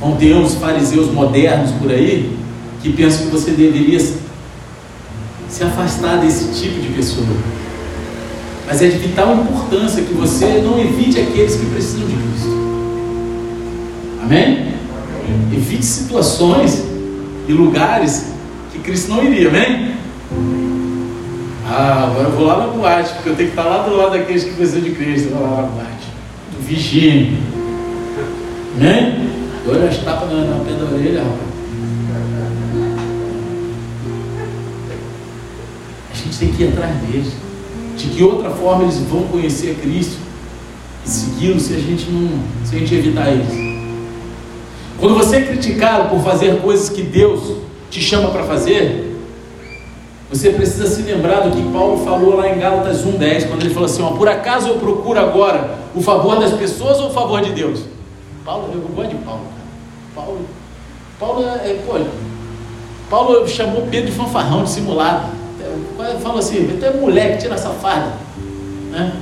Vão 0.00 0.16
ter 0.16 0.34
uns 0.34 0.54
fariseus 0.54 1.12
modernos 1.12 1.70
por 1.72 1.90
aí 1.90 2.36
que 2.82 2.92
pensam 2.92 3.26
que 3.26 3.32
você 3.32 3.52
deveria 3.52 3.98
se 4.00 5.62
afastar 5.62 6.18
desse 6.18 6.60
tipo 6.60 6.80
de 6.80 6.88
pessoa. 6.88 7.26
Mas 8.66 8.82
é 8.82 8.88
de 8.88 8.98
vital 8.98 9.34
importância 9.34 10.02
que 10.02 10.14
você 10.14 10.62
não 10.64 10.78
evite 10.78 11.20
aqueles 11.20 11.56
que 11.56 11.66
precisam 11.66 12.06
de 12.06 12.14
Cristo. 12.14 12.64
Amém? 14.22 14.73
Evite 15.52 15.84
situações 15.84 16.84
e 17.48 17.52
lugares 17.52 18.32
que 18.72 18.78
Cristo 18.80 19.10
não 19.10 19.24
iria, 19.24 19.48
amém? 19.48 19.94
Ah, 21.66 22.04
agora 22.10 22.28
eu 22.28 22.32
vou 22.32 22.46
lá 22.46 22.58
na 22.58 22.66
boate, 22.66 23.14
porque 23.14 23.30
eu 23.30 23.36
tenho 23.36 23.50
que 23.50 23.58
estar 23.58 23.68
lá 23.68 23.82
do 23.88 23.96
lado 23.96 24.12
daqueles 24.12 24.44
que 24.44 24.54
precisam 24.54 24.82
de 24.82 24.90
Cristo. 24.90 25.30
Eu 25.30 25.36
vou 25.36 25.50
lá 25.50 25.62
na 25.62 25.68
boate. 25.68 26.06
Vigia. 26.60 27.32
Amém? 28.76 29.30
Agora 29.62 29.88
as 29.88 29.98
tapas 29.98 30.30
na, 30.30 30.44
na 30.44 30.64
pé 30.64 30.72
da 30.72 30.84
orelha, 30.84 31.22
rapaz. 31.22 31.54
A 36.12 36.16
gente 36.16 36.38
tem 36.38 36.52
que 36.52 36.62
ir 36.64 36.68
atrás 36.68 36.96
deles. 36.96 37.32
De 37.96 38.08
que 38.08 38.22
outra 38.22 38.50
forma 38.50 38.82
eles 38.82 38.98
vão 38.98 39.22
conhecer 39.28 39.78
Cristo 39.80 40.18
e 41.06 41.08
segui-lo 41.08 41.60
se 41.60 41.74
a 41.74 41.78
gente 41.78 42.10
não, 42.10 42.28
se 42.64 42.76
a 42.76 42.78
gente 42.78 42.94
evitar 42.94 43.30
eles. 43.30 43.73
Quando 45.04 45.18
você 45.18 45.36
é 45.36 45.42
criticado 45.42 46.08
por 46.08 46.20
fazer 46.20 46.62
coisas 46.62 46.88
que 46.88 47.02
Deus 47.02 47.58
te 47.90 48.00
chama 48.00 48.30
para 48.30 48.42
fazer, 48.44 49.14
você 50.30 50.48
precisa 50.48 50.86
se 50.86 51.02
lembrar 51.02 51.40
do 51.40 51.54
que 51.54 51.62
Paulo 51.70 52.02
falou 52.02 52.36
lá 52.36 52.48
em 52.48 52.58
Gálatas 52.58 53.04
1,10, 53.04 53.48
quando 53.48 53.60
ele 53.60 53.74
falou 53.74 53.84
assim: 53.84 54.02
ó, 54.02 54.12
por 54.12 54.26
acaso 54.26 54.66
eu 54.66 54.76
procuro 54.76 55.20
agora 55.20 55.76
o 55.94 56.00
favor 56.00 56.40
das 56.40 56.54
pessoas 56.54 57.00
ou 57.00 57.08
o 57.08 57.12
favor 57.12 57.42
de 57.42 57.52
Deus? 57.52 57.82
Paulo, 58.46 58.70
eu 58.72 58.80
gosto 58.80 59.10
de 59.10 59.16
Paulo, 59.16 59.42
cara. 59.42 59.68
Paulo, 60.14 60.40
Paulo 61.20 61.44
é, 61.48 61.72
é 61.72 61.82
pô, 61.86 62.00
Paulo 63.10 63.46
chamou 63.46 63.86
Pedro 63.90 64.10
de 64.10 64.16
fanfarrão, 64.16 64.64
de 64.64 64.70
simulado. 64.70 65.28
Fala 66.22 66.38
assim, 66.38 66.66
até 66.78 66.98
moleque, 66.98 67.42
tira 67.42 67.56
essa 67.56 67.68
farda. 67.68 68.14
Né? 68.90 69.12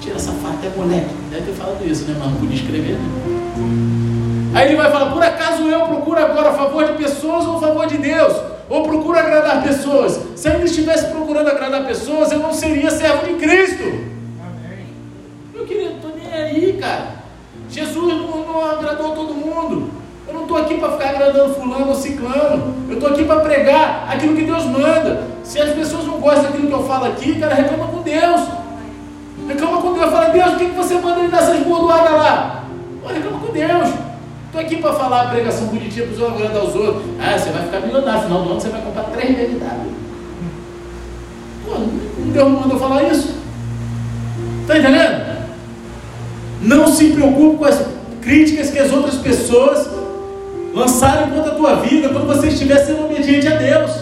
Tira 0.00 0.14
essa 0.14 0.30
farda, 0.30 0.68
até 0.68 0.76
moleque. 0.76 1.10
Deve 1.32 1.46
ter 1.46 1.52
falado 1.54 1.84
isso, 1.84 2.04
né? 2.04 2.14
Mas 2.16 2.30
não 2.30 2.36
podia 2.36 2.54
escrever, 2.54 2.92
né? 2.92 4.19
Aí 4.54 4.68
ele 4.68 4.76
vai 4.76 4.90
falar: 4.90 5.12
por 5.12 5.22
acaso 5.22 5.62
eu 5.62 5.80
procuro 5.86 6.18
agora 6.18 6.50
a 6.50 6.54
favor 6.54 6.84
de 6.84 6.92
pessoas 6.92 7.46
ou 7.46 7.56
a 7.56 7.60
favor 7.60 7.86
de 7.86 7.98
Deus? 7.98 8.36
Ou 8.68 8.82
procuro 8.84 9.18
agradar 9.18 9.62
pessoas? 9.62 10.20
Se 10.36 10.48
eu 10.48 10.64
estivesse 10.64 11.06
procurando 11.06 11.48
agradar 11.48 11.84
pessoas, 11.84 12.30
eu 12.30 12.38
não 12.38 12.52
seria 12.52 12.90
servo 12.90 13.26
de 13.26 13.34
Cristo. 13.34 13.82
Amém. 13.82 14.86
Meu 15.52 15.66
querido, 15.66 15.96
estou 15.96 16.12
nem 16.16 16.32
aí, 16.32 16.78
cara. 16.80 17.20
Jesus 17.68 18.14
não, 18.14 18.46
não 18.46 18.70
agradou 18.70 19.14
todo 19.14 19.34
mundo. 19.34 19.90
Eu 20.26 20.34
não 20.34 20.42
estou 20.42 20.58
aqui 20.58 20.78
para 20.78 20.92
ficar 20.92 21.10
agradando 21.10 21.54
fulano 21.54 21.88
ou 21.88 21.94
ciclano. 21.94 22.74
Eu 22.88 22.94
estou 22.94 23.10
aqui 23.10 23.24
para 23.24 23.40
pregar 23.40 24.08
aquilo 24.08 24.36
que 24.36 24.42
Deus 24.42 24.64
manda. 24.64 25.24
Se 25.42 25.60
as 25.60 25.70
pessoas 25.70 26.06
não 26.06 26.20
gostam 26.20 26.44
daquilo 26.44 26.68
que 26.68 26.72
eu 26.72 26.84
falo 26.84 27.06
aqui, 27.06 27.40
cara, 27.40 27.54
reclama 27.54 27.88
com 27.88 28.02
Deus. 28.02 28.40
Reclama 29.48 29.82
com 29.82 29.92
Deus. 29.94 30.10
Fala, 30.10 30.28
Deus, 30.28 30.52
o 30.52 30.56
que, 30.56 30.66
que 30.66 30.76
você 30.76 30.94
manda 30.94 31.20
ele 31.20 31.28
dar 31.28 31.42
essas 31.42 31.58
bordoadas 31.60 32.12
lá? 32.12 32.64
reclama 33.08 33.40
com 33.40 33.52
Deus. 33.52 34.09
Estou 34.50 34.62
aqui 34.62 34.78
para 34.78 34.92
falar 34.94 35.22
a 35.22 35.28
pregação 35.28 35.68
bonitinha 35.68 36.06
para 36.06 36.12
os 36.12 36.20
outros 36.20 36.42
agradar 36.42 36.64
os 36.64 36.74
outros. 36.74 37.04
Ah, 37.20 37.38
você 37.38 37.50
vai 37.50 37.62
ficar 37.62 37.80
milionário, 37.86 38.22
no 38.22 38.26
final 38.26 38.42
do 38.42 38.50
ano 38.50 38.60
você 38.60 38.68
vai 38.68 38.82
comprar 38.82 39.04
três 39.04 39.36
BMW. 39.36 39.94
Pô, 41.64 41.72
Deus 42.32 42.50
não 42.50 42.60
mandou 42.60 42.76
falar 42.76 43.04
isso. 43.04 43.32
Está 44.62 44.76
entendendo? 44.76 45.46
Não 46.62 46.88
se 46.88 47.10
preocupe 47.10 47.58
com 47.58 47.64
as 47.64 47.80
críticas 48.20 48.70
que 48.70 48.80
as 48.80 48.90
outras 48.90 49.14
pessoas 49.18 49.88
lançarem 50.74 51.30
contra 51.30 51.52
a 51.52 51.54
tua 51.54 51.76
vida 51.76 52.08
quando 52.08 52.26
você 52.26 52.48
estiver 52.48 52.84
sendo 52.84 53.04
obediente 53.04 53.46
a 53.46 53.54
Deus. 53.54 53.92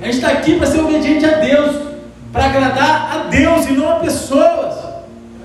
A 0.00 0.04
gente 0.04 0.18
está 0.18 0.28
aqui 0.28 0.56
para 0.56 0.68
ser 0.68 0.78
obediente 0.78 1.26
a 1.26 1.38
Deus, 1.38 1.74
para 2.32 2.44
agradar 2.44 3.10
a 3.12 3.18
Deus 3.28 3.66
e 3.66 3.72
não 3.72 3.90
a 3.90 3.96
pessoas. 3.96 4.73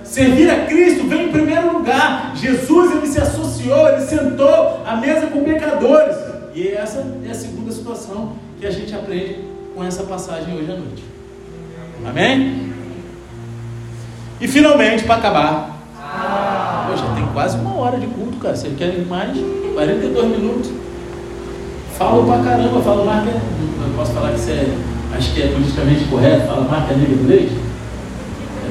Servir 0.10 0.49
a 0.49 0.66
Cristo 0.66 1.07
vem 1.07 1.28
em 1.28 1.32
primeiro 1.32 1.72
lugar. 1.72 2.34
Jesus 2.36 2.91
ele 2.95 3.05
se 3.05 3.22
associou, 3.22 3.89
ele 3.89 4.01
sentou 4.01 4.82
à 4.84 4.95
mesa 4.95 5.28
com 5.28 5.43
pecadores. 5.43 6.18
E 6.55 6.70
essa 6.70 7.05
é 7.24 7.30
a 7.30 7.36
segunda 7.36 7.72
situação 7.72 8.34
que 8.60 8.66
a 8.66 8.72
gente 8.72 8.93
aprende 8.93 9.38
com 9.76 9.84
essa 9.84 10.01
passagem 10.01 10.57
hoje 10.57 10.72
à 10.72 10.76
noite. 10.76 11.03
Amém? 12.03 12.74
E 14.41 14.47
finalmente, 14.47 15.03
para 15.03 15.16
acabar. 15.18 15.80
Ah. 15.95 16.91
já 16.97 17.14
tem 17.14 17.28
quase 17.28 17.60
uma 17.60 17.76
hora 17.76 17.99
de 17.99 18.07
culto, 18.07 18.38
cara. 18.38 18.55
Vocês 18.55 18.76
querem 18.76 19.05
mais? 19.05 19.38
42 19.76 20.28
minutos. 20.28 20.72
Falo 21.99 22.26
pra 22.26 22.39
caramba, 22.39 22.82
falo 22.82 23.05
marca. 23.05 23.30
Posso 23.95 24.12
falar 24.14 24.32
que 24.32 24.39
isso 24.39 24.49
é. 24.49 24.66
Acho 25.16 25.34
que 25.36 25.43
é 25.43 25.47
politicamente 25.49 26.05
correto. 26.05 26.47
Fala 26.47 26.68
marca 26.68 26.95
negra 26.95 27.16
do 27.16 27.28
leite 27.28 27.68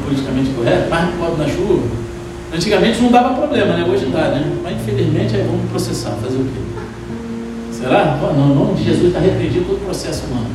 politicamente 0.09 0.51
correto, 0.51 0.91
mais 0.91 1.15
pobre 1.17 1.45
na 1.45 1.49
chuva. 1.49 1.83
Antigamente 2.55 3.01
não 3.03 3.11
dava 3.11 3.35
problema, 3.35 3.75
né? 3.75 3.85
Hoje 3.87 4.07
dá, 4.07 4.29
né? 4.29 4.51
Mas 4.63 4.77
infelizmente 4.77 5.37
aí 5.37 5.43
vamos 5.43 5.71
processar, 5.71 6.13
fazer 6.23 6.39
o 6.39 6.45
quê? 6.45 6.61
Será? 7.73 8.17
Não, 8.17 8.55
nome 8.55 8.75
de 8.75 8.85
Jesus 8.85 9.09
está 9.09 9.21
repreendido 9.21 9.67
todo 9.67 9.77
o 9.77 9.85
processo 9.85 10.25
humano. 10.27 10.49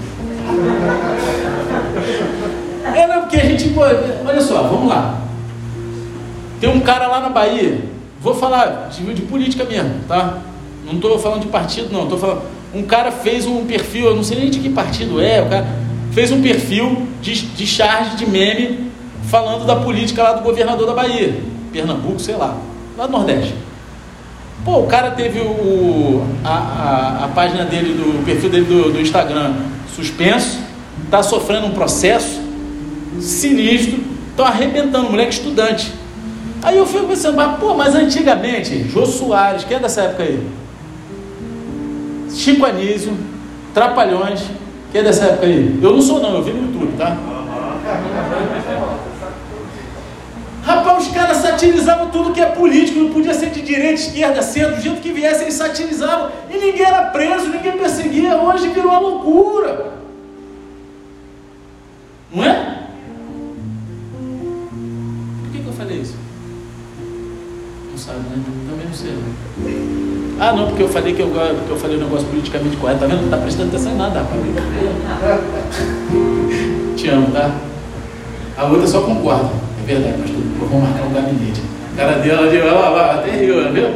É, 2.95 3.07
não, 3.07 3.21
porque 3.21 3.37
a 3.37 3.45
gente, 3.45 3.69
pô, 3.69 3.81
olha 3.81 4.41
só, 4.41 4.63
vamos 4.63 4.89
lá. 4.89 5.21
Tem 6.59 6.69
um 6.69 6.79
cara 6.79 7.07
lá 7.07 7.19
na 7.19 7.29
Bahia, 7.29 7.81
vou 8.19 8.33
falar 8.33 8.89
de, 8.89 9.13
de 9.13 9.21
política 9.21 9.63
mesmo, 9.63 9.93
tá? 10.07 10.39
Não 10.85 10.95
estou 10.95 11.17
falando 11.19 11.41
de 11.41 11.47
partido, 11.47 11.93
não, 11.93 12.03
estou 12.03 12.17
falando. 12.17 12.41
Um 12.73 12.83
cara 12.83 13.11
fez 13.11 13.45
um 13.45 13.65
perfil, 13.65 14.07
eu 14.07 14.15
não 14.15 14.23
sei 14.23 14.39
nem 14.39 14.49
de 14.49 14.59
que 14.59 14.69
partido 14.69 15.21
é, 15.21 15.41
o 15.41 15.49
cara 15.49 15.67
fez 16.11 16.31
um 16.31 16.41
perfil 16.41 17.07
de, 17.21 17.33
de 17.33 17.67
charge 17.67 18.17
de 18.17 18.25
meme 18.25 18.92
falando 19.33 19.65
da 19.65 19.77
política 19.77 20.21
lá 20.21 20.33
do 20.33 20.43
governador 20.43 20.85
da 20.85 20.93
Bahia, 20.93 21.41
Pernambuco, 21.71 22.19
sei 22.19 22.35
lá, 22.35 22.55
lá 22.95 23.07
do 23.07 23.11
Nordeste. 23.11 23.55
Pô, 24.63 24.81
o 24.81 24.85
cara 24.85 25.09
teve 25.09 25.39
o, 25.39 26.23
a, 26.43 26.53
a, 26.53 27.25
a 27.25 27.27
página 27.29 27.65
dele, 27.65 27.95
do 27.95 28.19
o 28.19 28.23
perfil 28.23 28.51
dele 28.51 28.65
do, 28.65 28.93
do 28.93 29.01
Instagram 29.01 29.55
suspenso, 29.95 30.59
está 31.03 31.23
sofrendo 31.23 31.65
um 31.65 31.71
processo 31.71 32.39
sinistro, 33.19 34.03
estão 34.29 34.45
arrebentando, 34.45 35.09
moleque 35.09 35.33
estudante. 35.33 35.91
Aí 36.61 36.77
eu 36.77 36.85
fico 36.85 37.07
pensando, 37.07 37.35
mas, 37.35 37.57
pô, 37.59 37.73
mas 37.73 37.95
antigamente, 37.95 38.87
Jô 38.87 39.03
Soares, 39.03 39.63
quem 39.63 39.77
é 39.77 39.79
dessa 39.79 40.01
época 40.01 40.21
aí? 40.21 40.47
Chico 42.31 42.63
Anísio, 42.67 43.17
Trapalhões, 43.73 44.43
quem 44.91 45.01
é 45.01 45.03
dessa 45.03 45.25
época 45.25 45.47
aí? 45.47 45.79
Eu 45.81 45.91
não 45.91 46.01
sou 46.03 46.21
não, 46.21 46.35
eu 46.35 46.43
vi 46.43 46.51
no 46.51 46.67
YouTube, 46.67 46.95
tá? 46.99 47.17
Satirizavam 51.53 52.09
tudo 52.09 52.33
que 52.33 52.41
é 52.41 52.47
político, 52.47 52.99
não 52.99 53.11
podia 53.11 53.33
ser 53.33 53.51
de 53.51 53.61
direita, 53.61 53.93
esquerda, 53.93 54.41
centro, 54.41 54.75
do 54.75 54.81
jeito 54.81 54.99
que 55.01 55.11
viesse, 55.11 55.43
eles 55.43 55.53
satirizavam 55.53 56.31
e 56.49 56.57
ninguém 56.57 56.83
era 56.83 57.03
preso, 57.05 57.49
ninguém 57.49 57.73
perseguia. 57.73 58.35
Hoje 58.37 58.69
virou 58.69 58.89
uma 58.89 58.99
loucura. 58.99 59.93
Não 62.33 62.43
é? 62.43 62.79
Por 65.43 65.51
que, 65.51 65.59
que 65.59 65.67
eu 65.67 65.73
falei 65.73 65.97
isso? 65.97 66.15
Não 67.91 67.97
sabe, 67.99 68.17
né? 68.17 68.43
Também 68.69 68.87
não 68.87 68.93
sei. 68.93 69.13
Ah, 70.39 70.53
não, 70.53 70.69
porque 70.69 70.81
eu 70.81 70.89
falei 70.89 71.13
que 71.13 71.21
eu, 71.21 71.29
que 71.29 71.69
eu 71.69 71.77
falei 71.77 71.97
um 71.97 71.99
negócio 71.99 72.27
politicamente 72.29 72.77
correto, 72.77 73.01
tá 73.01 73.05
vendo? 73.05 73.17
Não 73.17 73.25
está 73.25 73.37
prestando 73.37 73.67
atenção 73.69 73.91
em 73.91 73.97
nada, 73.97 74.21
rapaz. 74.21 74.41
Te 76.97 77.09
amo, 77.09 77.29
tá? 77.31 77.51
A 78.57 78.65
outra 78.65 78.87
só 78.87 79.01
concorda. 79.01 79.51
É 79.83 79.85
verdade, 79.85 80.17
pastor. 80.21 80.41
Vamos 80.59 80.89
marcar 80.89 81.05
um 81.07 81.13
gabinete. 81.13 81.61
A 81.93 81.97
cara 81.97 82.19
dela, 82.19 82.47
ela, 82.47 82.55
ela, 82.55 82.85
ela 82.85 83.13
até 83.15 83.31
riu, 83.31 83.73
viu? 83.73 83.87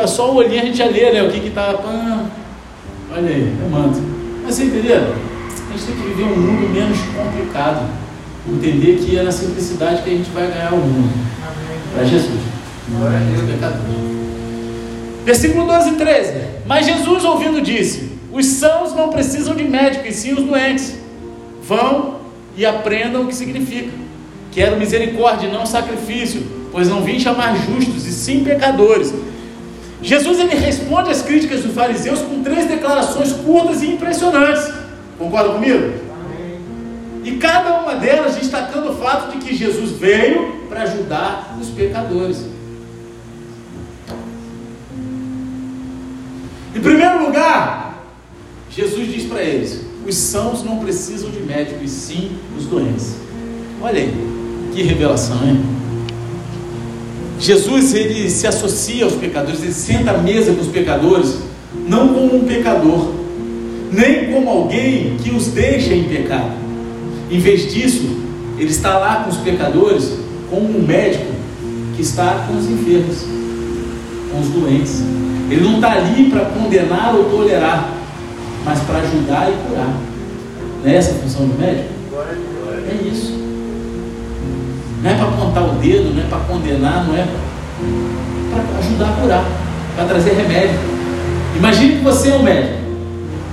É 0.00 0.06
só 0.06 0.32
o 0.32 0.36
olhinho 0.36 0.62
a 0.62 0.64
gente 0.64 0.78
já 0.78 0.86
lê, 0.86 1.12
né? 1.12 1.22
O 1.22 1.30
que 1.30 1.40
que 1.40 1.50
tá. 1.50 1.74
olha 3.12 3.28
aí, 3.28 3.52
é 3.64 3.68
manto. 3.68 4.00
Mas 4.44 4.54
você 4.54 4.64
entendeu? 4.64 4.96
A 4.98 5.72
gente 5.72 5.86
tem 5.86 5.96
que 5.96 6.02
viver 6.08 6.22
um 6.22 6.36
mundo 6.36 6.72
menos 6.72 6.98
complicado. 6.98 7.84
Entender 8.48 8.98
que 8.98 9.18
é 9.18 9.24
na 9.24 9.32
simplicidade 9.32 10.02
que 10.02 10.10
a 10.10 10.12
gente 10.12 10.30
vai 10.30 10.46
ganhar 10.46 10.72
o 10.72 10.76
mundo. 10.76 11.12
Para 11.92 12.04
Jesus. 12.04 12.40
Glória 12.88 13.18
a 13.18 13.20
Deus. 13.20 14.06
Versículo 15.24 15.66
12 15.66 15.88
e 15.88 15.92
13. 15.94 16.32
Mas 16.64 16.86
Jesus, 16.86 17.24
ouvindo, 17.24 17.60
disse: 17.60 18.12
Os 18.32 18.46
sãos 18.46 18.94
não 18.94 19.08
precisam 19.08 19.56
de 19.56 19.64
médico, 19.64 20.06
e 20.06 20.12
sim 20.12 20.32
os 20.32 20.44
doentes. 20.44 20.96
Vão 21.64 22.20
e 22.56 22.64
aprendam 22.64 23.22
o 23.22 23.26
que 23.26 23.34
significa. 23.34 24.05
Quero 24.56 24.78
misericórdia, 24.78 25.50
não 25.50 25.66
sacrifício, 25.66 26.42
pois 26.72 26.88
não 26.88 27.04
vim 27.04 27.20
chamar 27.20 27.54
justos, 27.58 28.06
e 28.06 28.10
sim 28.10 28.42
pecadores. 28.42 29.12
Jesus 30.00 30.40
ele 30.40 30.54
responde 30.54 31.10
às 31.10 31.20
críticas 31.20 31.62
dos 31.62 31.74
fariseus 31.74 32.20
com 32.20 32.42
três 32.42 32.66
declarações 32.66 33.32
curtas 33.32 33.82
e 33.82 33.88
impressionantes. 33.88 34.72
Concorda 35.18 35.50
comigo? 35.50 35.92
E 37.22 37.32
cada 37.32 37.82
uma 37.82 37.96
delas 37.96 38.36
destacando 38.36 38.92
o 38.92 38.96
fato 38.96 39.32
de 39.32 39.44
que 39.44 39.54
Jesus 39.54 39.90
veio 39.90 40.62
para 40.70 40.84
ajudar 40.84 41.54
os 41.60 41.68
pecadores. 41.68 42.46
Em 46.74 46.80
primeiro 46.80 47.26
lugar, 47.26 48.02
Jesus 48.70 49.12
diz 49.12 49.24
para 49.24 49.42
eles: 49.42 49.82
os 50.06 50.14
sãos 50.14 50.64
não 50.64 50.78
precisam 50.78 51.28
de 51.28 51.40
médico, 51.40 51.84
e 51.84 51.88
sim 51.88 52.38
os 52.56 52.64
doentes. 52.64 53.16
Olha 53.82 54.00
aí, 54.00 54.45
que 54.76 54.82
revelação, 54.82 55.38
hein? 55.42 55.58
Jesus 57.40 57.94
ele 57.94 58.28
se 58.28 58.46
associa 58.46 59.04
aos 59.04 59.14
pecadores, 59.14 59.62
ele 59.62 59.72
senta 59.72 60.10
à 60.10 60.18
mesa 60.18 60.52
com 60.52 60.60
os 60.60 60.68
pecadores, 60.68 61.38
não 61.88 62.08
como 62.08 62.36
um 62.36 62.44
pecador, 62.44 63.10
nem 63.90 64.30
como 64.32 64.50
alguém 64.50 65.16
que 65.16 65.30
os 65.30 65.46
deixa 65.48 65.94
em 65.94 66.04
pecado. 66.04 66.52
Em 67.30 67.38
vez 67.38 67.72
disso, 67.72 68.18
ele 68.58 68.70
está 68.70 68.98
lá 68.98 69.24
com 69.24 69.30
os 69.30 69.38
pecadores 69.38 70.12
como 70.50 70.78
um 70.78 70.82
médico 70.82 71.32
que 71.94 72.02
está 72.02 72.46
com 72.46 72.58
os 72.58 72.66
enfermos, 72.70 73.24
com 74.30 74.40
os 74.40 74.48
doentes. 74.48 75.02
Ele 75.50 75.62
não 75.62 75.76
está 75.76 75.92
ali 75.92 76.28
para 76.28 76.44
condenar 76.46 77.14
ou 77.14 77.24
tolerar, 77.30 77.94
mas 78.64 78.78
para 78.80 78.98
ajudar 78.98 79.50
e 79.50 79.68
curar. 79.68 79.94
Não 80.84 80.90
é 80.90 80.96
essa 80.96 81.12
a 81.12 81.14
função 81.14 81.46
do 81.46 81.58
médico? 81.58 81.88
É 82.90 83.08
isso. 83.08 83.35
Não 85.02 85.10
é 85.10 85.14
para 85.14 85.28
apontar 85.28 85.64
o 85.64 85.72
dedo, 85.74 86.14
não 86.14 86.22
é 86.22 86.26
para 86.26 86.38
condenar, 86.38 87.06
não 87.06 87.14
é 87.14 87.26
para 88.50 88.78
ajudar 88.78 89.08
a 89.08 89.20
curar, 89.20 89.44
para 89.94 90.04
trazer 90.06 90.32
remédio. 90.32 90.78
Imagine 91.56 91.96
que 91.96 92.04
você 92.04 92.30
é 92.30 92.34
um 92.36 92.42
médico. 92.42 92.74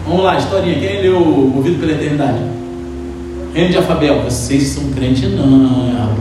Vamos 0.05 0.23
lá, 0.23 0.37
historinha. 0.37 0.79
Quem 0.79 1.01
leu 1.01 1.19
Movido 1.19 1.79
pela 1.79 1.93
Eternidade? 1.93 2.39
Reino 3.53 3.71
de 3.71 3.77
Afabel. 3.77 4.21
Vocês 4.23 4.63
são 4.63 4.89
crente 4.91 5.27
não, 5.27 5.93
rapaz. 5.93 6.17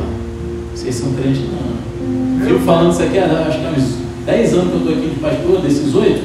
Vocês 0.75 0.95
são 0.95 1.13
crente 1.15 1.41
não. 1.41 2.47
Fico 2.47 2.59
falando 2.61 2.93
isso 2.93 3.03
aqui, 3.03 3.19
acho 3.19 3.59
que 3.59 3.67
há 3.67 3.71
uns 3.71 4.03
10 4.27 4.55
anos 4.55 4.69
que 4.69 4.73
eu 4.73 4.79
estou 4.79 4.93
aqui 4.95 5.09
de 5.11 5.21
pastor, 5.21 5.61
desses 5.61 5.95
8, 5.95 6.23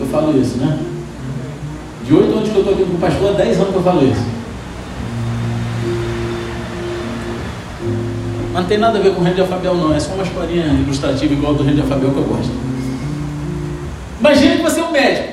eu 0.00 0.06
falo 0.06 0.40
isso, 0.40 0.56
né? 0.58 0.78
De 2.06 2.14
8 2.14 2.32
anos 2.32 2.48
que 2.48 2.54
eu 2.54 2.60
estou 2.60 2.74
aqui 2.74 2.84
com 2.84 2.96
pastor, 2.98 3.30
há 3.30 3.32
10 3.32 3.56
anos 3.56 3.70
que 3.70 3.76
eu 3.76 3.82
falo 3.82 4.04
isso. 4.04 4.35
Mas 8.56 8.62
não 8.62 8.68
tem 8.70 8.78
nada 8.78 8.98
a 8.98 9.02
ver 9.02 9.14
com 9.14 9.20
o 9.20 9.22
reino 9.22 9.36
de 9.36 9.64
não. 9.66 9.94
É 9.94 10.00
só 10.00 10.14
uma 10.14 10.22
historinha 10.22 10.64
ilustrativa 10.64 11.30
igual 11.30 11.52
do 11.52 11.62
reino 11.62 11.82
de 11.82 11.86
que 11.86 11.92
eu 11.92 12.24
gosto. 12.24 12.50
Imagine 14.18 14.56
que 14.56 14.62
você 14.62 14.80
é 14.80 14.82
um 14.82 14.92
médico. 14.92 15.28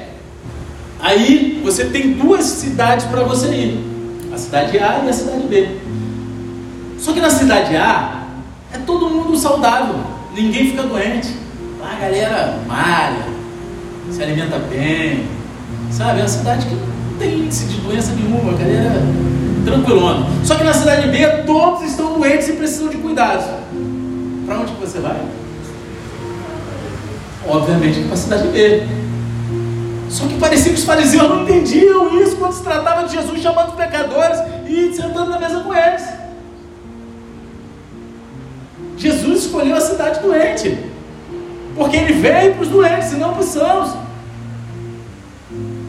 Aí 0.99 1.61
você 1.63 1.85
tem 1.85 2.11
duas 2.11 2.43
cidades 2.43 3.05
para 3.05 3.23
você 3.23 3.47
ir: 3.47 3.79
a 4.33 4.37
cidade 4.37 4.77
A 4.77 5.03
e 5.05 5.09
a 5.09 5.13
cidade 5.13 5.47
B. 5.47 5.69
Só 6.97 7.13
que 7.13 7.21
na 7.21 7.29
cidade 7.29 7.73
A 7.77 8.25
é 8.73 8.77
todo 8.79 9.09
mundo 9.09 9.37
saudável, 9.37 9.95
ninguém 10.35 10.71
fica 10.71 10.83
doente. 10.83 11.29
Lá 11.79 11.93
a 11.93 11.99
galera 12.01 12.59
malha, 12.67 13.23
se 14.11 14.21
alimenta 14.21 14.59
bem, 14.69 15.27
sabe? 15.89 16.19
É 16.19 16.23
uma 16.23 16.27
cidade 16.27 16.65
que 16.65 16.75
não 16.75 17.17
tem 17.17 17.39
índice 17.39 17.67
de 17.67 17.77
doença 17.79 18.11
nenhuma, 18.15 18.51
a 18.51 18.55
galera 18.57 19.01
tranquilona. 19.63 20.25
Só 20.43 20.55
que 20.55 20.63
na 20.63 20.73
cidade 20.73 21.07
B 21.09 21.25
todos 21.45 21.83
estão 21.83 22.13
doentes 22.13 22.49
e 22.49 22.53
precisam 22.53 22.89
de 22.89 22.97
cuidados. 22.97 23.45
Para 24.45 24.59
onde 24.59 24.73
que 24.73 24.81
você 24.81 24.99
vai? 24.99 25.21
Obviamente 27.47 28.01
para 28.01 28.13
a 28.13 28.17
cidade 28.17 28.47
B. 28.49 28.83
Só 30.09 30.27
que 30.27 30.37
parecia 30.37 30.71
que 30.71 30.77
os 30.77 30.85
fariseus 30.85 31.27
não 31.27 31.43
entendiam 31.43 32.21
isso 32.21 32.35
quando 32.35 32.53
se 32.53 32.63
tratava 32.63 33.07
de 33.07 33.13
Jesus 33.13 33.41
chamando 33.41 33.69
os 33.69 33.75
pecadores 33.75 34.39
e 34.67 34.93
sentando 34.93 35.31
na 35.31 35.39
mesa 35.39 35.61
com 35.61 35.73
eles. 35.73 36.03
Jesus 38.97 39.45
escolheu 39.45 39.75
a 39.75 39.81
cidade 39.81 40.19
doente, 40.21 40.77
porque 41.75 41.97
ele 41.97 42.13
veio 42.13 42.53
para 42.53 42.61
os 42.61 42.69
doentes 42.69 43.11
e 43.11 43.15
não 43.15 43.33
para 43.33 43.41
os 43.41 43.47
sãos. 43.47 43.97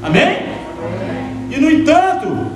Amém? 0.03 0.47
E 1.51 1.61
no 1.61 1.70
entanto, 1.70 2.54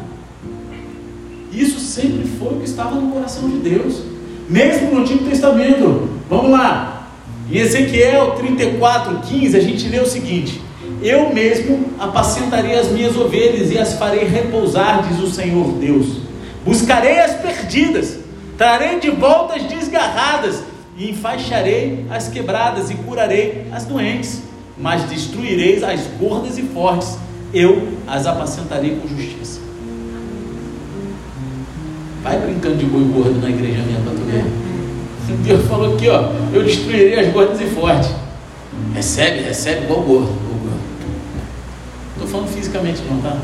isso 1.61 1.81
sempre 1.81 2.27
foi 2.39 2.55
o 2.55 2.61
que 2.61 2.65
estava 2.65 2.95
no 2.95 3.11
coração 3.13 3.49
de 3.49 3.59
Deus, 3.59 4.03
mesmo 4.49 4.91
no 4.91 5.01
Antigo 5.01 5.25
Testamento. 5.25 6.09
Vamos 6.29 6.51
lá, 6.51 7.11
em 7.51 7.57
Ezequiel 7.57 8.33
34, 8.33 9.21
15, 9.21 9.57
a 9.57 9.61
gente 9.61 9.89
lê 9.89 10.01
o 10.01 10.07
seguinte: 10.07 10.61
Eu 11.03 11.33
mesmo 11.33 11.87
apacentarei 11.99 12.79
as 12.79 12.91
minhas 12.91 13.17
ovelhas 13.17 13.71
e 13.71 13.79
as 13.79 13.95
farei 13.95 14.25
repousar, 14.25 15.09
diz 15.09 15.21
o 15.21 15.31
Senhor 15.31 15.73
Deus. 15.75 16.19
Buscarei 16.65 17.19
as 17.21 17.35
perdidas, 17.35 18.19
trarei 18.57 19.01
de 19.01 19.11
volta 19.11 19.55
as 19.55 19.63
desgarradas, 19.63 20.63
e 20.99 21.11
enfaixarei 21.11 22.05
as 22.11 22.29
quebradas 22.29 22.91
e 22.91 22.95
curarei 22.95 23.67
as 23.73 23.85
doentes, 23.85 24.43
mas 24.77 25.09
destruirei 25.09 25.83
as 25.85 26.01
gordas 26.19 26.59
e 26.59 26.63
fortes, 26.63 27.17
eu 27.55 27.89
as 28.07 28.27
apacentarei 28.27 28.97
com 28.97 29.09
justiça. 29.09 29.48
Vai 32.23 32.39
brincando 32.39 32.77
de 32.77 32.87
boi 32.87 33.05
gordo 33.05 33.41
na 33.41 33.51
igreja 33.51 33.83
minha 33.83 34.01
para 34.01 34.12
tu 34.12 34.25
ver. 34.27 34.45
Deus 35.45 35.66
falou 35.66 35.95
aqui, 35.95 36.09
ó, 36.09 36.31
eu 36.53 36.64
destruirei 36.64 37.21
as 37.21 37.33
gordas 37.33 37.61
e 37.61 37.66
fortes. 37.66 38.11
Recebe, 38.95 39.41
recebe 39.41 39.85
igual 39.85 40.03
gordo. 40.03 40.33
Não 42.16 42.25
estou 42.25 42.29
falando 42.29 42.49
fisicamente 42.49 43.03
não, 43.09 43.21
tá? 43.21 43.37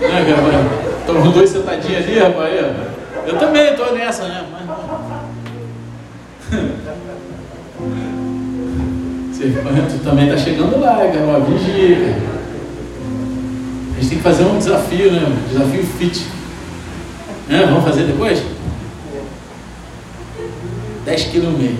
É, 0.00 1.00
Estão 1.00 1.22
os 1.22 1.34
dois 1.34 1.50
sentadinhos 1.50 2.04
ali, 2.04 2.18
rapaz. 2.18 2.52
Eu 3.26 3.38
também 3.38 3.70
estou 3.70 3.92
nessa, 3.94 4.28
né? 4.28 4.44
Mas, 4.52 4.68
Você, 9.38 9.52
tu 9.52 9.98
também 10.02 10.28
está 10.28 10.36
chegando 10.36 10.80
lá, 10.80 10.96
cara. 10.96 11.40
Vigia, 11.40 12.16
A 13.92 14.00
gente 14.00 14.08
tem 14.08 14.18
que 14.18 14.24
fazer 14.24 14.44
um 14.44 14.58
desafio, 14.58 15.12
né? 15.12 15.32
Desafio 15.48 15.84
fit. 15.84 16.26
É, 17.50 17.64
vamos 17.64 17.84
fazer 17.84 18.04
depois? 18.04 18.42
10 21.06 21.24
quilos 21.24 21.52
no 21.52 21.58
mês. 21.58 21.78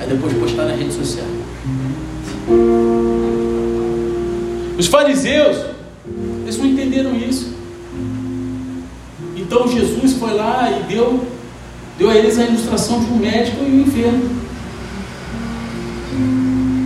Aí 0.00 0.08
depois 0.08 0.32
postar 0.34 0.64
na 0.64 0.74
rede 0.74 0.92
social. 0.92 1.26
Os 4.76 4.86
fariseus, 4.86 5.56
eles 6.42 6.58
não 6.58 6.66
entenderam 6.66 7.14
isso. 7.14 7.52
Então 9.36 9.68
Jesus 9.68 10.14
foi 10.14 10.34
lá 10.34 10.68
e 10.70 10.92
deu, 10.92 11.24
deu 11.96 12.10
a 12.10 12.16
eles 12.16 12.38
a 12.38 12.44
ilustração 12.44 12.98
de 13.00 13.12
um 13.12 13.16
médico 13.18 13.62
e 13.62 13.70
um 13.70 13.80
enfermo. 13.82 14.38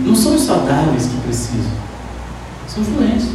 Não 0.05 0.15
são 0.15 0.35
os 0.35 0.41
saudáveis 0.41 1.07
que 1.07 1.17
precisam, 1.21 1.71
são 2.67 2.83
os 2.83 2.89
doentes. 2.89 3.27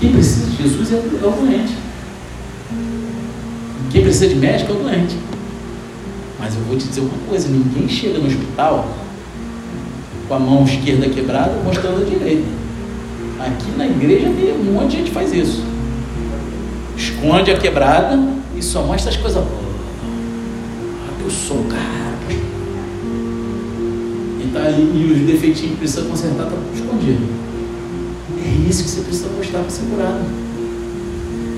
Quem 0.00 0.12
precisa 0.12 0.46
de 0.46 0.62
Jesus 0.62 0.92
é 0.92 0.96
o 0.96 1.30
doente. 1.30 1.83
Quem 3.94 4.02
precisa 4.02 4.26
de 4.26 4.34
médico 4.34 4.72
é 4.72 4.74
o 4.74 4.78
doente. 4.80 5.16
Mas 6.40 6.56
eu 6.56 6.62
vou 6.62 6.76
te 6.76 6.88
dizer 6.88 7.00
uma 7.00 7.28
coisa: 7.28 7.48
ninguém 7.48 7.88
chega 7.88 8.18
no 8.18 8.26
hospital 8.26 8.88
com 10.26 10.34
a 10.34 10.38
mão 10.40 10.64
esquerda 10.64 11.08
quebrada 11.08 11.52
mostrando 11.64 12.02
a 12.02 12.04
direita. 12.04 12.48
Aqui 13.38 13.70
na 13.78 13.86
igreja 13.86 14.32
tem 14.36 14.52
um 14.52 14.72
monte 14.72 14.90
de 14.90 14.96
gente 14.96 15.12
faz 15.12 15.32
isso. 15.32 15.62
Esconde 16.96 17.52
a 17.52 17.56
quebrada 17.56 18.18
e 18.56 18.62
só 18.62 18.82
mostra 18.82 19.12
as 19.12 19.16
coisas 19.16 19.44
boas. 19.44 19.76
Ah, 21.06 21.22
eu 21.22 21.30
sou 21.30 21.58
o 21.58 21.64
cara. 21.66 21.84
E, 24.40 24.50
tá, 24.52 24.70
e, 24.70 25.12
os 25.12 25.20
defeitinhos 25.20 25.70
que 25.70 25.76
precisa 25.76 26.02
consertar 26.02 26.46
estão 26.46 26.58
tá 26.58 26.74
escondidos. 26.74 27.28
É 28.44 28.68
isso 28.68 28.82
que 28.82 28.90
você 28.90 29.00
precisa 29.02 29.28
mostrar 29.28 29.60
para 29.60 29.70
ser 29.70 29.82
curado. 29.84 30.24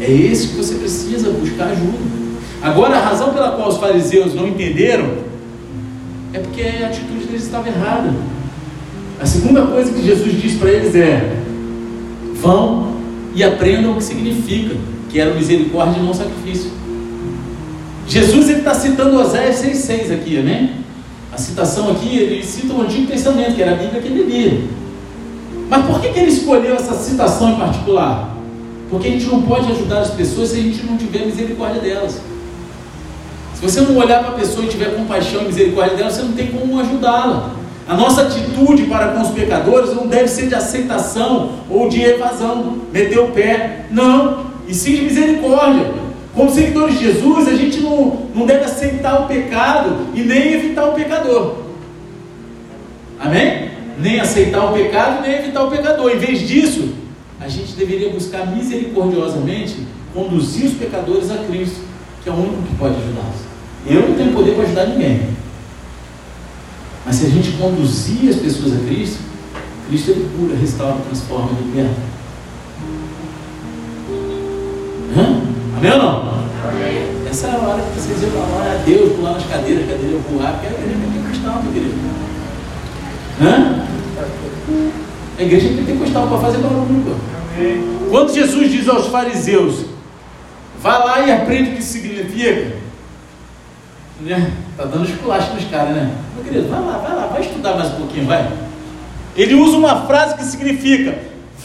É 0.02 0.10
esse 0.10 0.48
que 0.48 0.56
você 0.56 0.74
precisa 0.74 1.30
buscar 1.30 1.68
ajuda. 1.68 2.15
Agora, 2.62 2.96
a 2.96 3.00
razão 3.00 3.32
pela 3.32 3.52
qual 3.52 3.68
os 3.68 3.76
fariseus 3.76 4.34
não 4.34 4.48
entenderam 4.48 5.26
é 6.32 6.38
porque 6.38 6.62
a 6.62 6.86
atitude 6.88 7.26
deles 7.26 7.44
estava 7.44 7.68
errada. 7.68 8.12
A 9.20 9.26
segunda 9.26 9.62
coisa 9.62 9.92
que 9.92 10.02
Jesus 10.02 10.40
diz 10.40 10.58
para 10.58 10.70
eles 10.70 10.94
é: 10.94 11.36
vão 12.40 12.96
e 13.34 13.42
aprendam 13.42 13.92
o 13.92 13.96
que 13.96 14.04
significa, 14.04 14.74
que 15.10 15.20
era 15.20 15.34
misericórdia 15.34 16.00
e 16.00 16.02
não 16.02 16.12
sacrifício. 16.12 16.70
Jesus 18.08 18.48
está 18.48 18.72
citando 18.74 19.18
Oséias 19.18 19.56
6,6 19.56 20.14
aqui, 20.14 20.36
né? 20.38 20.74
A 21.32 21.38
citação 21.38 21.90
aqui, 21.90 22.16
ele 22.16 22.42
cita 22.42 22.72
o 22.72 22.82
Antigo 22.82 23.06
Testamento, 23.06 23.54
que 23.54 23.62
era 23.62 23.72
a 23.72 23.76
Bíblia 23.76 24.00
que 24.00 24.08
ele 24.08 24.22
lia. 24.22 24.64
Mas 25.68 25.84
por 25.84 26.00
que, 26.00 26.08
que 26.10 26.20
ele 26.20 26.30
escolheu 26.30 26.76
essa 26.76 26.94
citação 26.94 27.52
em 27.52 27.56
particular? 27.56 28.36
Porque 28.88 29.08
a 29.08 29.10
gente 29.10 29.26
não 29.26 29.42
pode 29.42 29.70
ajudar 29.72 30.00
as 30.00 30.10
pessoas 30.10 30.50
se 30.50 30.60
a 30.60 30.62
gente 30.62 30.84
não 30.84 30.96
tiver 30.96 31.26
misericórdia 31.26 31.80
delas. 31.80 32.20
Se 33.56 33.62
você 33.62 33.80
não 33.80 33.96
olhar 33.96 34.22
para 34.22 34.32
a 34.32 34.34
pessoa 34.34 34.66
e 34.66 34.68
tiver 34.68 34.94
compaixão 34.94 35.40
e 35.40 35.46
misericórdia 35.46 35.96
dela, 35.96 36.10
você 36.10 36.20
não 36.20 36.32
tem 36.32 36.48
como 36.48 36.78
ajudá-la. 36.78 37.52
A 37.88 37.96
nossa 37.96 38.22
atitude 38.22 38.82
para 38.82 39.08
com 39.08 39.22
os 39.22 39.30
pecadores 39.30 39.94
não 39.94 40.06
deve 40.06 40.28
ser 40.28 40.46
de 40.46 40.54
aceitação 40.54 41.52
ou 41.70 41.88
de 41.88 42.02
evasão, 42.02 42.82
meter 42.92 43.18
o 43.18 43.28
pé. 43.28 43.86
Não, 43.90 44.44
e 44.68 44.74
sim 44.74 44.96
de 44.96 45.02
misericórdia. 45.02 45.86
Como 46.34 46.50
seguidores 46.50 46.98
de 46.98 47.06
Jesus, 47.06 47.48
a 47.48 47.54
gente 47.54 47.80
não, 47.80 48.26
não 48.34 48.44
deve 48.44 48.66
aceitar 48.66 49.22
o 49.22 49.26
pecado 49.26 50.08
e 50.14 50.20
nem 50.20 50.52
evitar 50.52 50.90
o 50.90 50.92
pecador. 50.92 51.56
Amém? 53.18 53.70
Nem 53.98 54.20
aceitar 54.20 54.66
o 54.66 54.74
pecado, 54.74 55.22
nem 55.22 55.38
evitar 55.38 55.64
o 55.64 55.70
pecador. 55.70 56.10
Em 56.10 56.18
vez 56.18 56.46
disso, 56.46 56.90
a 57.40 57.48
gente 57.48 57.72
deveria 57.72 58.10
buscar 58.10 58.46
misericordiosamente 58.46 59.78
conduzir 60.12 60.66
os 60.66 60.74
pecadores 60.74 61.30
a 61.30 61.36
Cristo, 61.38 61.85
que 62.26 62.30
é 62.30 62.32
o 62.32 62.36
único 62.38 62.60
que 62.62 62.74
pode 62.74 62.96
ajudá-los. 62.96 63.46
Eu 63.86 64.08
não 64.08 64.16
tenho 64.16 64.32
poder 64.32 64.56
para 64.56 64.64
ajudar 64.64 64.86
ninguém. 64.86 65.28
Mas 67.04 67.14
se 67.14 67.26
a 67.26 67.28
gente 67.28 67.52
conduzir 67.52 68.30
as 68.30 68.34
pessoas 68.34 68.72
a 68.72 68.84
Cristo, 68.84 69.20
Cristo 69.86 70.10
ele 70.10 70.28
cura, 70.36 70.56
restaura, 70.56 70.96
transforma, 71.06 71.50
liberta. 71.56 71.94
Hã? 75.16 75.40
Amém 75.76 75.92
ou 75.92 75.98
não? 75.98 76.20
Amém. 76.68 77.28
Essa 77.30 77.46
é 77.46 77.50
a 77.52 77.58
hora 77.58 77.80
que 77.80 78.00
vocês 78.00 78.20
iam 78.20 78.32
falar 78.32 78.72
a 78.72 78.82
Deus, 78.84 79.12
pular 79.12 79.34
nas 79.34 79.46
cadeiras, 79.46 79.84
a 79.84 79.92
cadeira 79.92 80.18
voar, 80.28 80.52
porque 80.54 80.66
a 80.66 80.70
igreja 80.70 80.96
é 80.96 81.06
pentecostal, 81.06 81.62
meu 81.62 81.72
querido. 81.72 81.94
Hã? 83.40 83.86
A 85.38 85.42
igreja 85.44 85.68
é 85.68 85.76
pentecostal 85.76 86.26
para 86.26 86.38
fazer 86.38 86.58
barulho. 86.58 87.16
Quando 88.10 88.34
Jesus 88.34 88.72
diz 88.72 88.88
aos 88.88 89.06
fariseus, 89.06 89.95
vá 90.80 90.98
lá 90.98 91.20
e 91.20 91.32
aprende 91.32 91.70
o 91.70 91.76
que 91.76 91.82
significa, 91.82 92.76
né? 94.20 94.52
Tá 94.76 94.84
dando 94.84 95.08
esculacho 95.08 95.54
nos 95.54 95.64
caras, 95.64 95.94
né? 95.94 96.14
Meu 96.34 96.44
querido, 96.44 96.68
vai 96.68 96.80
lá, 96.80 96.98
vai 96.98 97.16
lá, 97.16 97.26
vai 97.26 97.40
estudar 97.40 97.74
mais 97.74 97.92
um 97.92 97.96
pouquinho, 97.96 98.26
vai. 98.26 98.50
Ele 99.36 99.54
usa 99.54 99.76
uma 99.76 100.06
frase 100.06 100.36
que 100.36 100.44
significa: 100.44 101.18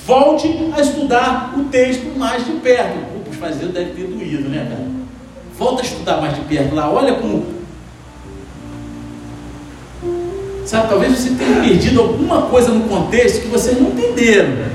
volte 0.06 0.48
a 0.76 0.82
estudar 0.82 1.54
o 1.58 1.66
texto 1.66 2.18
mais 2.18 2.46
de 2.46 2.52
perto. 2.54 2.98
O 3.16 3.22
os 3.32 3.38
fariseus 3.38 3.72
deve 3.72 3.92
ter 3.92 4.08
doído, 4.08 4.50
né, 4.50 4.68
cara? 4.70 4.88
Volta 5.58 5.82
a 5.82 5.86
estudar 5.86 6.18
mais 6.18 6.36
de 6.36 6.42
perto 6.42 6.76
lá, 6.76 6.92
olha 6.92 7.16
como. 7.16 7.62
Sabe, 10.66 10.90
talvez 10.90 11.18
você 11.18 11.32
tenha 11.32 11.62
perdido 11.62 12.02
alguma 12.02 12.44
coisa 12.44 12.72
no 12.72 12.88
contexto 12.88 13.42
que 13.42 13.48
vocês 13.48 13.80
não 13.80 13.90
entenderam. 13.90 14.72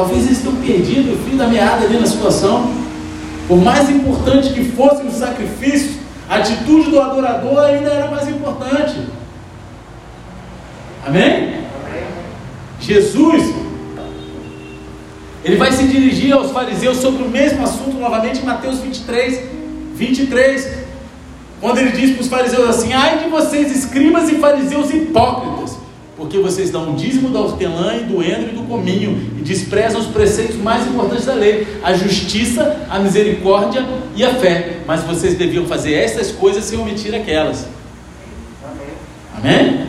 Talvez 0.00 0.24
eles 0.24 0.38
tenham 0.38 0.56
perdido 0.56 1.12
o 1.12 1.18
fio 1.28 1.36
da 1.36 1.46
meada 1.46 1.84
ali 1.84 1.98
na 1.98 2.06
situação. 2.06 2.72
Por 3.46 3.58
mais 3.58 3.90
importante 3.90 4.54
que 4.54 4.64
fosse 4.72 5.02
o 5.02 5.10
sacrifício, 5.10 6.00
a 6.26 6.36
atitude 6.36 6.90
do 6.90 6.98
adorador 6.98 7.58
ainda 7.58 7.90
era 7.90 8.10
mais 8.10 8.26
importante. 8.26 8.96
Amém? 11.06 11.60
Jesus, 12.80 13.54
ele 15.44 15.56
vai 15.56 15.70
se 15.70 15.84
dirigir 15.84 16.32
aos 16.32 16.50
fariseus 16.50 16.96
sobre 16.96 17.22
o 17.22 17.28
mesmo 17.28 17.62
assunto 17.62 17.98
novamente 17.98 18.40
em 18.40 18.46
Mateus 18.46 18.78
23, 18.78 19.38
23, 19.96 20.78
quando 21.60 21.76
ele 21.76 21.92
diz 21.92 22.12
para 22.12 22.22
os 22.22 22.28
fariseus 22.28 22.70
assim: 22.70 22.94
ai 22.94 23.18
de 23.18 23.28
vocês, 23.28 23.70
escribas 23.76 24.30
e 24.30 24.36
fariseus 24.36 24.90
hipócritas, 24.94 25.69
porque 26.20 26.38
vocês 26.38 26.68
dão 26.68 26.92
o 26.92 26.96
dízimo 26.96 27.30
da 27.30 27.40
hortelã 27.40 27.96
e 27.96 28.04
do 28.04 28.22
endro 28.22 28.50
e 28.50 28.54
do 28.54 28.62
cominho, 28.64 29.18
e 29.38 29.40
desprezam 29.40 30.02
os 30.02 30.06
preceitos 30.06 30.56
mais 30.56 30.86
importantes 30.86 31.24
da 31.24 31.32
lei, 31.32 31.66
a 31.82 31.94
justiça, 31.94 32.86
a 32.90 32.98
misericórdia 32.98 33.86
e 34.14 34.22
a 34.22 34.34
fé. 34.34 34.80
Mas 34.86 35.02
vocês 35.02 35.38
deviam 35.38 35.64
fazer 35.64 35.94
estas 35.94 36.30
coisas 36.30 36.62
sem 36.64 36.78
omitir 36.78 37.14
aquelas. 37.14 37.66
Amém? 39.34 39.62
Amém? 39.62 39.86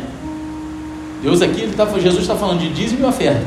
Deus 1.22 1.42
aqui, 1.42 1.64
ele 1.64 1.74
tá, 1.74 1.86
Jesus 2.00 2.22
está 2.22 2.38
falando 2.38 2.60
de 2.60 2.70
dízimo 2.70 3.02
e 3.02 3.10
oferta. 3.10 3.44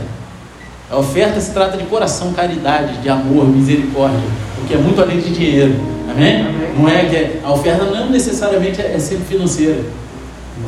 A 0.91 0.99
oferta 0.99 1.41
se 1.41 1.53
trata 1.55 1.79
de 1.79 1.85
coração, 1.85 2.35
caridade, 2.35 2.99
de 2.99 3.09
amor, 3.09 3.49
misericórdia, 3.49 4.21
porque 4.57 4.75
é 4.75 4.77
muito 4.77 5.01
além 5.01 5.21
de 5.21 5.31
dinheiro. 5.31 5.75
Amém? 6.11 6.43
Amém. 6.43 6.75
Não 6.79 6.87
é 6.87 7.07
que 7.07 7.17
é, 7.17 7.41
a 7.43 7.51
oferta 7.51 7.85
não 7.87 8.11
necessariamente 8.11 8.83
é, 8.83 8.93
é 8.95 8.99
sempre 8.99 9.25
financeira 9.25 9.83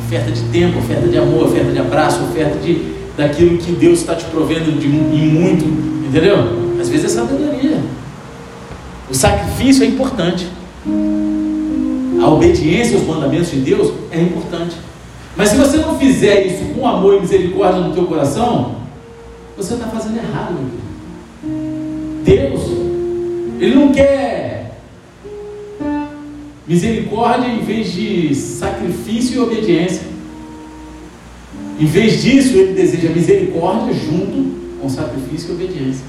oferta 0.07 0.31
de 0.31 0.41
tempo, 0.43 0.79
oferta 0.79 1.05
de 1.05 1.17
amor, 1.17 1.47
oferta 1.47 1.69
de 1.69 1.79
abraço, 1.79 2.23
oferta 2.23 2.57
de, 2.59 2.81
daquilo 3.17 3.57
que 3.57 3.73
Deus 3.73 3.99
está 3.99 4.15
te 4.15 4.23
provendo 4.25 4.71
de, 4.79 4.87
em 4.87 5.27
muito, 5.27 5.65
entendeu? 6.07 6.37
Às 6.79 6.87
vezes 6.87 7.05
é 7.05 7.09
sabedoria. 7.09 7.77
O 9.09 9.13
sacrifício 9.13 9.83
é 9.83 9.87
importante. 9.87 10.47
A 12.21 12.29
obediência 12.29 12.97
aos 12.97 13.05
mandamentos 13.05 13.51
de 13.51 13.59
Deus 13.59 13.93
é 14.09 14.21
importante. 14.21 14.77
Mas 15.35 15.49
se 15.49 15.57
você 15.57 15.77
não 15.77 15.99
fizer 15.99 16.45
isso 16.45 16.63
com 16.73 16.87
amor 16.87 17.15
e 17.15 17.19
misericórdia 17.19 17.81
no 17.81 17.93
teu 17.93 18.05
coração, 18.05 18.77
você 19.57 19.73
está 19.73 19.87
fazendo 19.87 20.17
errado, 20.17 20.53
meu 20.53 22.23
Deus, 22.23 22.61
Ele 23.59 23.75
não 23.75 23.91
quer 23.91 24.46
Misericórdia 26.67 27.47
em 27.47 27.63
vez 27.63 27.93
de 27.93 28.35
sacrifício 28.35 29.37
e 29.37 29.39
obediência. 29.39 30.01
Em 31.79 31.85
vez 31.85 32.21
disso, 32.21 32.57
ele 32.57 32.73
deseja 32.73 33.07
misericórdia 33.09 33.93
junto 33.93 34.53
com 34.81 34.89
sacrifício 34.89 35.51
e 35.51 35.53
obediência. 35.53 36.05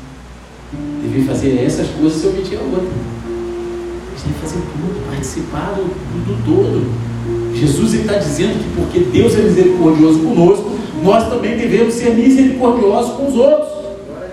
Deve 1.02 1.24
fazer 1.26 1.62
essas 1.64 1.86
coisas 1.90 2.20
se 2.20 2.26
omitir 2.26 2.58
a 2.58 2.62
outra. 2.62 2.80
A 2.80 4.20
tem 4.20 4.32
que 4.32 4.40
fazer 4.40 4.58
tudo, 4.58 5.08
participar 5.08 5.76
do, 5.76 5.84
do 6.24 6.44
todo. 6.44 7.54
Jesus 7.54 7.94
está 7.94 8.14
dizendo 8.14 8.58
que 8.58 8.80
porque 8.80 8.98
Deus 8.98 9.34
é 9.36 9.42
misericordioso 9.42 10.18
conosco, 10.20 10.70
nós 11.04 11.28
também 11.28 11.56
devemos 11.56 11.94
ser 11.94 12.14
misericordiosos 12.14 13.12
com 13.12 13.28
os 13.28 13.36
outros. 13.36 13.68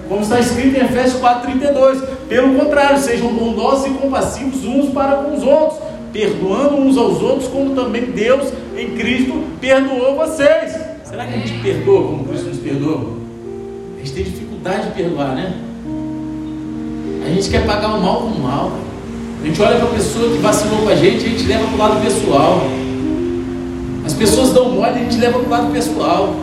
Como 0.10 0.22
está 0.22 0.40
escrito 0.40 0.76
em 0.76 0.86
Efésios 0.86 1.22
4,32. 1.22 2.02
Pelo 2.28 2.56
contrário, 2.56 3.00
sejam 3.00 3.28
bondosos 3.28 3.88
e 3.88 3.90
compassivos 3.92 4.64
uns 4.66 4.90
para 4.90 5.18
com 5.18 5.36
os 5.36 5.44
outros 5.44 5.86
perdoando 6.16 6.78
uns 6.78 6.98
aos 6.98 7.22
outros, 7.22 7.50
como 7.50 7.76
também 7.76 8.04
Deus 8.04 8.54
em 8.78 8.96
Cristo 8.96 9.34
perdoou 9.60 10.16
vocês. 10.16 10.72
Será 11.04 11.26
que 11.26 11.34
a 11.34 11.38
gente 11.38 11.60
perdoa 11.62 12.04
como 12.04 12.24
Cristo 12.24 12.48
nos 12.48 12.60
perdoa? 12.60 13.18
A 13.96 14.00
gente 14.00 14.14
tem 14.14 14.24
dificuldade 14.24 14.88
de 14.88 14.94
perdoar, 14.94 15.36
né? 15.36 15.54
A 17.26 17.30
gente 17.30 17.50
quer 17.50 17.66
pagar 17.66 17.96
o 17.96 18.02
mal 18.02 18.22
com 18.22 18.28
o 18.28 18.40
mal. 18.40 18.72
A 19.44 19.46
gente 19.46 19.62
olha 19.62 19.76
para 19.76 19.90
a 19.90 19.94
pessoa 19.94 20.32
que 20.32 20.38
vacilou 20.38 20.84
com 20.84 20.90
a 20.90 20.96
gente, 20.96 21.26
a 21.26 21.30
gente 21.30 21.44
leva 21.48 21.68
para 21.68 21.76
o 21.76 21.78
lado 21.78 22.02
pessoal. 22.02 22.62
As 24.06 24.14
pessoas 24.14 24.54
dão 24.54 24.70
mole, 24.70 24.92
a 24.92 25.00
gente 25.00 25.18
leva 25.18 25.38
para 25.38 25.48
o 25.48 25.52
lado 25.52 25.74
pessoal. 25.74 26.34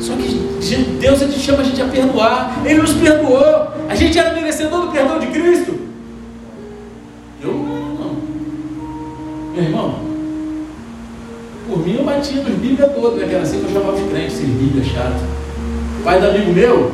Só 0.00 0.14
que 0.14 0.74
Deus 0.98 1.20
ele 1.20 1.32
chama 1.34 1.60
a 1.60 1.64
gente 1.64 1.82
a 1.82 1.84
perdoar. 1.84 2.62
Ele 2.64 2.80
nos 2.80 2.94
perdoou. 2.94 3.68
A 3.90 3.94
gente 3.94 4.18
era 4.18 4.32
merecedor 4.32 4.86
do 4.86 4.90
perdão 4.90 5.18
de 5.18 5.26
Cristo. 5.26 5.87
Meu 9.58 9.66
irmão, 9.66 9.92
por 11.68 11.84
mim 11.84 11.96
eu 11.98 12.04
batia 12.04 12.44
nos 12.44 12.54
Bíblia 12.58 12.86
todos, 12.90 13.18
né? 13.18 13.26
que 13.26 13.34
era 13.34 13.42
assim 13.42 13.58
que 13.58 13.64
eu 13.64 13.72
chamava 13.72 13.96
os 13.96 14.08
crentes, 14.08 14.34
esses 14.34 14.46
Bíblia 14.46 14.84
chato. 14.84 15.20
O 15.98 16.04
pai 16.04 16.20
do 16.20 16.28
amigo 16.28 16.52
meu, 16.52 16.92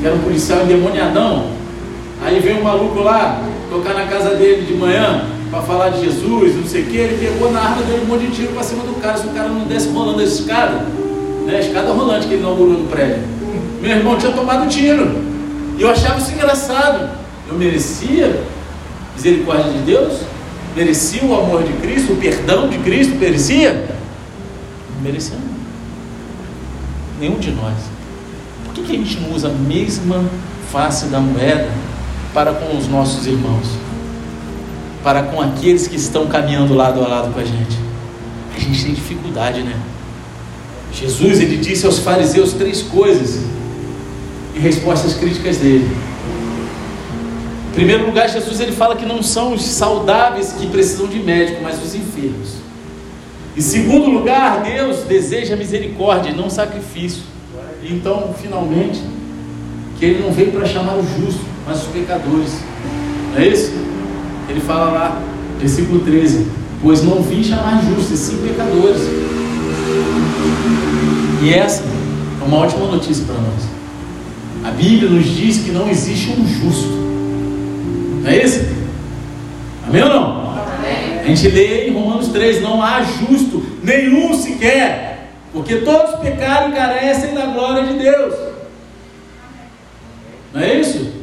que 0.00 0.06
era 0.06 0.14
um 0.14 0.20
policial 0.20 0.62
endemoniadão, 0.62 1.48
aí 2.22 2.38
veio 2.38 2.58
um 2.58 2.62
maluco 2.62 3.00
lá, 3.00 3.42
tocar 3.68 3.94
na 3.94 4.06
casa 4.06 4.36
dele 4.36 4.66
de 4.66 4.74
manhã, 4.74 5.24
para 5.50 5.62
falar 5.62 5.88
de 5.88 6.04
Jesus, 6.04 6.54
não 6.54 6.64
sei 6.64 6.82
o 6.82 6.86
que, 6.86 6.96
ele 6.96 7.26
pegou 7.26 7.50
na 7.50 7.60
arma 7.60 7.82
dele 7.82 8.02
um 8.04 8.06
monte 8.06 8.26
de 8.26 8.36
tiro 8.36 8.52
para 8.52 8.62
cima 8.62 8.84
do 8.84 9.00
cara, 9.00 9.16
se 9.16 9.26
o 9.26 9.30
cara 9.30 9.48
não 9.48 9.66
desce 9.66 9.88
rolando 9.88 10.20
a 10.20 10.24
escada, 10.24 10.86
né? 11.44 11.56
A 11.56 11.58
escada 11.58 11.90
rolante 11.92 12.28
que 12.28 12.34
ele 12.34 12.42
inaugurou 12.42 12.74
no 12.74 12.86
prédio. 12.86 13.24
Meu 13.82 13.90
irmão 13.90 14.16
tinha 14.16 14.30
tomado 14.30 14.68
tiro. 14.68 15.10
E 15.76 15.82
eu 15.82 15.90
achava 15.90 16.20
isso 16.20 16.30
engraçado. 16.30 17.10
Eu 17.48 17.56
merecia 17.56 18.44
misericórdia 19.16 19.72
de 19.72 19.78
Deus? 19.78 20.29
Merecia 20.74 21.24
o 21.24 21.34
amor 21.34 21.64
de 21.64 21.72
Cristo, 21.74 22.12
o 22.12 22.16
perdão 22.16 22.68
de 22.68 22.78
Cristo? 22.78 23.14
Merecia? 23.16 23.72
Não 24.94 25.02
merecia. 25.02 25.36
Nenhum 27.18 27.38
de 27.38 27.50
nós. 27.50 27.74
Por 28.64 28.74
que, 28.74 28.82
que 28.82 28.92
a 28.92 28.98
gente 28.98 29.20
não 29.20 29.32
usa 29.32 29.48
a 29.48 29.52
mesma 29.52 30.24
face 30.70 31.06
da 31.06 31.18
moeda 31.18 31.68
para 32.32 32.52
com 32.52 32.76
os 32.76 32.86
nossos 32.86 33.26
irmãos? 33.26 33.66
Para 35.02 35.24
com 35.24 35.40
aqueles 35.40 35.88
que 35.88 35.96
estão 35.96 36.26
caminhando 36.26 36.74
lado 36.74 37.02
a 37.02 37.08
lado 37.08 37.32
com 37.32 37.40
a 37.40 37.44
gente? 37.44 37.76
A 38.54 38.60
gente 38.60 38.84
tem 38.84 38.94
dificuldade, 38.94 39.62
né? 39.62 39.76
Jesus 40.92 41.40
ele 41.40 41.56
disse 41.56 41.86
aos 41.86 41.98
fariseus 41.98 42.52
três 42.52 42.82
coisas 42.82 43.40
em 44.54 44.60
resposta 44.60 45.06
às 45.06 45.14
críticas 45.14 45.56
dele. 45.56 45.88
Em 47.70 47.72
primeiro 47.72 48.06
lugar, 48.06 48.28
Jesus 48.28 48.58
ele 48.60 48.72
fala 48.72 48.96
que 48.96 49.06
não 49.06 49.22
são 49.22 49.54
os 49.54 49.62
saudáveis 49.62 50.52
que 50.52 50.66
precisam 50.66 51.06
de 51.06 51.20
médico, 51.20 51.60
mas 51.62 51.80
os 51.82 51.94
enfermos. 51.94 52.54
Em 53.56 53.60
segundo 53.60 54.10
lugar, 54.10 54.62
Deus 54.62 55.04
deseja 55.04 55.54
misericórdia 55.54 56.30
e 56.30 56.34
não 56.34 56.50
sacrifício. 56.50 57.22
Então, 57.82 58.34
finalmente, 58.40 59.00
que 59.98 60.04
ele 60.04 60.22
não 60.22 60.32
veio 60.32 60.50
para 60.50 60.66
chamar 60.66 60.96
os 60.96 61.08
justos, 61.10 61.46
mas 61.66 61.82
os 61.82 61.88
pecadores. 61.88 62.60
Não 63.32 63.40
é 63.40 63.48
isso? 63.48 63.72
Ele 64.48 64.60
fala 64.60 64.90
lá, 64.90 65.22
versículo 65.58 66.00
13: 66.00 66.46
Pois 66.82 67.02
não 67.04 67.22
vim 67.22 67.42
chamar 67.42 67.84
justos, 67.84 68.10
e 68.10 68.16
sim 68.16 68.38
pecadores. 68.38 69.02
E 71.42 71.54
essa 71.54 71.84
é 72.40 72.44
uma 72.44 72.58
ótima 72.58 72.86
notícia 72.86 73.24
para 73.24 73.36
nós. 73.36 73.62
A 74.64 74.70
Bíblia 74.72 75.08
nos 75.08 75.24
diz 75.24 75.58
que 75.58 75.70
não 75.70 75.88
existe 75.88 76.30
um 76.30 76.46
justo. 76.46 77.09
Não 78.20 78.30
é 78.30 78.44
isso? 78.44 78.60
Amém 79.86 80.02
ou 80.02 80.08
não? 80.08 80.50
Amém. 80.50 81.20
A 81.20 81.24
gente 81.24 81.48
lê 81.48 81.88
em 81.88 81.92
Romanos 81.92 82.28
3: 82.28 82.62
Não 82.62 82.82
há 82.82 83.02
justo, 83.02 83.64
nenhum 83.82 84.34
sequer, 84.34 85.30
porque 85.52 85.76
todos 85.76 86.20
pecaram 86.20 86.70
e 86.70 86.72
carecem 86.72 87.34
da 87.34 87.46
glória 87.46 87.84
de 87.84 87.94
Deus. 87.94 88.34
Não 90.52 90.60
é 90.60 90.74
isso? 90.74 91.20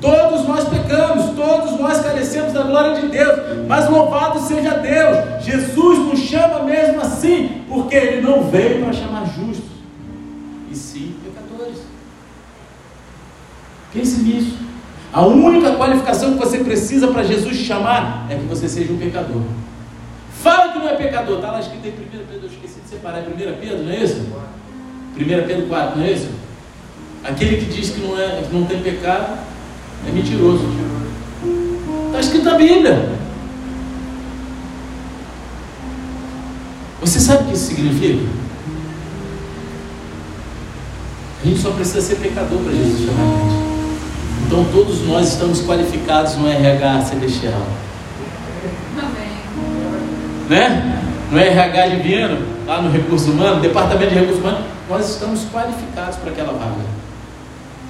Todos 0.00 0.48
nós 0.48 0.68
pecamos, 0.68 1.36
todos 1.36 1.78
nós 1.78 2.00
carecemos 2.00 2.52
da 2.52 2.62
glória 2.62 3.00
de 3.00 3.08
Deus, 3.08 3.66
mas 3.66 3.88
louvado 3.88 4.40
seja 4.40 4.70
Deus, 4.70 5.44
Jesus 5.44 5.98
nos 5.98 6.20
chama 6.20 6.62
mesmo 6.62 7.00
assim, 7.00 7.62
porque 7.68 7.94
Ele 7.94 8.22
não 8.22 8.44
veio 8.44 8.82
para 8.82 8.94
chamar 8.94 9.26
justos, 9.26 9.70
e 10.70 10.74
sim 10.74 11.14
pecadores. 11.22 11.82
Pense 13.92 14.20
nisso. 14.22 14.69
A 15.12 15.22
única 15.22 15.72
qualificação 15.72 16.34
que 16.34 16.38
você 16.38 16.58
precisa 16.58 17.08
para 17.08 17.24
Jesus 17.24 17.58
te 17.58 17.64
chamar 17.64 18.26
é 18.30 18.36
que 18.36 18.44
você 18.44 18.68
seja 18.68 18.92
um 18.92 18.96
pecador. 18.98 19.42
Fala 20.40 20.72
que 20.72 20.78
não 20.78 20.88
é 20.88 20.94
pecador, 20.94 21.36
está 21.36 21.50
lá 21.50 21.60
escrito 21.60 21.86
em 21.86 21.90
1 21.90 21.92
Pedro, 21.92 22.26
eu 22.42 22.46
esqueci 22.46 22.80
de 22.80 22.88
separar, 22.88 23.18
é 23.18 23.22
1 23.22 23.60
Pedro, 23.60 23.82
não 23.82 23.90
é 23.90 23.96
isso? 23.96 24.26
1 25.16 25.46
Pedro 25.46 25.66
4, 25.66 25.98
não 25.98 26.04
é 26.04 26.12
isso? 26.12 26.30
Aquele 27.24 27.56
que 27.56 27.66
diz 27.66 27.90
que 27.90 28.00
não, 28.00 28.18
é, 28.18 28.42
que 28.42 28.54
não 28.54 28.64
tem 28.64 28.80
pecado 28.80 29.38
é 30.08 30.12
mentiroso. 30.12 30.64
Está 32.06 32.20
escrito 32.20 32.44
na 32.44 32.54
Bíblia. 32.54 33.10
Você 37.00 37.18
sabe 37.18 37.44
o 37.44 37.46
que 37.46 37.54
isso 37.54 37.66
significa? 37.66 38.28
A 41.42 41.46
gente 41.46 41.60
só 41.60 41.70
precisa 41.72 42.00
ser 42.00 42.16
pecador 42.16 42.58
para 42.60 42.72
Jesus 42.72 43.06
chamar 43.06 43.22
a 43.22 43.50
gente. 43.50 43.69
Então 44.50 44.64
todos 44.72 45.06
nós 45.06 45.28
estamos 45.28 45.62
qualificados 45.62 46.34
no 46.34 46.48
RH 46.48 47.02
celestial. 47.02 47.62
Amém. 48.98 49.28
Né? 50.48 51.04
No 51.30 51.38
RH 51.38 51.86
divino, 51.86 52.44
lá 52.66 52.82
no 52.82 52.90
recurso 52.90 53.30
humano, 53.30 53.60
departamento 53.60 54.12
de 54.12 54.18
recursos 54.18 54.40
humanos, 54.40 54.64
nós 54.88 55.08
estamos 55.08 55.44
qualificados 55.52 56.16
para 56.16 56.32
aquela 56.32 56.52
vaga. 56.54 56.84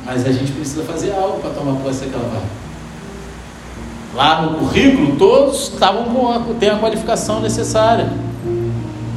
Mas 0.05 0.27
a 0.27 0.33
gente 0.33 0.53
precisa 0.53 0.83
fazer 0.83 1.13
algo 1.13 1.41
para 1.41 1.49
tomar 1.49 1.81
posse 1.81 2.05
daquela 2.05 2.29
vaga. 2.29 2.47
Lá 4.15 4.43
no 4.43 4.59
currículo, 4.59 5.17
todos 5.17 5.73
estavam 5.73 6.13
com 6.13 6.31
a, 6.31 6.41
têm 6.61 6.69
a 6.69 6.77
qualificação 6.77 7.41
necessária. 7.41 8.13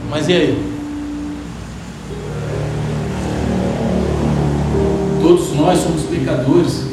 Mas 0.10 0.30
e 0.30 0.34
aí? 0.34 0.74
Todos 5.22 5.54
nós 5.58 5.80
somos 5.80 6.04
pecadores 6.04 6.93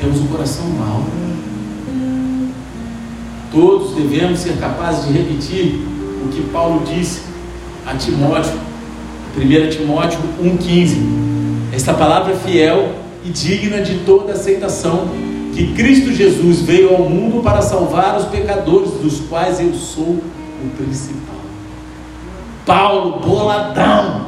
temos 0.00 0.20
um 0.20 0.26
coração 0.28 0.64
mau. 0.70 1.04
Todos 3.52 3.94
devemos 3.94 4.38
ser 4.38 4.56
capazes 4.58 5.06
de 5.06 5.12
repetir 5.12 5.74
o 6.24 6.28
que 6.28 6.42
Paulo 6.50 6.84
disse 6.86 7.22
a 7.86 7.94
Timóteo, 7.94 8.58
1 9.36 9.70
Timóteo 9.70 10.20
1,15 10.42 11.20
esta 11.72 11.94
palavra 11.94 12.34
fiel 12.36 12.94
e 13.24 13.30
digna 13.30 13.80
de 13.80 14.00
toda 14.00 14.32
aceitação, 14.32 15.08
que 15.54 15.72
Cristo 15.74 16.12
Jesus 16.12 16.62
veio 16.62 16.94
ao 16.94 17.08
mundo 17.08 17.42
para 17.42 17.60
salvar 17.60 18.16
os 18.16 18.24
pecadores, 18.26 18.92
dos 18.92 19.20
quais 19.28 19.60
eu 19.60 19.72
sou 19.74 20.18
o 20.64 20.70
principal. 20.76 21.36
Paulo, 22.64 23.20
boladão, 23.20 24.26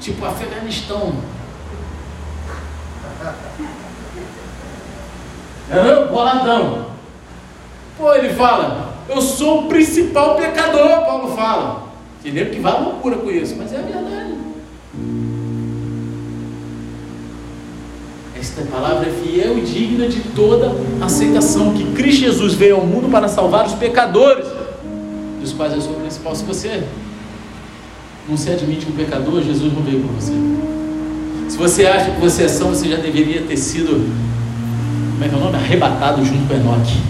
tipo 0.00 0.24
Afeganistão. 0.24 1.35
É, 5.70 6.06
boladão. 6.06 6.86
Pô, 7.98 8.14
ele 8.14 8.34
fala, 8.34 8.94
eu 9.08 9.20
sou 9.20 9.64
o 9.64 9.68
principal 9.68 10.36
pecador, 10.36 10.88
Paulo 11.04 11.34
fala. 11.34 11.86
Entendeu? 12.20 12.50
Que 12.50 12.60
vai 12.60 12.82
loucura 12.82 13.16
com 13.16 13.30
isso, 13.30 13.54
mas 13.56 13.72
é 13.72 13.78
a 13.78 13.82
verdade. 13.82 14.34
Esta 18.38 18.62
palavra 18.62 19.08
é 19.08 19.12
fiel 19.12 19.58
e 19.58 19.62
digna 19.62 20.08
de 20.08 20.20
toda 20.20 20.72
aceitação, 21.00 21.72
que 21.72 21.92
Cristo 21.92 22.20
Jesus 22.20 22.54
veio 22.54 22.76
ao 22.76 22.86
mundo 22.86 23.10
para 23.10 23.28
salvar 23.28 23.66
os 23.66 23.74
pecadores, 23.74 24.46
dos 25.40 25.52
quais 25.52 25.72
eu 25.72 25.80
sou 25.80 25.92
o 25.92 26.00
principal. 26.00 26.34
Se 26.34 26.44
você 26.44 26.84
não 28.28 28.36
se 28.36 28.50
admite 28.50 28.86
um 28.88 28.92
pecador, 28.92 29.42
Jesus 29.42 29.72
não 29.72 29.82
veio 29.82 30.00
por 30.00 30.12
você. 30.12 30.32
Se 31.48 31.56
você 31.56 31.86
acha 31.86 32.10
que 32.10 32.20
você 32.20 32.44
é 32.44 32.48
são, 32.48 32.68
você 32.70 32.88
já 32.88 32.96
deveria 32.96 33.42
ter 33.42 33.56
sido, 33.56 34.12
como 35.16 35.24
é 35.24 35.28
que 35.28 35.34
é 35.34 35.38
o 35.38 35.40
nome? 35.40 35.56
Arrebatado 35.56 36.22
junto 36.22 36.46
com 36.46 36.54
Enoque. 36.54 37.00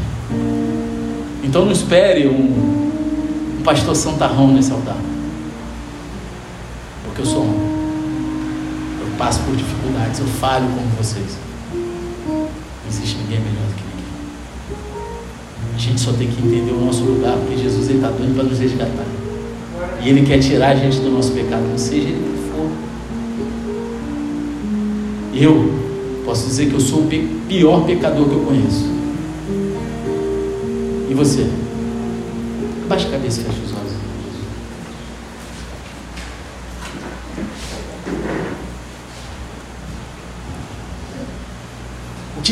Então 1.43 1.65
não 1.65 1.73
espere 1.73 2.29
um, 2.29 3.59
um 3.59 3.63
pastor 3.65 3.97
santarrão 3.97 4.53
nesse 4.53 4.71
altar. 4.71 4.97
Porque 7.05 7.23
eu 7.23 7.27
sou 7.27 7.43
homem 7.43 7.67
passo 9.19 9.41
por 9.41 9.57
dificuldades, 9.57 10.21
eu 10.21 10.27
falho 10.27 10.67
como 10.67 10.87
vocês. 10.97 11.37
Não 12.25 12.49
existe 12.89 13.17
ninguém 13.19 13.41
melhor 13.41 13.67
do 13.67 13.75
que 13.75 13.83
ninguém. 13.83 14.05
A 15.75 15.79
gente 15.79 16.01
só 16.01 16.13
tem 16.13 16.29
que 16.29 16.41
entender 16.47 16.73
o 16.73 16.85
nosso 16.85 17.03
lugar, 17.03 17.37
porque 17.37 17.57
Jesus 17.57 17.91
está 17.91 18.09
doido 18.09 18.35
para 18.35 18.45
nos 18.45 18.59
resgatar. 18.59 19.07
E 20.03 20.09
Ele 20.09 20.25
quer 20.25 20.39
tirar 20.39 20.69
a 20.71 20.75
gente 20.77 21.01
do 21.01 21.11
nosso 21.11 21.33
pecado, 21.33 21.63
não 21.69 21.79
seja 21.79 22.09
ele 22.09 22.37
que 22.37 22.51
for. 22.53 22.71
Eu 25.35 25.86
posso 26.27 26.47
dizer 26.47 26.69
que 26.69 26.75
eu 26.75 26.81
sou 26.81 27.05
o 27.05 27.09
pior 27.49 27.87
pecador 27.87 28.29
que 28.29 28.35
eu 28.35 28.41
conheço. 28.41 28.85
E 31.09 31.15
você? 31.15 31.47
Baixe 32.87 33.07
a 33.07 33.11
cabeça 33.11 33.41
e 33.41 33.45
feche 33.45 33.61
os 33.65 33.73
olhos. 33.73 33.87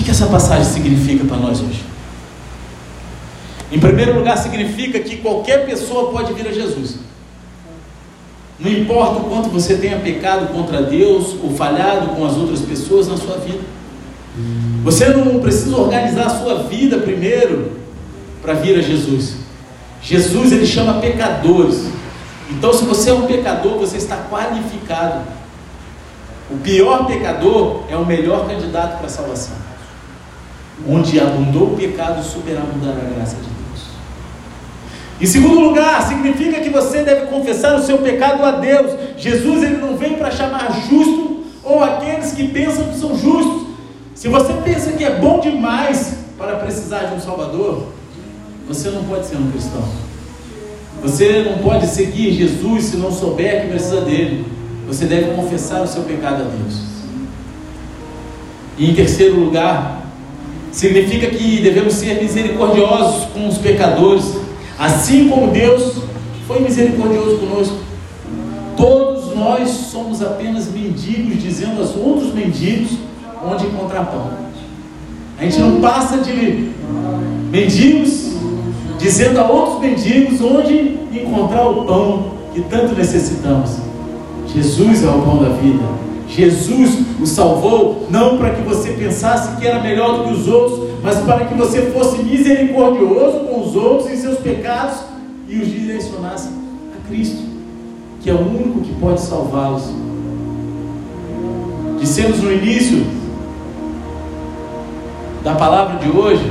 que 0.05 0.11
essa 0.11 0.27
passagem 0.27 0.64
significa 0.64 1.25
para 1.25 1.39
nós 1.39 1.61
hoje? 1.61 1.83
Em 3.72 3.81
primeiro 3.81 4.16
lugar, 4.16 4.37
significa 4.37 5.01
que 5.01 5.16
qualquer 5.16 5.64
pessoa 5.64 6.12
pode 6.12 6.33
vir 6.35 6.47
a 6.47 6.53
Jesus. 6.53 6.97
Não 8.59 8.70
importa 8.70 9.20
o 9.20 9.24
quanto 9.24 9.48
você 9.48 9.76
tenha 9.76 9.98
pecado 9.98 10.52
contra 10.52 10.82
Deus 10.82 11.34
ou 11.42 11.50
falhado 11.55 12.09
com 12.14 12.24
as 12.24 12.36
outras 12.36 12.61
pessoas 12.61 13.09
na 13.09 13.16
sua 13.16 13.36
vida. 13.38 13.61
Você 14.82 15.09
não 15.09 15.40
precisa 15.40 15.76
organizar 15.76 16.26
a 16.26 16.30
sua 16.30 16.62
vida 16.64 16.98
primeiro 16.98 17.72
para 18.42 18.55
vir 18.55 18.78
a 18.78 18.82
Jesus. 18.82 19.36
Jesus 20.02 20.52
ele 20.52 20.66
chama 20.66 21.00
pecadores. 21.00 21.86
Então, 22.50 22.72
se 22.72 22.84
você 22.84 23.11
é 23.11 23.14
um 23.14 23.26
pecador, 23.26 23.78
você 23.78 23.96
está 23.96 24.16
qualificado. 24.30 25.22
O 26.50 26.59
pior 26.59 27.07
pecador 27.07 27.84
é 27.88 27.96
o 27.96 28.05
melhor 28.05 28.46
candidato 28.46 28.98
para 28.98 29.07
a 29.07 29.11
salvação. 29.11 29.57
Onde 30.86 31.18
abundou 31.18 31.72
o 31.72 31.76
pecado, 31.76 32.22
superabundará 32.22 32.98
a 33.00 33.14
graça 33.14 33.36
de 33.36 33.42
Deus. 33.42 33.55
Em 35.25 35.27
segundo 35.27 35.59
lugar, 35.59 36.07
significa 36.07 36.61
que 36.61 36.68
você 36.68 37.03
deve 37.03 37.29
confessar 37.29 37.77
o 37.77 37.83
seu 37.83 37.97
pecado 37.97 38.45
a 38.45 38.51
Deus. 38.51 38.93
Jesus 39.16 39.62
ele 39.62 39.79
não 39.79 39.97
vem 39.97 40.16
para 40.16 40.31
chamar 40.31 40.70
justo 40.87 41.45
ou 41.62 41.83
aqueles 41.83 42.33
que 42.33 42.47
pensam 42.49 42.85
que 42.91 42.99
são 42.99 43.18
justos. 43.18 43.68
Se 44.14 44.29
você 44.29 44.53
pensa 44.62 44.93
que 44.93 45.03
é 45.03 45.18
bom 45.18 45.41
demais 45.41 46.18
para 46.37 46.57
precisar 46.57 47.05
de 47.05 47.14
um 47.14 47.20
Salvador, 47.20 47.87
você 48.68 48.91
não 48.91 49.03
pode 49.05 49.25
ser 49.25 49.37
um 49.37 49.51
cristão. 49.51 49.83
Você 51.01 51.43
não 51.43 51.57
pode 51.57 51.87
seguir 51.87 52.33
Jesus 52.33 52.85
se 52.85 52.99
não 52.99 53.11
souber 53.11 53.62
que 53.62 53.68
precisa 53.68 54.03
dele. 54.03 54.45
Você 54.87 55.07
deve 55.07 55.35
confessar 55.35 55.81
o 55.81 55.87
seu 55.87 56.03
pecado 56.03 56.43
a 56.43 56.45
Deus. 56.45 56.83
E 58.77 58.91
em 58.91 58.95
terceiro 58.95 59.41
lugar, 59.41 60.05
Significa 60.75 61.29
que 61.29 61.61
devemos 61.61 61.95
ser 61.95 62.20
misericordiosos 62.20 63.27
com 63.27 63.47
os 63.47 63.59
pecadores, 63.59 64.25
assim 64.79 65.29
como 65.29 65.51
Deus 65.51 65.95
foi 66.47 66.61
misericordioso 66.61 67.39
conosco. 67.39 67.77
Todos 68.77 69.35
nós 69.35 69.68
somos 69.70 70.22
apenas 70.22 70.70
mendigos, 70.70 71.43
dizendo 71.43 71.81
aos 71.81 71.97
outros 71.97 72.35
mendigos 72.35 72.99
onde 73.45 73.66
encontrar 73.66 74.07
pão. 74.07 74.31
A 75.39 75.45
gente 75.45 75.59
não 75.59 75.81
passa 75.81 76.18
de 76.18 76.72
mendigos, 77.51 78.33
dizendo 78.99 79.41
a 79.41 79.49
outros 79.49 79.81
mendigos 79.81 80.41
onde 80.41 80.99
encontrar 81.12 81.68
o 81.68 81.85
pão 81.85 82.35
que 82.53 82.62
tanto 82.62 82.95
necessitamos. 82.95 83.79
Jesus 84.55 85.03
é 85.03 85.09
o 85.09 85.22
pão 85.22 85.43
da 85.43 85.51
vida. 85.51 85.85
Jesus 86.29 86.99
o 87.20 87.27
salvou 87.27 88.07
não 88.11 88.39
para 88.39 88.51
que 88.51 88.62
você 88.62 88.93
pensasse 88.93 89.57
que 89.57 89.66
era 89.66 89.83
melhor 89.83 90.18
do 90.18 90.25
que 90.25 90.41
os 90.41 90.49
outros, 90.49 90.93
mas 91.05 91.18
para 91.18 91.44
que 91.44 91.52
você 91.52 91.82
fosse 91.90 92.22
misericordioso 92.22 93.40
com 93.40 93.61
os 93.61 93.76
outros 93.76 94.11
em 94.11 94.16
seus 94.16 94.38
pecados 94.38 95.00
e 95.46 95.59
os 95.59 95.68
direcionasse 95.68 96.48
a 96.48 97.07
Cristo, 97.09 97.42
que 98.22 98.30
é 98.30 98.32
o 98.32 98.40
único 98.40 98.80
que 98.80 98.94
pode 98.94 99.20
salvá-los. 99.20 99.82
Dissemos 102.00 102.38
no 102.38 102.50
início 102.50 103.05
da 105.44 105.55
palavra 105.55 105.98
de 105.98 106.09
hoje 106.09 106.50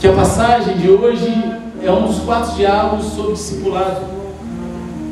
que 0.00 0.08
a 0.08 0.12
passagem 0.12 0.78
de 0.78 0.90
hoje 0.90 1.32
é 1.80 1.92
um 1.92 2.08
dos 2.08 2.18
quatro 2.18 2.56
diálogos 2.56 3.06
sobre 3.12 3.34
discipulado 3.34 4.00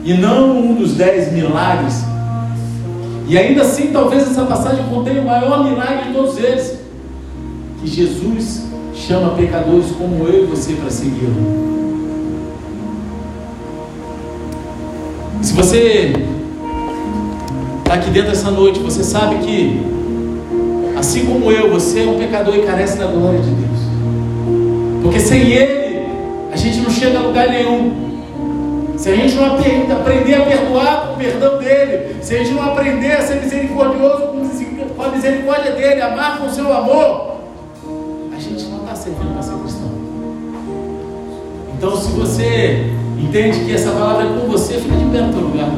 e 0.04 0.12
não 0.14 0.58
um 0.58 0.74
dos 0.74 0.94
dez 0.94 1.32
milagres. 1.32 2.02
E 3.28 3.38
ainda 3.38 3.62
assim, 3.62 3.92
talvez 3.92 4.28
essa 4.28 4.44
passagem 4.44 4.84
contenha 4.88 5.22
o 5.22 5.24
maior 5.26 5.62
milagre 5.62 6.08
de 6.08 6.14
todos 6.14 6.36
eles, 6.38 6.85
que 7.80 7.86
Jesus 7.86 8.64
chama 8.94 9.34
pecadores 9.36 9.86
como 9.98 10.26
eu 10.26 10.44
e 10.44 10.46
você 10.46 10.72
para 10.74 10.90
segui-lo. 10.90 11.66
Se 15.42 15.52
você 15.52 16.12
está 17.78 17.94
aqui 17.94 18.10
dentro 18.10 18.32
essa 18.32 18.50
noite, 18.50 18.80
você 18.80 19.04
sabe 19.04 19.36
que, 19.36 19.80
assim 20.98 21.26
como 21.26 21.52
eu, 21.52 21.70
você 21.70 22.00
é 22.00 22.08
um 22.08 22.18
pecador 22.18 22.56
e 22.56 22.62
carece 22.62 22.98
da 22.98 23.06
glória 23.06 23.40
de 23.40 23.50
Deus. 23.50 23.80
Porque 25.02 25.20
sem 25.20 25.52
Ele, 25.52 26.06
a 26.50 26.56
gente 26.56 26.78
não 26.78 26.90
chega 26.90 27.18
a 27.18 27.22
lugar 27.22 27.48
nenhum. 27.48 28.06
Se 28.96 29.10
a 29.10 29.14
gente 29.14 29.34
não 29.36 29.46
aprender 29.46 30.34
a 30.34 30.40
perdoar 30.40 31.06
com 31.06 31.12
o 31.12 31.16
perdão 31.16 31.58
dele, 31.58 32.16
se 32.22 32.34
a 32.34 32.38
gente 32.38 32.54
não 32.54 32.62
aprender 32.62 33.12
a 33.12 33.20
ser 33.20 33.40
misericordioso 33.42 34.28
com 34.96 35.02
a 35.02 35.08
misericórdia 35.10 35.72
dele, 35.72 36.00
amar 36.00 36.38
com 36.38 36.46
o 36.46 36.50
seu 36.50 36.72
amor, 36.72 37.35
Então, 41.76 41.94
se 41.94 42.10
você 42.12 42.90
entende 43.18 43.66
que 43.66 43.74
essa 43.74 43.90
palavra 43.90 44.24
é 44.24 44.40
com 44.40 44.48
você, 44.48 44.74
fica 44.74 44.96
de 44.96 45.04
pé 45.06 45.20
no 45.20 45.32
teu 45.32 45.42
lugar. 45.42 45.68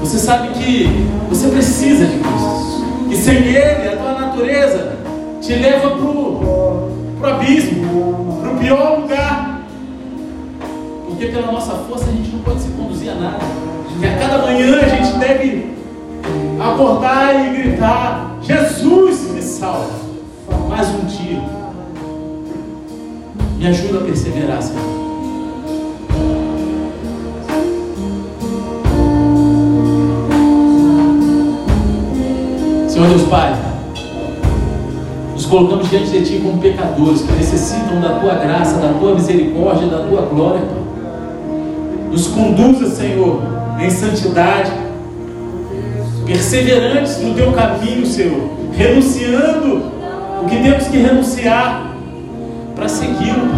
Você 0.00 0.18
sabe 0.18 0.48
que 0.48 0.86
você 1.30 1.48
precisa 1.48 2.04
de 2.04 2.18
Cristo. 2.18 2.84
E 3.10 3.16
sem 3.16 3.36
Ele, 3.36 3.88
a 3.88 3.96
tua 3.96 4.12
natureza 4.12 4.98
te 5.40 5.54
leva 5.54 5.90
para 5.90 6.04
o 6.06 6.90
abismo, 7.22 8.38
para 8.42 8.52
o 8.52 8.58
pior 8.58 9.00
lugar. 9.00 9.62
Porque 11.06 11.26
pela 11.26 11.52
nossa 11.52 11.72
força 11.88 12.04
a 12.10 12.12
gente 12.12 12.30
não 12.30 12.40
pode 12.40 12.60
se 12.60 12.68
conduzir 12.72 13.12
a 13.12 13.14
nada. 13.14 13.44
E 13.98 14.06
a 14.06 14.18
cada 14.18 14.38
manhã 14.38 14.78
a 14.78 14.88
gente 14.88 15.18
deve 15.18 15.74
acordar 16.60 17.46
e 17.46 17.62
gritar: 17.62 18.36
Jesus 18.42 19.30
me 19.30 19.40
salva. 19.40 19.90
Mais 20.68 20.88
um 20.88 21.06
dia. 21.06 21.61
Me 23.62 23.68
ajuda 23.68 23.98
a 23.98 24.02
perseverar, 24.02 24.60
Senhor. 24.60 24.82
Senhor 32.88 33.08
Deus 33.08 33.22
Pai, 33.28 33.54
nos 35.32 35.46
colocamos 35.46 35.88
diante 35.88 36.10
de 36.10 36.22
Ti 36.22 36.40
como 36.42 36.60
pecadores 36.60 37.22
que 37.22 37.32
necessitam 37.34 38.00
da 38.00 38.18
Tua 38.18 38.34
graça, 38.34 38.80
da 38.80 38.94
Tua 38.94 39.14
misericórdia, 39.14 39.86
da 39.86 40.08
Tua 40.08 40.22
glória. 40.22 40.62
Nos 42.10 42.26
conduza, 42.26 42.90
Senhor, 42.90 43.42
em 43.78 43.90
santidade, 43.90 44.72
perseverantes 46.26 47.22
no 47.22 47.32
Teu 47.34 47.52
caminho, 47.52 48.04
Senhor, 48.04 48.42
renunciando 48.72 49.82
o 50.42 50.46
que 50.48 50.56
temos 50.56 50.88
que 50.88 50.98
renunciar 50.98 51.92
para 52.74 52.88
segui-lo, 52.88 53.51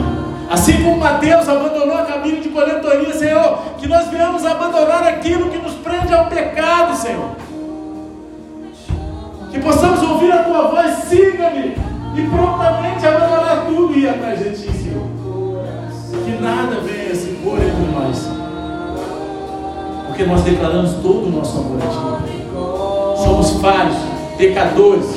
Assim 0.54 0.82
como 0.82 0.96
Mateus 0.96 1.48
abandonou 1.48 1.98
a 1.98 2.04
caminho 2.04 2.40
de 2.40 2.48
coletoria, 2.48 3.12
Senhor, 3.12 3.58
que 3.76 3.86
nós 3.86 4.08
venhamos 4.08 4.46
abandonar 4.46 5.02
aquilo 5.04 5.50
que 5.50 5.58
nos 5.58 5.74
prende 5.74 6.14
ao 6.14 6.26
pecado, 6.26 6.96
Senhor 6.96 7.44
que 9.54 9.60
possamos 9.60 10.02
ouvir 10.02 10.32
a 10.32 10.42
tua 10.42 10.66
voz, 10.66 10.90
siga-me, 11.04 11.76
e 12.16 12.28
prontamente 12.28 13.06
abandonar 13.06 13.66
tudo 13.66 13.94
e 13.94 14.00
ir 14.00 14.08
atrás 14.08 14.40
de 14.40 14.50
ti, 14.50 14.72
Senhor. 14.72 15.06
Que 16.24 16.42
nada 16.42 16.80
venha 16.80 17.14
se 17.14 17.28
pôr 17.44 17.58
entre 17.58 17.92
nós, 17.92 18.28
porque 20.08 20.24
nós 20.24 20.42
declaramos 20.42 20.94
todo 20.94 21.26
o 21.26 21.30
nosso 21.30 21.56
amor 21.58 21.78
a 21.80 22.22
ti. 22.26 23.22
Somos 23.22 23.50
falhos, 23.60 23.96
pecadores, 24.36 25.14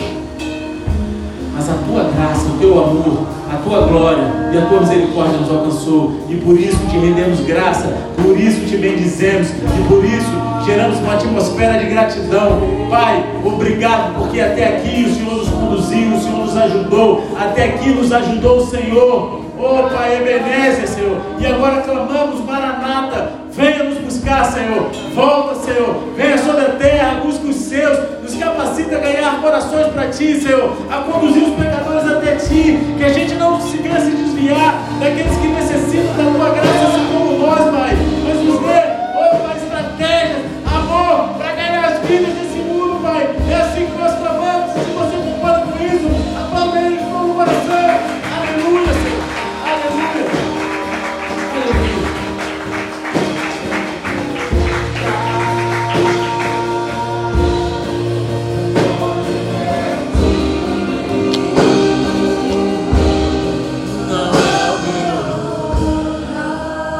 mas 1.58 1.70
a 1.70 1.74
tua 1.74 2.04
graça, 2.04 2.46
o 2.46 2.58
teu 2.60 2.72
amor, 2.84 3.26
a 3.52 3.58
tua 3.58 3.88
glória 3.88 4.24
e 4.54 4.58
a 4.58 4.66
tua 4.68 4.82
misericórdia 4.82 5.40
nos 5.40 5.50
alcançou, 5.50 6.14
e 6.30 6.36
por 6.36 6.58
isso 6.58 6.78
te 6.88 6.98
rendemos 6.98 7.40
graça, 7.40 7.98
por 8.22 8.40
isso 8.40 8.64
te 8.68 8.78
bendizemos, 8.78 9.50
e 9.50 9.88
por 9.88 10.06
isso 10.06 10.30
geramos 10.66 11.00
uma 11.00 11.14
atmosfera 11.14 11.80
de 11.80 11.86
gratidão. 11.86 12.60
Pai, 12.92 13.26
obrigado, 13.44 14.20
porque 14.20 14.40
até 14.40 14.78
aqui 14.78 15.06
o 15.06 15.16
Senhor 15.16 15.38
nos 15.38 15.50
conduziu, 15.50 16.14
o 16.14 16.22
Senhor 16.22 16.46
nos 16.46 16.56
ajudou, 16.56 17.24
até 17.40 17.64
aqui 17.64 17.90
nos 17.90 18.12
ajudou 18.12 18.58
o 18.58 18.68
Senhor. 18.68 19.42
Oh 19.60 19.90
Pai, 19.90 20.18
Ebenezer, 20.18 20.88
Senhor. 20.88 21.18
E 21.40 21.46
agora 21.48 21.82
clamamos, 21.82 22.46
Maranata, 22.46 23.32
Venha 23.58 23.84
nos 23.86 23.98
buscar, 23.98 24.46
Senhor. 24.46 24.92
Volta, 25.16 25.56
Senhor. 25.56 26.14
Venha 26.16 26.38
sobre 26.38 26.62
a 26.62 26.70
terra, 26.76 27.22
busca 27.24 27.48
os 27.48 27.56
seus. 27.56 28.22
Nos 28.22 28.36
capacita 28.36 28.98
a 28.98 29.00
ganhar 29.00 29.42
corações 29.42 29.88
para 29.88 30.10
Ti, 30.10 30.40
Senhor. 30.40 30.78
A 30.92 30.98
conduzir 31.02 31.42
os 31.42 31.56
pecadores 31.56 32.08
até 32.08 32.36
Ti. 32.36 32.78
Que 32.96 33.04
a 33.04 33.10
gente 33.10 33.34
não 33.34 33.60
se 33.60 33.78
venha 33.78 34.00
se 34.00 34.12
desviar 34.12 34.76
daqueles 35.00 35.36
que 35.40 35.48
necessitam 35.48 36.14
da 36.16 36.38
Tua 36.38 36.50
graça, 36.52 36.88
assim 36.88 37.08
como 37.12 37.40
nós, 37.40 37.76
Pai. 37.76 37.98
Mas 38.28 38.44
nos 38.44 38.60
dê, 38.60 38.80
ó 39.16 39.26
oh, 39.26 39.48
Pai, 39.48 39.58
estratégias, 39.58 40.46
amor, 40.64 41.38
para 41.40 41.57